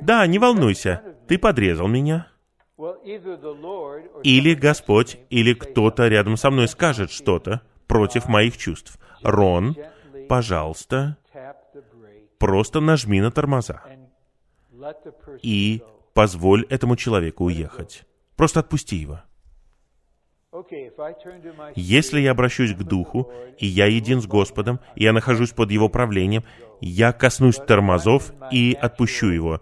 Да, 0.00 0.26
не 0.26 0.38
волнуйся, 0.38 1.02
ты 1.28 1.38
подрезал 1.38 1.88
меня. 1.88 2.28
Или 4.22 4.54
Господь, 4.54 5.18
или 5.28 5.52
кто-то 5.52 6.08
рядом 6.08 6.36
со 6.36 6.50
мной 6.50 6.68
скажет 6.68 7.10
что-то 7.10 7.60
против 7.86 8.28
моих 8.28 8.56
чувств. 8.56 8.98
Рон, 9.22 9.76
пожалуйста, 10.28 11.18
просто 12.38 12.80
нажми 12.80 13.20
на 13.20 13.30
тормоза 13.30 13.82
и 15.42 15.82
позволь 16.14 16.64
этому 16.70 16.96
человеку 16.96 17.44
уехать. 17.44 18.04
Просто 18.36 18.60
отпусти 18.60 18.96
его. 18.96 19.20
Если 21.76 22.20
я 22.20 22.32
обращусь 22.32 22.74
к 22.74 22.82
Духу, 22.82 23.30
и 23.58 23.66
я 23.66 23.86
един 23.86 24.20
с 24.20 24.26
Господом, 24.26 24.80
и 24.96 25.04
я 25.04 25.12
нахожусь 25.12 25.50
под 25.50 25.70
Его 25.70 25.88
правлением, 25.88 26.44
я 26.80 27.12
коснусь 27.12 27.56
тормозов 27.56 28.32
и 28.50 28.76
отпущу 28.80 29.28
его. 29.28 29.60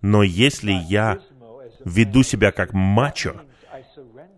Но 0.00 0.22
если 0.22 0.70
я 0.70 1.18
веду 1.84 2.22
себя 2.22 2.52
как 2.52 2.72
мачо, 2.72 3.40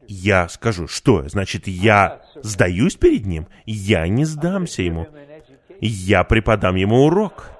я 0.08 0.48
скажу, 0.48 0.88
что? 0.88 1.28
Значит, 1.28 1.68
я 1.68 2.22
сдаюсь 2.36 2.96
перед 2.96 3.26
ним? 3.26 3.48
Я 3.66 4.08
не 4.08 4.24
сдамся 4.24 4.82
ему. 4.82 5.06
Я 5.80 6.24
преподам 6.24 6.76
ему 6.76 7.04
урок. 7.04 7.50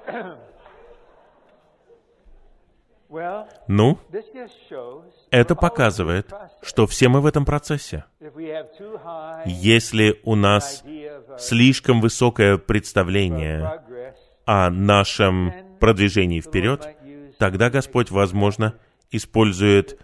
Ну, 3.67 3.99
это 5.31 5.55
показывает, 5.55 6.31
что 6.61 6.87
все 6.87 7.09
мы 7.09 7.19
в 7.19 7.25
этом 7.25 7.45
процессе. 7.45 8.05
Если 9.45 10.19
у 10.23 10.35
нас 10.35 10.83
слишком 11.37 11.99
высокое 11.99 12.57
представление 12.57 13.81
о 14.45 14.69
нашем 14.69 15.53
продвижении 15.79 16.39
вперед, 16.39 16.87
тогда 17.37 17.69
Господь, 17.69 18.11
возможно, 18.11 18.75
использует 19.11 19.99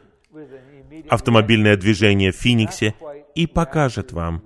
автомобильное 1.10 1.78
движение 1.78 2.32
в 2.32 2.36
Финиксе 2.36 2.93
и 3.36 3.47
покажет 3.47 4.12
вам, 4.12 4.43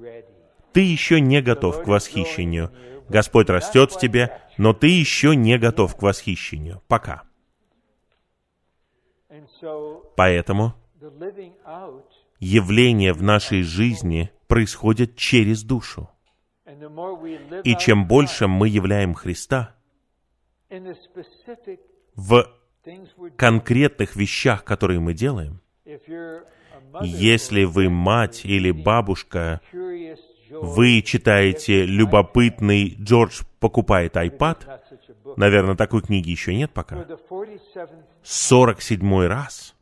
ты 0.72 0.82
еще 0.82 1.20
не 1.20 1.42
готов 1.42 1.84
к 1.84 1.88
восхищению. 1.88 2.72
Господь 3.10 3.50
растет 3.50 3.92
в 3.92 4.00
тебе, 4.00 4.38
но 4.58 4.74
ты 4.74 4.88
еще 4.88 5.36
не 5.36 5.58
готов 5.58 5.98
к 5.98 6.02
восхищению. 6.04 6.82
Пока. 6.88 7.24
Поэтому 10.16 10.74
явление 12.40 13.14
в 13.14 13.22
нашей 13.22 13.64
жизни 13.64 14.32
происходит 14.48 15.16
через 15.16 15.64
душу. 15.64 16.10
И 17.64 17.76
чем 17.76 18.08
больше 18.08 18.48
мы 18.48 18.68
являем 18.68 19.14
Христа 19.14 19.76
в 22.16 22.48
конкретных 23.38 24.16
вещах, 24.16 24.64
которые 24.64 25.00
мы 25.00 25.14
делаем, 25.14 25.62
если 27.02 27.64
вы 27.64 27.90
мать 27.90 28.42
или 28.44 28.72
бабушка, 28.72 29.62
вы 30.52 31.02
читаете 31.02 31.86
«Любопытный 31.86 32.96
Джордж 33.00 33.42
покупает 33.60 34.16
iPad», 34.16 34.81
наверное, 35.38 35.76
такой 35.76 36.02
книги 36.02 36.30
еще 36.30 36.56
нет 36.56 36.72
пока, 36.72 37.06
47 38.24 39.26
раз, 39.28 39.76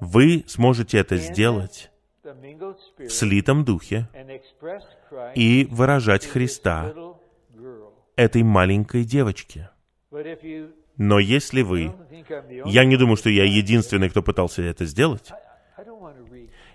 вы 0.00 0.44
сможете 0.46 0.98
это 0.98 1.16
сделать 1.16 1.90
в 2.22 3.08
слитом 3.08 3.64
духе 3.64 4.08
и 5.34 5.66
выражать 5.70 6.26
Христа 6.26 6.92
этой 8.16 8.42
маленькой 8.42 9.04
девочке. 9.04 9.70
Но 10.96 11.18
если 11.18 11.62
вы... 11.62 11.92
Я 12.66 12.84
не 12.84 12.96
думаю, 12.96 13.16
что 13.16 13.30
я 13.30 13.44
единственный, 13.44 14.10
кто 14.10 14.22
пытался 14.22 14.62
это 14.62 14.84
сделать. 14.84 15.30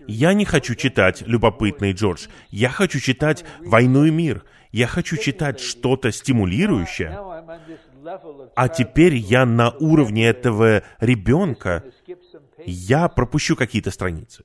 Я 0.07 0.33
не 0.33 0.45
хочу 0.45 0.75
читать 0.75 1.21
«Любопытный 1.25 1.93
Джордж». 1.93 2.27
Я 2.49 2.69
хочу 2.69 2.99
читать 2.99 3.45
«Войну 3.59 4.05
и 4.05 4.11
мир». 4.11 4.43
Я 4.73 4.87
хочу 4.87 5.17
читать 5.17 5.59
что-то 5.59 6.11
стимулирующее. 6.11 7.15
А 8.55 8.67
теперь 8.69 9.13
я 9.13 9.45
на 9.45 9.69
уровне 9.69 10.27
этого 10.27 10.81
ребенка. 10.99 11.83
Я 12.65 13.07
пропущу 13.07 13.55
какие-то 13.55 13.91
страницы. 13.91 14.43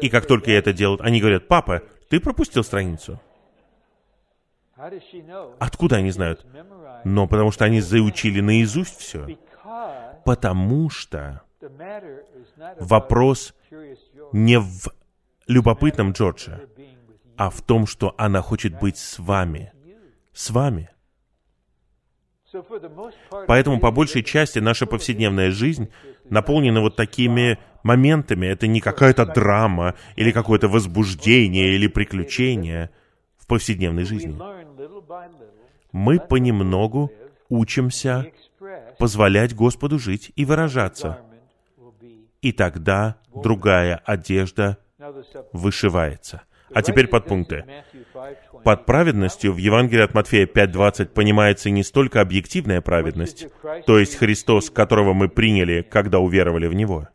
И 0.00 0.08
как 0.08 0.26
только 0.26 0.52
я 0.52 0.58
это 0.58 0.72
делаю, 0.72 1.00
они 1.02 1.20
говорят, 1.20 1.48
папа, 1.48 1.82
ты 2.08 2.20
пропустил 2.20 2.62
страницу. 2.62 3.20
Откуда 5.58 5.96
они 5.96 6.12
знают? 6.12 6.46
Но 7.04 7.26
потому 7.26 7.50
что 7.50 7.64
они 7.64 7.80
заучили 7.80 8.40
наизусть 8.40 9.00
все. 9.00 9.36
Потому 10.24 10.90
что 10.90 11.42
вопрос 12.78 13.52
не 14.32 14.60
в 14.60 14.88
любопытном 15.48 16.12
Джордже, 16.12 16.68
а 17.42 17.50
в 17.50 17.60
том, 17.60 17.88
что 17.88 18.14
она 18.18 18.40
хочет 18.40 18.78
быть 18.78 18.96
с 18.96 19.18
вами. 19.18 19.72
С 20.32 20.50
вами. 20.50 20.90
Поэтому, 23.48 23.80
по 23.80 23.90
большей 23.90 24.22
части, 24.22 24.60
наша 24.60 24.86
повседневная 24.86 25.50
жизнь 25.50 25.88
наполнена 26.30 26.80
вот 26.80 26.94
такими 26.94 27.58
моментами. 27.82 28.46
Это 28.46 28.68
не 28.68 28.80
какая-то 28.80 29.26
драма 29.26 29.96
или 30.14 30.30
какое-то 30.30 30.68
возбуждение 30.68 31.74
или 31.74 31.88
приключение 31.88 32.90
в 33.38 33.48
повседневной 33.48 34.04
жизни. 34.04 34.38
Мы 35.90 36.20
понемногу 36.20 37.10
учимся 37.48 38.26
позволять 39.00 39.52
Господу 39.52 39.98
жить 39.98 40.30
и 40.36 40.44
выражаться. 40.44 41.18
И 42.40 42.52
тогда 42.52 43.16
другая 43.34 43.96
одежда 43.96 44.78
вышивается. 45.52 46.42
А 46.74 46.82
теперь 46.82 47.06
подпункты. 47.06 47.64
Под 48.64 48.86
праведностью 48.86 49.52
в 49.52 49.56
Евангелии 49.56 50.04
от 50.04 50.14
Матфея 50.14 50.46
5.20 50.46 51.06
понимается 51.06 51.70
не 51.70 51.82
столько 51.82 52.20
объективная 52.20 52.80
праведность, 52.80 53.48
то 53.86 53.98
есть 53.98 54.16
Христос, 54.16 54.70
которого 54.70 55.12
мы 55.12 55.28
приняли, 55.28 55.82
когда 55.82 56.20
уверовали 56.20 56.66
в 56.66 56.74
Него, 56.74 57.08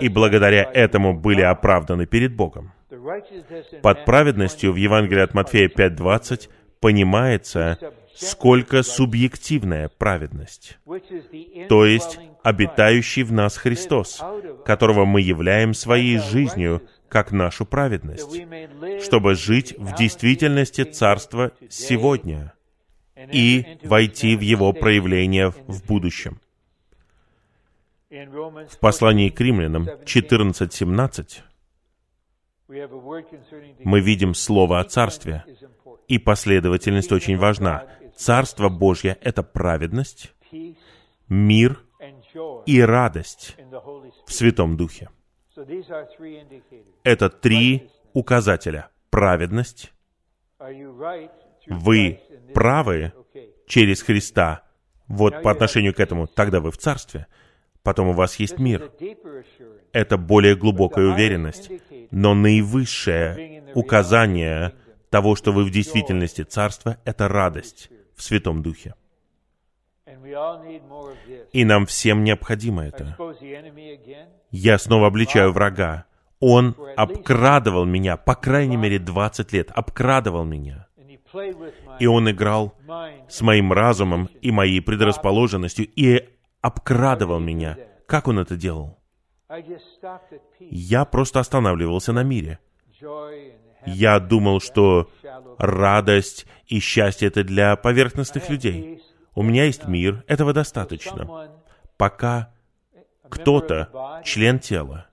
и 0.00 0.08
благодаря 0.08 0.62
этому 0.72 1.14
были 1.14 1.42
оправданы 1.42 2.06
перед 2.06 2.34
Богом. 2.34 2.72
Под 3.82 4.04
праведностью 4.04 4.72
в 4.72 4.76
Евангелии 4.76 5.22
от 5.22 5.34
Матфея 5.34 5.68
5.20 5.68 6.48
понимается 6.80 7.78
сколько 8.14 8.82
субъективная 8.82 9.90
праведность, 9.90 10.78
то 11.68 11.84
есть 11.84 12.18
обитающий 12.42 13.24
в 13.24 13.32
нас 13.32 13.56
Христос, 13.56 14.22
которого 14.64 15.04
мы 15.04 15.20
являем 15.20 15.74
своей 15.74 16.18
жизнью 16.18 16.82
как 17.08 17.32
нашу 17.32 17.64
праведность, 17.64 18.30
чтобы 19.02 19.34
жить 19.34 19.74
в 19.78 19.94
действительности 19.96 20.84
Царства 20.84 21.52
сегодня 21.68 22.52
и 23.32 23.78
войти 23.84 24.36
в 24.36 24.40
его 24.40 24.72
проявление 24.72 25.50
в 25.50 25.84
будущем. 25.86 26.40
В 28.10 28.78
послании 28.80 29.30
к 29.30 29.40
римлянам 29.40 29.88
14.17 30.04 31.42
мы 33.84 34.00
видим 34.00 34.34
слово 34.34 34.80
о 34.80 34.84
Царстве, 34.84 35.44
и 36.08 36.18
последовательность 36.18 37.12
очень 37.12 37.36
важна. 37.36 37.86
Царство 38.16 38.68
Божье— 38.68 39.18
это 39.20 39.42
праведность, 39.42 40.32
мир 41.28 41.82
и 42.66 42.80
радость 42.80 43.56
в 44.26 44.32
Святом 44.32 44.76
Духе. 44.76 45.08
Это 47.02 47.30
три 47.30 47.90
указателя. 48.12 48.90
Праведность. 49.10 49.92
Вы 51.66 52.20
правы 52.54 53.12
через 53.66 54.02
Христа. 54.02 54.62
Вот 55.08 55.42
по 55.42 55.50
отношению 55.50 55.94
к 55.94 56.00
этому. 56.00 56.26
Тогда 56.26 56.60
вы 56.60 56.70
в 56.70 56.78
Царстве. 56.78 57.26
Потом 57.82 58.08
у 58.08 58.12
вас 58.12 58.36
есть 58.36 58.58
мир. 58.58 58.90
Это 59.92 60.16
более 60.18 60.56
глубокая 60.56 61.06
уверенность. 61.06 61.70
Но 62.10 62.34
наивысшее 62.34 63.72
указание 63.74 64.74
того, 65.10 65.36
что 65.36 65.52
вы 65.52 65.64
в 65.64 65.70
действительности 65.70 66.42
Царство, 66.42 66.98
это 67.04 67.28
радость 67.28 67.90
в 68.16 68.22
Святом 68.22 68.62
Духе. 68.62 68.94
И 71.52 71.64
нам 71.64 71.86
всем 71.86 72.24
необходимо 72.24 72.86
это. 72.86 73.16
Я 74.50 74.78
снова 74.78 75.06
обличаю 75.08 75.52
врага. 75.52 76.06
Он 76.40 76.76
обкрадывал 76.96 77.84
меня, 77.84 78.16
по 78.16 78.34
крайней 78.34 78.76
мере, 78.76 78.98
20 78.98 79.52
лет, 79.52 79.70
обкрадывал 79.74 80.44
меня. 80.44 80.86
И 81.98 82.06
он 82.06 82.30
играл 82.30 82.74
с 83.28 83.40
моим 83.40 83.72
разумом 83.72 84.28
и 84.40 84.50
моей 84.50 84.80
предрасположенностью 84.80 85.86
и 85.86 86.28
обкрадывал 86.60 87.40
меня. 87.40 87.76
Как 88.06 88.28
он 88.28 88.38
это 88.38 88.56
делал? 88.56 88.98
Я 90.60 91.04
просто 91.04 91.40
останавливался 91.40 92.12
на 92.12 92.22
мире. 92.22 92.58
Я 93.86 94.18
думал, 94.18 94.60
что 94.60 95.10
радость 95.58 96.46
и 96.66 96.80
счастье— 96.80 97.28
это 97.28 97.44
для 97.44 97.76
поверхностных 97.76 98.48
людей. 98.50 99.00
У 99.36 99.42
меня 99.42 99.64
есть 99.64 99.86
мир, 99.86 100.24
этого 100.26 100.54
достаточно. 100.54 101.50
Пока 101.98 102.54
кто-то, 103.28 104.22
член 104.24 104.58
тела, 104.58 105.08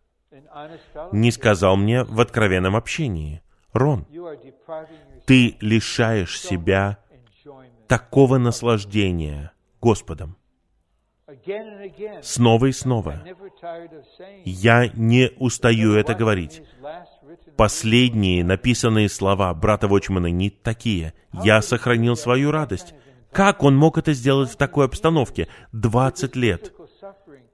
не 1.11 1.29
сказал 1.29 1.75
мне 1.75 2.05
в 2.05 2.21
откровенном 2.21 2.77
общении, 2.77 3.41
Рон, 3.73 4.07
ты 5.25 5.57
лишаешь 5.59 6.39
себя 6.39 6.99
такого 7.87 8.37
наслаждения 8.37 9.51
Господом. 9.81 10.37
Снова 12.21 12.67
и 12.67 12.71
снова. 12.71 13.23
Я 14.45 14.87
не 14.93 15.31
устаю 15.37 15.95
это 15.95 16.13
говорить. 16.13 16.63
Последние 17.57 18.45
написанные 18.45 19.09
слова 19.09 19.53
брата 19.53 19.87
Вочмана 19.89 20.27
не 20.27 20.49
такие. 20.49 21.13
Я 21.33 21.61
сохранил 21.61 22.15
свою 22.15 22.51
радость. 22.51 22.93
Как 23.33 23.63
он 23.63 23.75
мог 23.75 23.97
это 23.97 24.13
сделать 24.13 24.51
в 24.51 24.55
такой 24.57 24.85
обстановке? 24.85 25.47
20 25.71 26.35
лет. 26.35 26.73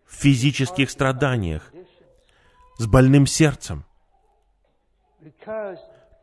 В 0.06 0.14
физических 0.14 0.90
страданиях. 0.90 1.72
С 2.78 2.86
больным 2.86 3.26
сердцем. 3.26 3.86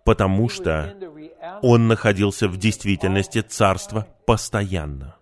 Потому 0.05 0.49
что 0.49 0.95
он 1.63 1.89
находился 1.89 2.49
в 2.49 2.57
действительности 2.59 3.41
царства 3.41 4.07
постоянно. 4.27 5.17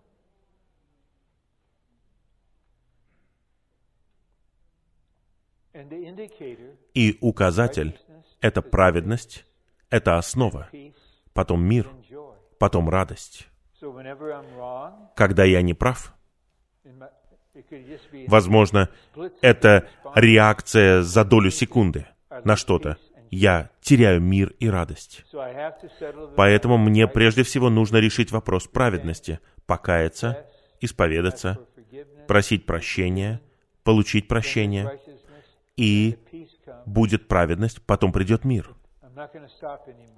И 6.95 7.19
указатель— 7.21 7.99
это 8.41 8.63
праведность, 8.63 9.45
это 9.91 10.19
основа, 10.19 10.69
потом 11.33 11.65
мир, 11.65 11.91
потом 12.59 12.89
радость. 12.89 13.49
Когда 15.17 15.45
я 15.45 15.63
не 15.63 15.75
прав, 15.75 16.15
возможно, 18.29 18.89
это 19.41 19.89
реакция 20.15 21.03
за 21.03 21.25
долю 21.25 21.51
секунды 21.51 22.07
на 22.45 22.57
что-то. 22.57 22.99
Я 23.31 23.71
теряю 23.81 24.21
мир 24.21 24.55
и 24.61 24.69
радость. 24.69 25.25
Поэтому 26.37 26.79
мне 26.79 27.09
прежде 27.09 27.43
всего 27.43 27.69
нужно 27.69 27.97
решить 27.97 28.31
вопрос 28.31 28.69
праведности, 28.69 29.41
покаяться, 29.67 30.47
исповедаться, 30.81 31.59
просить 32.29 32.65
прощения, 32.67 33.41
получить 33.83 34.29
прощение, 34.29 35.01
и 35.77 36.17
будет 36.87 37.27
праведность, 37.27 37.83
потом 37.85 38.13
придет 38.13 38.45
мир. 38.45 38.71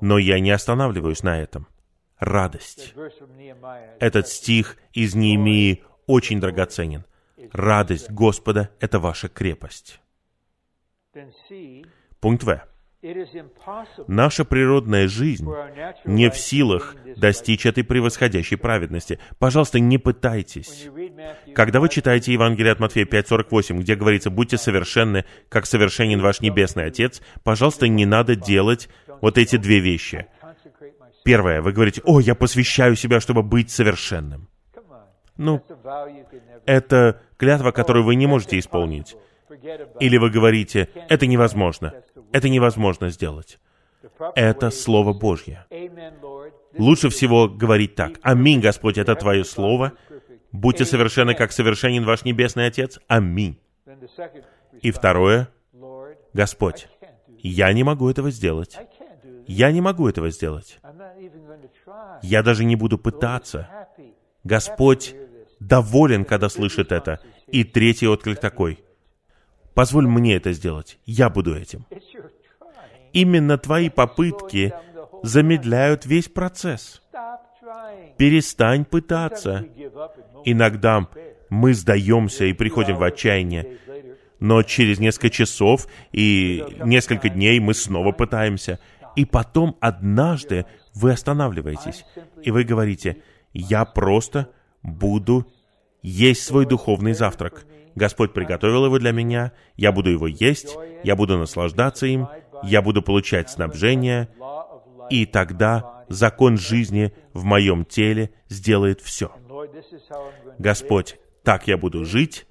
Но 0.00 0.18
я 0.18 0.38
не 0.38 0.50
останавливаюсь 0.50 1.22
на 1.22 1.40
этом. 1.40 1.68
Радость. 2.18 2.94
Этот 4.00 4.28
стих 4.28 4.76
из 4.92 5.14
Неемии 5.14 5.84
очень 6.06 6.40
драгоценен. 6.40 7.04
Радость 7.52 8.10
Господа— 8.10 8.70
это 8.80 8.98
ваша 8.98 9.28
крепость. 9.28 10.00
Пункт 12.20 12.44
В. 12.44 12.62
Наша 14.08 14.44
природная 14.44 15.06
жизнь 15.06 15.46
не 16.04 16.30
в 16.30 16.36
силах 16.36 16.96
достичь 17.16 17.66
этой 17.66 17.84
превосходящей 17.84 18.56
праведности. 18.56 19.20
Пожалуйста, 19.38 19.78
не 19.78 19.98
пытайтесь. 19.98 20.88
Когда 21.54 21.80
вы 21.80 21.88
читаете 21.88 22.32
Евангелие 22.32 22.72
от 22.72 22.80
Матфея 22.80 23.04
5.48, 23.04 23.78
где 23.78 23.94
говорится 23.94 24.30
«Будьте 24.30 24.56
совершенны, 24.56 25.24
как 25.48 25.66
совершенен 25.66 26.20
ваш 26.20 26.40
Небесный 26.40 26.86
Отец», 26.86 27.22
пожалуйста, 27.44 27.86
не 27.86 28.06
надо 28.06 28.34
делать 28.34 28.88
вот 29.20 29.38
эти 29.38 29.56
две 29.56 29.78
вещи. 29.78 30.26
Первое, 31.26 31.60
вы 31.60 31.72
говорите 31.72 32.00
«О, 32.04 32.20
я 32.20 32.36
посвящаю 32.36 32.94
себя, 32.94 33.18
чтобы 33.18 33.42
быть 33.42 33.70
совершенным». 33.70 34.48
Ну, 35.36 35.60
это 36.64 37.20
клятва, 37.36 37.72
которую 37.72 38.04
вы 38.04 38.14
не 38.14 38.26
можете 38.26 38.58
исполнить. 38.60 39.16
Или 39.98 40.18
вы 40.18 40.30
говорите, 40.30 40.88
это 41.08 41.26
невозможно, 41.26 41.94
это 42.32 42.48
невозможно 42.48 43.10
сделать. 43.10 43.58
Это 44.36 44.70
Слово 44.70 45.12
Божье. 45.12 45.66
Лучше 46.78 47.08
всего 47.08 47.48
говорить 47.48 47.96
так. 47.96 48.12
Аминь, 48.22 48.60
Господь, 48.60 48.96
это 48.96 49.16
Твое 49.16 49.44
Слово. 49.44 49.94
Будьте 50.52 50.84
совершенны, 50.84 51.34
как 51.34 51.50
совершенен 51.50 52.04
ваш 52.04 52.24
Небесный 52.24 52.66
Отец. 52.66 53.00
Аминь. 53.08 53.58
И 54.80 54.92
второе, 54.92 55.48
Господь, 56.32 56.86
я 57.42 57.72
не 57.72 57.82
могу 57.82 58.08
этого 58.08 58.30
сделать. 58.30 58.78
Я 59.46 59.72
не 59.72 59.80
могу 59.80 60.08
этого 60.08 60.30
сделать. 60.30 60.78
Я 62.22 62.42
даже 62.42 62.64
не 62.64 62.76
буду 62.76 62.98
пытаться. 62.98 63.88
Господь 64.44 65.14
доволен, 65.60 66.24
когда 66.24 66.48
слышит 66.48 66.92
это. 66.92 67.20
И 67.46 67.64
третий 67.64 68.08
отклик 68.08 68.40
такой. 68.40 68.84
Позволь 69.74 70.06
мне 70.06 70.36
это 70.36 70.52
сделать. 70.52 70.98
Я 71.04 71.30
буду 71.30 71.54
этим. 71.54 71.86
Именно 73.12 73.58
твои 73.58 73.88
попытки 73.88 74.72
замедляют 75.22 76.06
весь 76.06 76.28
процесс. 76.28 77.02
Перестань 78.16 78.84
пытаться. 78.84 79.64
Иногда 80.44 81.08
мы 81.50 81.74
сдаемся 81.74 82.44
и 82.44 82.52
приходим 82.52 82.96
в 82.96 83.02
отчаяние, 83.02 83.78
но 84.40 84.62
через 84.62 84.98
несколько 84.98 85.30
часов 85.30 85.86
и 86.12 86.64
несколько 86.84 87.28
дней 87.28 87.58
мы 87.60 87.74
снова 87.74 88.12
пытаемся. 88.12 88.78
И 89.16 89.24
потом 89.24 89.76
однажды 89.80 90.66
вы 90.94 91.12
останавливаетесь, 91.12 92.04
и 92.42 92.50
вы 92.50 92.64
говорите, 92.64 93.22
я 93.52 93.84
просто 93.84 94.50
буду 94.82 95.46
есть 96.02 96.44
свой 96.44 96.66
духовный 96.66 97.14
завтрак. 97.14 97.66
Господь 97.94 98.34
приготовил 98.34 98.84
его 98.84 98.98
для 98.98 99.12
меня, 99.12 99.52
я 99.76 99.90
буду 99.90 100.10
его 100.10 100.26
есть, 100.26 100.76
я 101.02 101.16
буду 101.16 101.38
наслаждаться 101.38 102.06
им, 102.06 102.28
я 102.62 102.82
буду 102.82 103.02
получать 103.02 103.50
снабжение, 103.50 104.28
и 105.10 105.24
тогда 105.24 106.04
закон 106.08 106.58
жизни 106.58 107.12
в 107.32 107.44
моем 107.44 107.84
теле 107.84 108.30
сделает 108.48 109.00
все. 109.00 109.32
Господь, 110.58 111.18
так 111.42 111.66
я 111.66 111.78
буду 111.78 112.04
жить, 112.04 112.46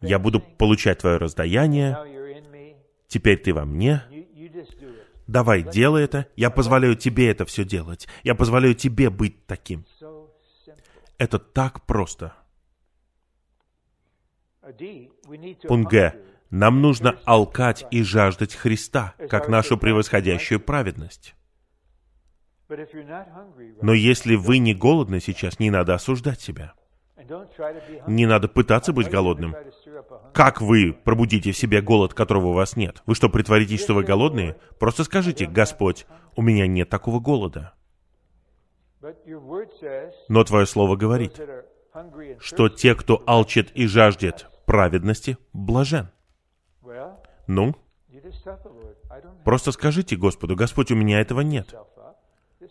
я 0.00 0.18
буду 0.18 0.40
получать 0.40 0.98
Твое 0.98 1.16
раздаяние, 1.16 1.96
теперь 3.06 3.38
Ты 3.38 3.54
во 3.54 3.64
мне, 3.64 4.02
давай, 5.26 5.62
делай 5.62 6.04
это, 6.04 6.28
я 6.36 6.50
позволяю 6.50 6.96
Тебе 6.96 7.30
это 7.30 7.44
все 7.44 7.64
делать, 7.64 8.08
я 8.22 8.34
позволяю 8.34 8.74
Тебе 8.74 9.10
быть 9.10 9.46
таким. 9.46 9.84
Это 11.18 11.38
так 11.38 11.86
просто. 11.86 12.34
Пункт 15.68 15.90
Г. 15.90 16.14
Нам 16.50 16.80
нужно 16.80 17.18
алкать 17.24 17.84
и 17.90 18.02
жаждать 18.02 18.54
Христа, 18.54 19.14
как 19.28 19.48
нашу 19.48 19.76
превосходящую 19.76 20.60
праведность. 20.60 21.34
Но 23.82 23.92
если 23.92 24.36
вы 24.36 24.58
не 24.58 24.74
голодны 24.74 25.20
сейчас, 25.20 25.58
не 25.58 25.70
надо 25.70 25.94
осуждать 25.94 26.40
себя. 26.40 26.74
Не 28.06 28.26
надо 28.26 28.48
пытаться 28.48 28.92
быть 28.92 29.10
голодным. 29.10 29.54
Как 30.32 30.60
вы 30.60 30.92
пробудите 30.92 31.52
в 31.52 31.56
себе 31.56 31.80
голод, 31.80 32.14
которого 32.14 32.48
у 32.48 32.52
вас 32.52 32.76
нет? 32.76 33.02
Вы 33.06 33.14
что, 33.14 33.28
притворитесь, 33.28 33.82
что 33.82 33.94
вы 33.94 34.04
голодные? 34.04 34.56
Просто 34.78 35.04
скажите, 35.04 35.46
Господь, 35.46 36.06
у 36.36 36.42
меня 36.42 36.66
нет 36.66 36.88
такого 36.88 37.20
голода. 37.20 37.74
Но 40.28 40.44
Твое 40.44 40.66
Слово 40.66 40.96
говорит, 40.96 41.40
что 42.40 42.68
те, 42.68 42.94
кто 42.94 43.22
алчит 43.26 43.70
и 43.72 43.86
жаждет 43.86 44.48
праведности 44.66 45.36
блажен. 45.52 46.10
Ну, 47.46 47.74
просто 49.44 49.72
скажите 49.72 50.16
Господу, 50.16 50.56
Господь, 50.56 50.90
у 50.90 50.96
меня 50.96 51.20
этого 51.20 51.42
нет. 51.42 51.74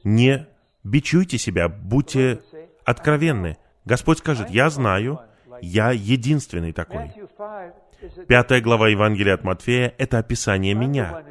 Не 0.04 0.48
бичуйте 0.84 1.38
себя, 1.38 1.70
будьте 1.70 2.42
откровенны. 2.84 3.58
Господь 3.86 4.20
скажет, 4.20 4.50
я 4.50 4.70
знаю, 4.70 5.20
я 5.62 5.92
единственный 5.92 6.74
такой. 6.74 7.12
Пятая 8.28 8.62
глава 8.62 8.90
Евангелия 8.90 9.34
от 9.34 9.44
Матфея— 9.44 9.94
это 9.98 10.18
описание 10.18 10.74
меня. 10.74 11.24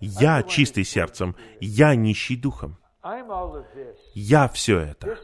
Я 0.00 0.42
чистый 0.42 0.84
сердцем, 0.84 1.36
я 1.60 1.94
нищий 1.94 2.36
духом. 2.36 2.78
Я 4.14 4.48
все 4.48 4.80
это. 4.80 5.16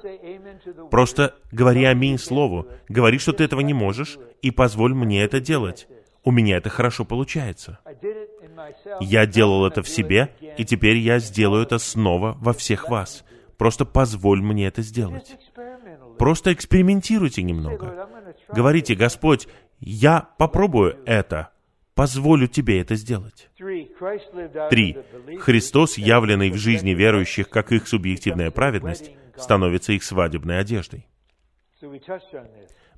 Просто 0.90 1.35
говори 1.51 1.85
аминь 1.85 2.19
слову. 2.19 2.69
Говори, 2.89 3.19
что 3.19 3.32
ты 3.32 3.44
этого 3.44 3.60
не 3.60 3.74
можешь, 3.74 4.19
и 4.40 4.51
позволь 4.51 4.94
мне 4.94 5.23
это 5.24 5.40
делать. 5.40 5.89
У 6.24 6.31
меня 6.31 6.59
это 6.59 6.70
хорошо 6.70 7.05
получается. 7.05 7.81
Я 9.01 9.27
делал 9.27 9.66
это 9.66 9.82
в 9.82 9.89
себе, 9.89 10.32
и 10.56 10.64
теперь 10.64 10.97
я 10.98 11.19
сделаю 11.19 11.64
это 11.64 11.78
снова 11.78 12.36
во 12.40 12.52
всех 12.52 12.89
вас. 12.89 13.24
Просто 13.59 13.85
позволь 13.85 14.40
мне 14.40 14.66
это 14.69 14.82
сделать. 14.82 15.36
Просто 16.18 16.52
экспериментируйте 16.52 17.43
немного. 17.43 18.09
Говорите, 18.48 18.94
Господь, 18.94 19.48
я 19.80 20.28
попробую 20.39 20.98
это 21.06 21.52
позволю 21.94 22.48
тебе 22.48 22.80
это 22.80 22.94
сделать. 22.94 23.51
Три. 23.56 24.97
Христос, 25.40 25.98
явленный 25.98 26.51
в 26.51 26.56
жизни 26.56 26.90
верующих 26.90 27.48
как 27.48 27.72
их 27.72 27.86
субъективная 27.86 28.51
праведность, 28.51 29.12
становится 29.36 29.93
их 29.93 30.02
свадебной 30.02 30.59
одеждой. 30.59 31.06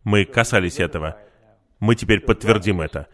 Мы 0.04 0.24
касались 0.24 0.78
этого. 0.78 1.18
Мы 1.80 1.96
теперь 1.96 2.20
подтвердим 2.20 2.80
это. 2.80 3.08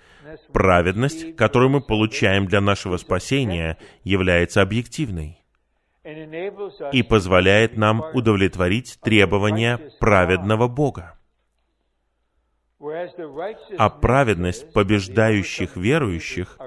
Праведность, 0.52 1.34
которую 1.36 1.70
мы 1.70 1.80
получаем 1.80 2.46
для 2.46 2.60
нашего 2.60 2.96
спасения, 2.96 3.78
является 4.04 4.62
объективной 4.62 5.39
и 6.04 7.02
позволяет 7.02 7.76
нам 7.76 8.02
удовлетворить 8.14 8.98
требования 9.02 9.78
праведного 9.98 10.68
Бога. 10.68 11.18
А 13.78 13.90
праведность 13.90 14.72
побеждающих 14.72 15.76
верующих 15.76 16.58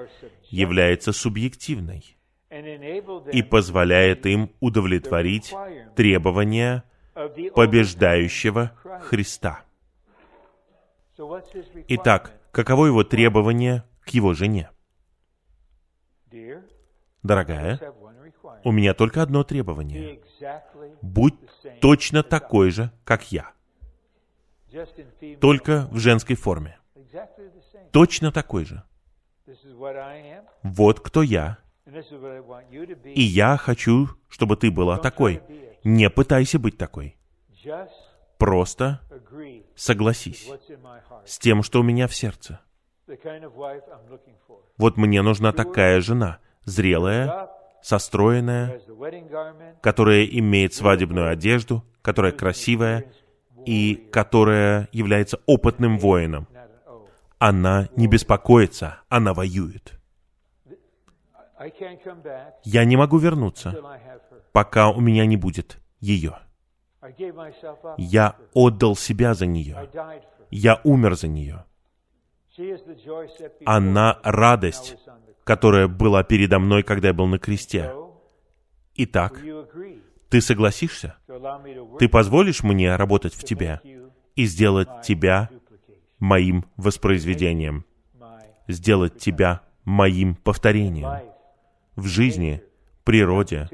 является 0.44 1.12
субъективной 1.12 2.16
и 3.32 3.42
позволяет 3.42 4.24
им 4.26 4.52
удовлетворить 4.60 5.52
требования 5.96 6.84
побеждающего 7.54 8.72
Христа. 9.02 9.64
Итак, 11.88 12.32
каково 12.52 12.86
его 12.86 13.02
требование 13.02 13.84
к 14.02 14.10
его 14.10 14.34
жене? 14.34 14.70
Дорогая, 17.24 17.80
у 18.64 18.72
меня 18.72 18.94
только 18.94 19.22
одно 19.22 19.44
требование. 19.44 20.20
Будь 21.02 21.34
точно 21.80 22.22
такой 22.22 22.70
же, 22.70 22.90
как 23.04 23.30
я. 23.30 23.52
Только 25.40 25.88
в 25.90 25.98
женской 25.98 26.36
форме. 26.36 26.78
Точно 27.92 28.32
такой 28.32 28.64
же. 28.64 28.82
Вот 30.62 31.00
кто 31.00 31.22
я. 31.22 31.58
И 33.04 33.22
я 33.22 33.56
хочу, 33.56 34.08
чтобы 34.28 34.56
ты 34.56 34.70
была 34.70 34.98
такой. 34.98 35.42
Не 35.84 36.10
пытайся 36.10 36.58
быть 36.58 36.78
такой. 36.78 37.16
Просто 38.38 39.00
согласись 39.76 40.50
с 41.24 41.38
тем, 41.38 41.62
что 41.62 41.80
у 41.80 41.82
меня 41.82 42.08
в 42.08 42.14
сердце. 42.14 42.60
Вот 44.78 44.96
мне 44.96 45.22
нужна 45.22 45.52
такая 45.52 46.00
жена, 46.00 46.38
зрелая, 46.64 47.48
состроенная, 47.84 48.80
которая 49.82 50.24
имеет 50.24 50.72
свадебную 50.72 51.28
одежду, 51.28 51.84
которая 52.00 52.32
красивая 52.32 53.12
и 53.66 53.94
которая 54.10 54.88
является 54.90 55.38
опытным 55.44 55.98
воином. 55.98 56.48
Она 57.38 57.88
не 57.94 58.08
беспокоится, 58.08 59.00
она 59.10 59.34
воюет. 59.34 60.00
Я 62.64 62.84
не 62.84 62.96
могу 62.96 63.18
вернуться, 63.18 63.76
пока 64.52 64.88
у 64.88 65.00
меня 65.00 65.26
не 65.26 65.36
будет 65.36 65.78
ее. 66.00 66.38
Я 67.98 68.36
отдал 68.54 68.96
себя 68.96 69.34
за 69.34 69.44
нее. 69.44 69.90
Я 70.50 70.80
умер 70.84 71.16
за 71.16 71.28
нее. 71.28 71.64
Она 73.66 74.20
радость, 74.22 74.96
которая 75.44 75.88
была 75.88 76.24
передо 76.24 76.58
мной, 76.58 76.82
когда 76.82 77.08
я 77.08 77.14
был 77.14 77.26
на 77.26 77.38
кресте. 77.38 77.92
Итак, 78.96 79.40
ты 80.30 80.40
согласишься? 80.40 81.16
Ты 81.98 82.08
позволишь 82.08 82.62
мне 82.62 82.96
работать 82.96 83.34
в 83.34 83.44
тебе 83.44 83.80
и 84.34 84.46
сделать 84.46 84.88
тебя 85.02 85.50
моим 86.18 86.64
воспроизведением, 86.76 87.84
сделать 88.66 89.18
тебя 89.18 89.62
моим 89.84 90.34
повторением 90.36 91.20
в 91.94 92.06
жизни, 92.06 92.62
природе, 93.04 93.68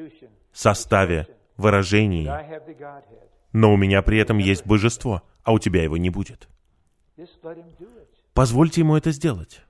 составе, 0.53 1.29
выражении. 1.57 2.31
Но 3.53 3.73
у 3.73 3.77
меня 3.77 4.03
при 4.03 4.19
этом 4.19 4.39
есть 4.39 4.67
божество, 4.67 5.23
а 5.43 5.53
у 5.53 5.59
тебя 5.59 5.83
его 5.83 5.97
не 5.97 6.11
будет. 6.11 6.49
Позвольте 8.35 8.81
ему 8.81 8.97
это 8.97 9.11
сделать. 9.13 9.63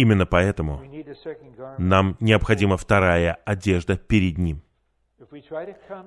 Именно 0.00 0.24
поэтому 0.24 0.80
нам 1.76 2.16
необходима 2.20 2.78
вторая 2.78 3.36
одежда 3.44 3.98
перед 3.98 4.38
Ним. 4.38 4.62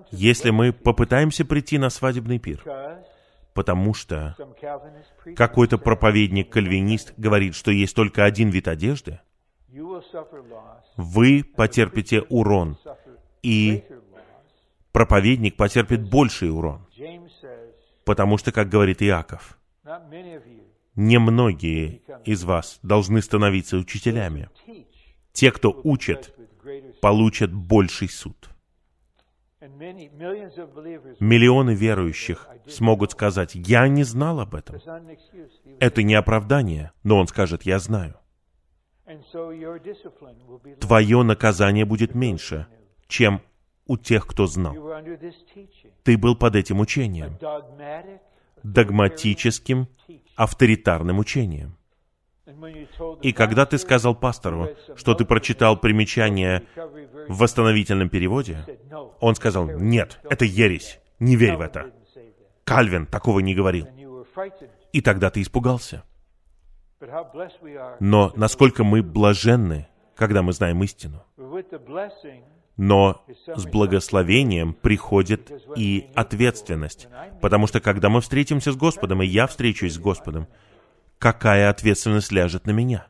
Если 0.09 0.49
мы 0.49 0.73
попытаемся 0.73 1.45
прийти 1.45 1.77
на 1.77 1.91
свадебный 1.91 2.39
пир, 2.39 2.63
потому 3.53 3.93
что 3.93 4.35
какой-то 5.35 5.77
проповедник-кальвинист 5.77 7.13
говорит, 7.17 7.53
что 7.53 7.69
есть 7.69 7.95
только 7.95 8.25
один 8.25 8.49
вид 8.49 8.67
одежды, 8.67 9.19
вы 10.97 11.43
потерпите 11.43 12.21
урон, 12.29 12.77
и 13.43 13.83
проповедник 14.91 15.55
потерпит 15.55 16.09
больший 16.09 16.49
урон. 16.49 16.87
Потому 18.05 18.39
что, 18.39 18.51
как 18.51 18.69
говорит 18.69 19.03
Иаков, 19.03 19.59
немногие 20.95 22.01
из 22.25 22.43
вас 22.43 22.79
должны 22.83 23.21
становиться 23.21 23.77
учителями. 23.77 24.49
Те, 25.31 25.51
кто 25.51 25.79
учат, 25.83 26.35
получат 27.01 27.53
больший 27.53 28.09
суд. 28.09 28.49
Миллионы 31.19 31.73
верующих 31.73 32.47
смогут 32.67 33.11
сказать, 33.11 33.55
«Я 33.55 33.87
не 33.87 34.03
знал 34.03 34.39
об 34.41 34.55
этом». 34.55 34.79
Это 35.79 36.03
не 36.03 36.15
оправдание, 36.15 36.91
но 37.03 37.17
он 37.17 37.27
скажет, 37.27 37.63
«Я 37.63 37.79
знаю». 37.79 38.15
Твое 40.79 41.23
наказание 41.23 41.85
будет 41.85 42.15
меньше, 42.15 42.67
чем 43.07 43.41
у 43.85 43.97
тех, 43.97 44.25
кто 44.27 44.47
знал. 44.47 44.75
Ты 46.03 46.17
был 46.17 46.35
под 46.35 46.55
этим 46.55 46.79
учением, 46.79 47.37
догматическим, 48.63 49.87
авторитарным 50.35 51.19
учением. 51.19 51.77
И 53.21 53.31
когда 53.31 53.65
ты 53.65 53.77
сказал 53.77 54.15
пастору, 54.15 54.69
что 54.95 55.13
ты 55.13 55.25
прочитал 55.25 55.77
примечание 55.77 56.63
в 57.27 57.37
восстановительном 57.37 58.09
переводе, 58.09 58.65
он 59.19 59.35
сказал, 59.35 59.69
нет, 59.69 60.19
это 60.29 60.45
ересь, 60.45 60.99
не 61.19 61.35
верь 61.35 61.55
в 61.55 61.61
это. 61.61 61.91
Кальвин 62.65 63.05
такого 63.05 63.39
не 63.39 63.55
говорил. 63.55 63.87
И 64.91 65.01
тогда 65.01 65.29
ты 65.29 65.41
испугался. 65.41 66.03
Но 67.99 68.31
насколько 68.35 68.83
мы 68.83 69.01
блаженны, 69.01 69.87
когда 70.15 70.41
мы 70.41 70.53
знаем 70.53 70.83
истину. 70.83 71.23
Но 72.75 73.23
с 73.55 73.65
благословением 73.65 74.73
приходит 74.73 75.51
и 75.75 76.09
ответственность. 76.15 77.07
Потому 77.41 77.67
что 77.67 77.79
когда 77.79 78.09
мы 78.09 78.21
встретимся 78.21 78.71
с 78.71 78.75
Господом, 78.75 79.21
и 79.21 79.27
я 79.27 79.45
встречусь 79.47 79.93
с 79.93 79.99
Господом, 79.99 80.47
какая 81.19 81.69
ответственность 81.69 82.31
ляжет 82.31 82.65
на 82.65 82.71
меня? 82.71 83.07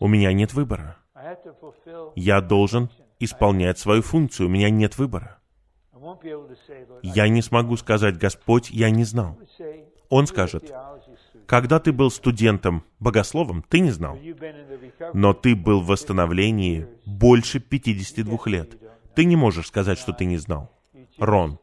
У 0.00 0.08
меня 0.08 0.32
нет 0.32 0.54
выбора. 0.54 0.96
Я 2.16 2.40
должен 2.40 2.90
исполнять 3.18 3.78
свою 3.78 4.02
функцию, 4.02 4.48
у 4.48 4.50
меня 4.50 4.70
нет 4.70 4.98
выбора. 4.98 5.38
Я 7.02 7.28
не 7.28 7.42
смогу 7.42 7.76
сказать, 7.76 8.18
Господь, 8.18 8.70
я 8.70 8.90
не 8.90 9.04
знал. 9.04 9.38
Он 10.08 10.26
скажет, 10.26 10.72
когда 11.50 11.80
ты 11.80 11.90
был 11.92 12.12
студентом, 12.12 12.84
богословом, 13.00 13.64
ты 13.68 13.80
не 13.80 13.90
знал. 13.90 14.16
Но 15.12 15.34
ты 15.34 15.56
был 15.56 15.80
в 15.80 15.86
восстановлении 15.86 16.86
больше 17.04 17.58
52 17.58 18.38
лет. 18.46 18.78
Ты 19.16 19.24
не 19.24 19.34
можешь 19.34 19.66
сказать, 19.66 19.98
что 19.98 20.12
ты 20.12 20.26
не 20.26 20.36
знал. 20.36 20.70
Рон, 21.18 21.58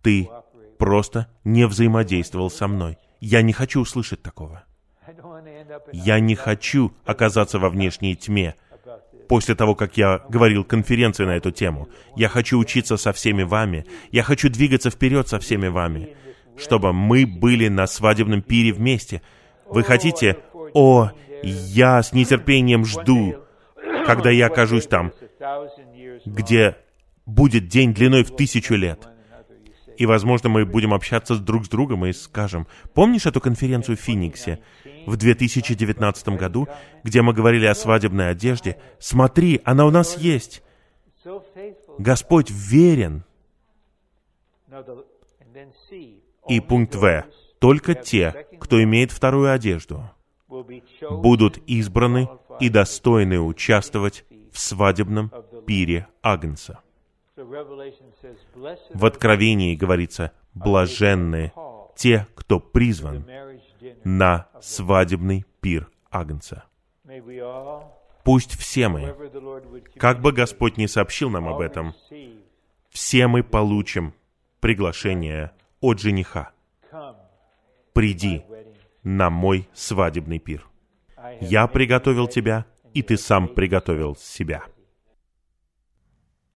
ты 0.00 0.30
просто 0.78 1.26
не 1.44 1.66
взаимодействовал 1.66 2.48
со 2.48 2.66
мной. 2.66 2.96
Я 3.20 3.42
не 3.42 3.52
хочу 3.52 3.82
услышать 3.82 4.22
такого. 4.22 4.64
Я 5.92 6.18
не 6.20 6.34
хочу 6.34 6.94
оказаться 7.04 7.58
во 7.58 7.68
внешней 7.68 8.16
тьме 8.16 8.54
после 9.28 9.54
того, 9.54 9.74
как 9.74 9.98
я 9.98 10.24
говорил 10.30 10.64
конференции 10.64 11.26
на 11.26 11.36
эту 11.36 11.50
тему. 11.50 11.90
Я 12.16 12.30
хочу 12.30 12.58
учиться 12.58 12.96
со 12.96 13.12
всеми 13.12 13.42
вами. 13.42 13.84
Я 14.12 14.22
хочу 14.22 14.48
двигаться 14.48 14.88
вперед 14.88 15.28
со 15.28 15.38
всеми 15.38 15.68
вами 15.68 16.16
чтобы 16.56 16.92
мы 16.92 17.26
были 17.26 17.68
на 17.68 17.86
свадебном 17.86 18.42
пире 18.42 18.72
вместе. 18.72 19.22
Вы 19.66 19.82
хотите? 19.82 20.38
О, 20.74 21.10
я 21.42 22.02
с 22.02 22.12
нетерпением 22.12 22.84
жду, 22.84 23.36
когда 24.06 24.30
я 24.30 24.46
окажусь 24.46 24.86
там, 24.86 25.12
где 26.24 26.76
будет 27.26 27.68
день 27.68 27.94
длиной 27.94 28.24
в 28.24 28.34
тысячу 28.34 28.74
лет. 28.74 29.08
И, 29.96 30.06
возможно, 30.06 30.48
мы 30.48 30.64
будем 30.64 30.94
общаться 30.94 31.36
друг 31.36 31.66
с 31.66 31.68
другом 31.68 32.06
и 32.06 32.12
скажем, 32.12 32.66
помнишь 32.94 33.26
эту 33.26 33.40
конференцию 33.40 33.96
в 33.96 34.00
Финиксе 34.00 34.60
в 35.06 35.16
2019 35.16 36.28
году, 36.30 36.66
где 37.04 37.22
мы 37.22 37.32
говорили 37.32 37.66
о 37.66 37.74
свадебной 37.74 38.30
одежде? 38.30 38.78
Смотри, 38.98 39.60
она 39.64 39.84
у 39.84 39.90
нас 39.90 40.16
есть. 40.16 40.62
Господь 41.98 42.50
верен. 42.50 43.24
И 46.48 46.60
пункт 46.60 46.94
В. 46.94 47.24
Только 47.58 47.94
те, 47.94 48.46
кто 48.58 48.82
имеет 48.82 49.12
вторую 49.12 49.52
одежду, 49.52 50.10
будут 50.48 51.58
избраны 51.66 52.28
и 52.60 52.68
достойны 52.68 53.40
участвовать 53.40 54.24
в 54.52 54.58
свадебном 54.58 55.32
пире 55.66 56.08
Агнца. 56.22 56.80
В 57.36 59.06
Откровении 59.06 59.74
говорится, 59.74 60.32
блаженны 60.54 61.52
те, 61.96 62.26
кто 62.34 62.60
призван 62.60 63.26
на 64.04 64.48
свадебный 64.60 65.46
пир 65.60 65.90
Агнца. 66.10 66.64
Пусть 68.24 68.56
все 68.58 68.88
мы, 68.88 69.14
как 69.96 70.20
бы 70.20 70.32
Господь 70.32 70.76
не 70.76 70.86
сообщил 70.86 71.30
нам 71.30 71.48
об 71.48 71.60
этом, 71.60 71.94
все 72.90 73.26
мы 73.26 73.42
получим 73.42 74.14
приглашение 74.60 75.52
от 75.82 75.98
жениха. 75.98 76.52
Приди 77.92 78.42
на 79.02 79.28
мой 79.28 79.68
свадебный 79.74 80.38
пир. 80.38 80.66
Я 81.40 81.66
приготовил 81.66 82.28
тебя, 82.28 82.64
и 82.94 83.02
ты 83.02 83.18
сам 83.18 83.48
приготовил 83.48 84.16
себя. 84.16 84.62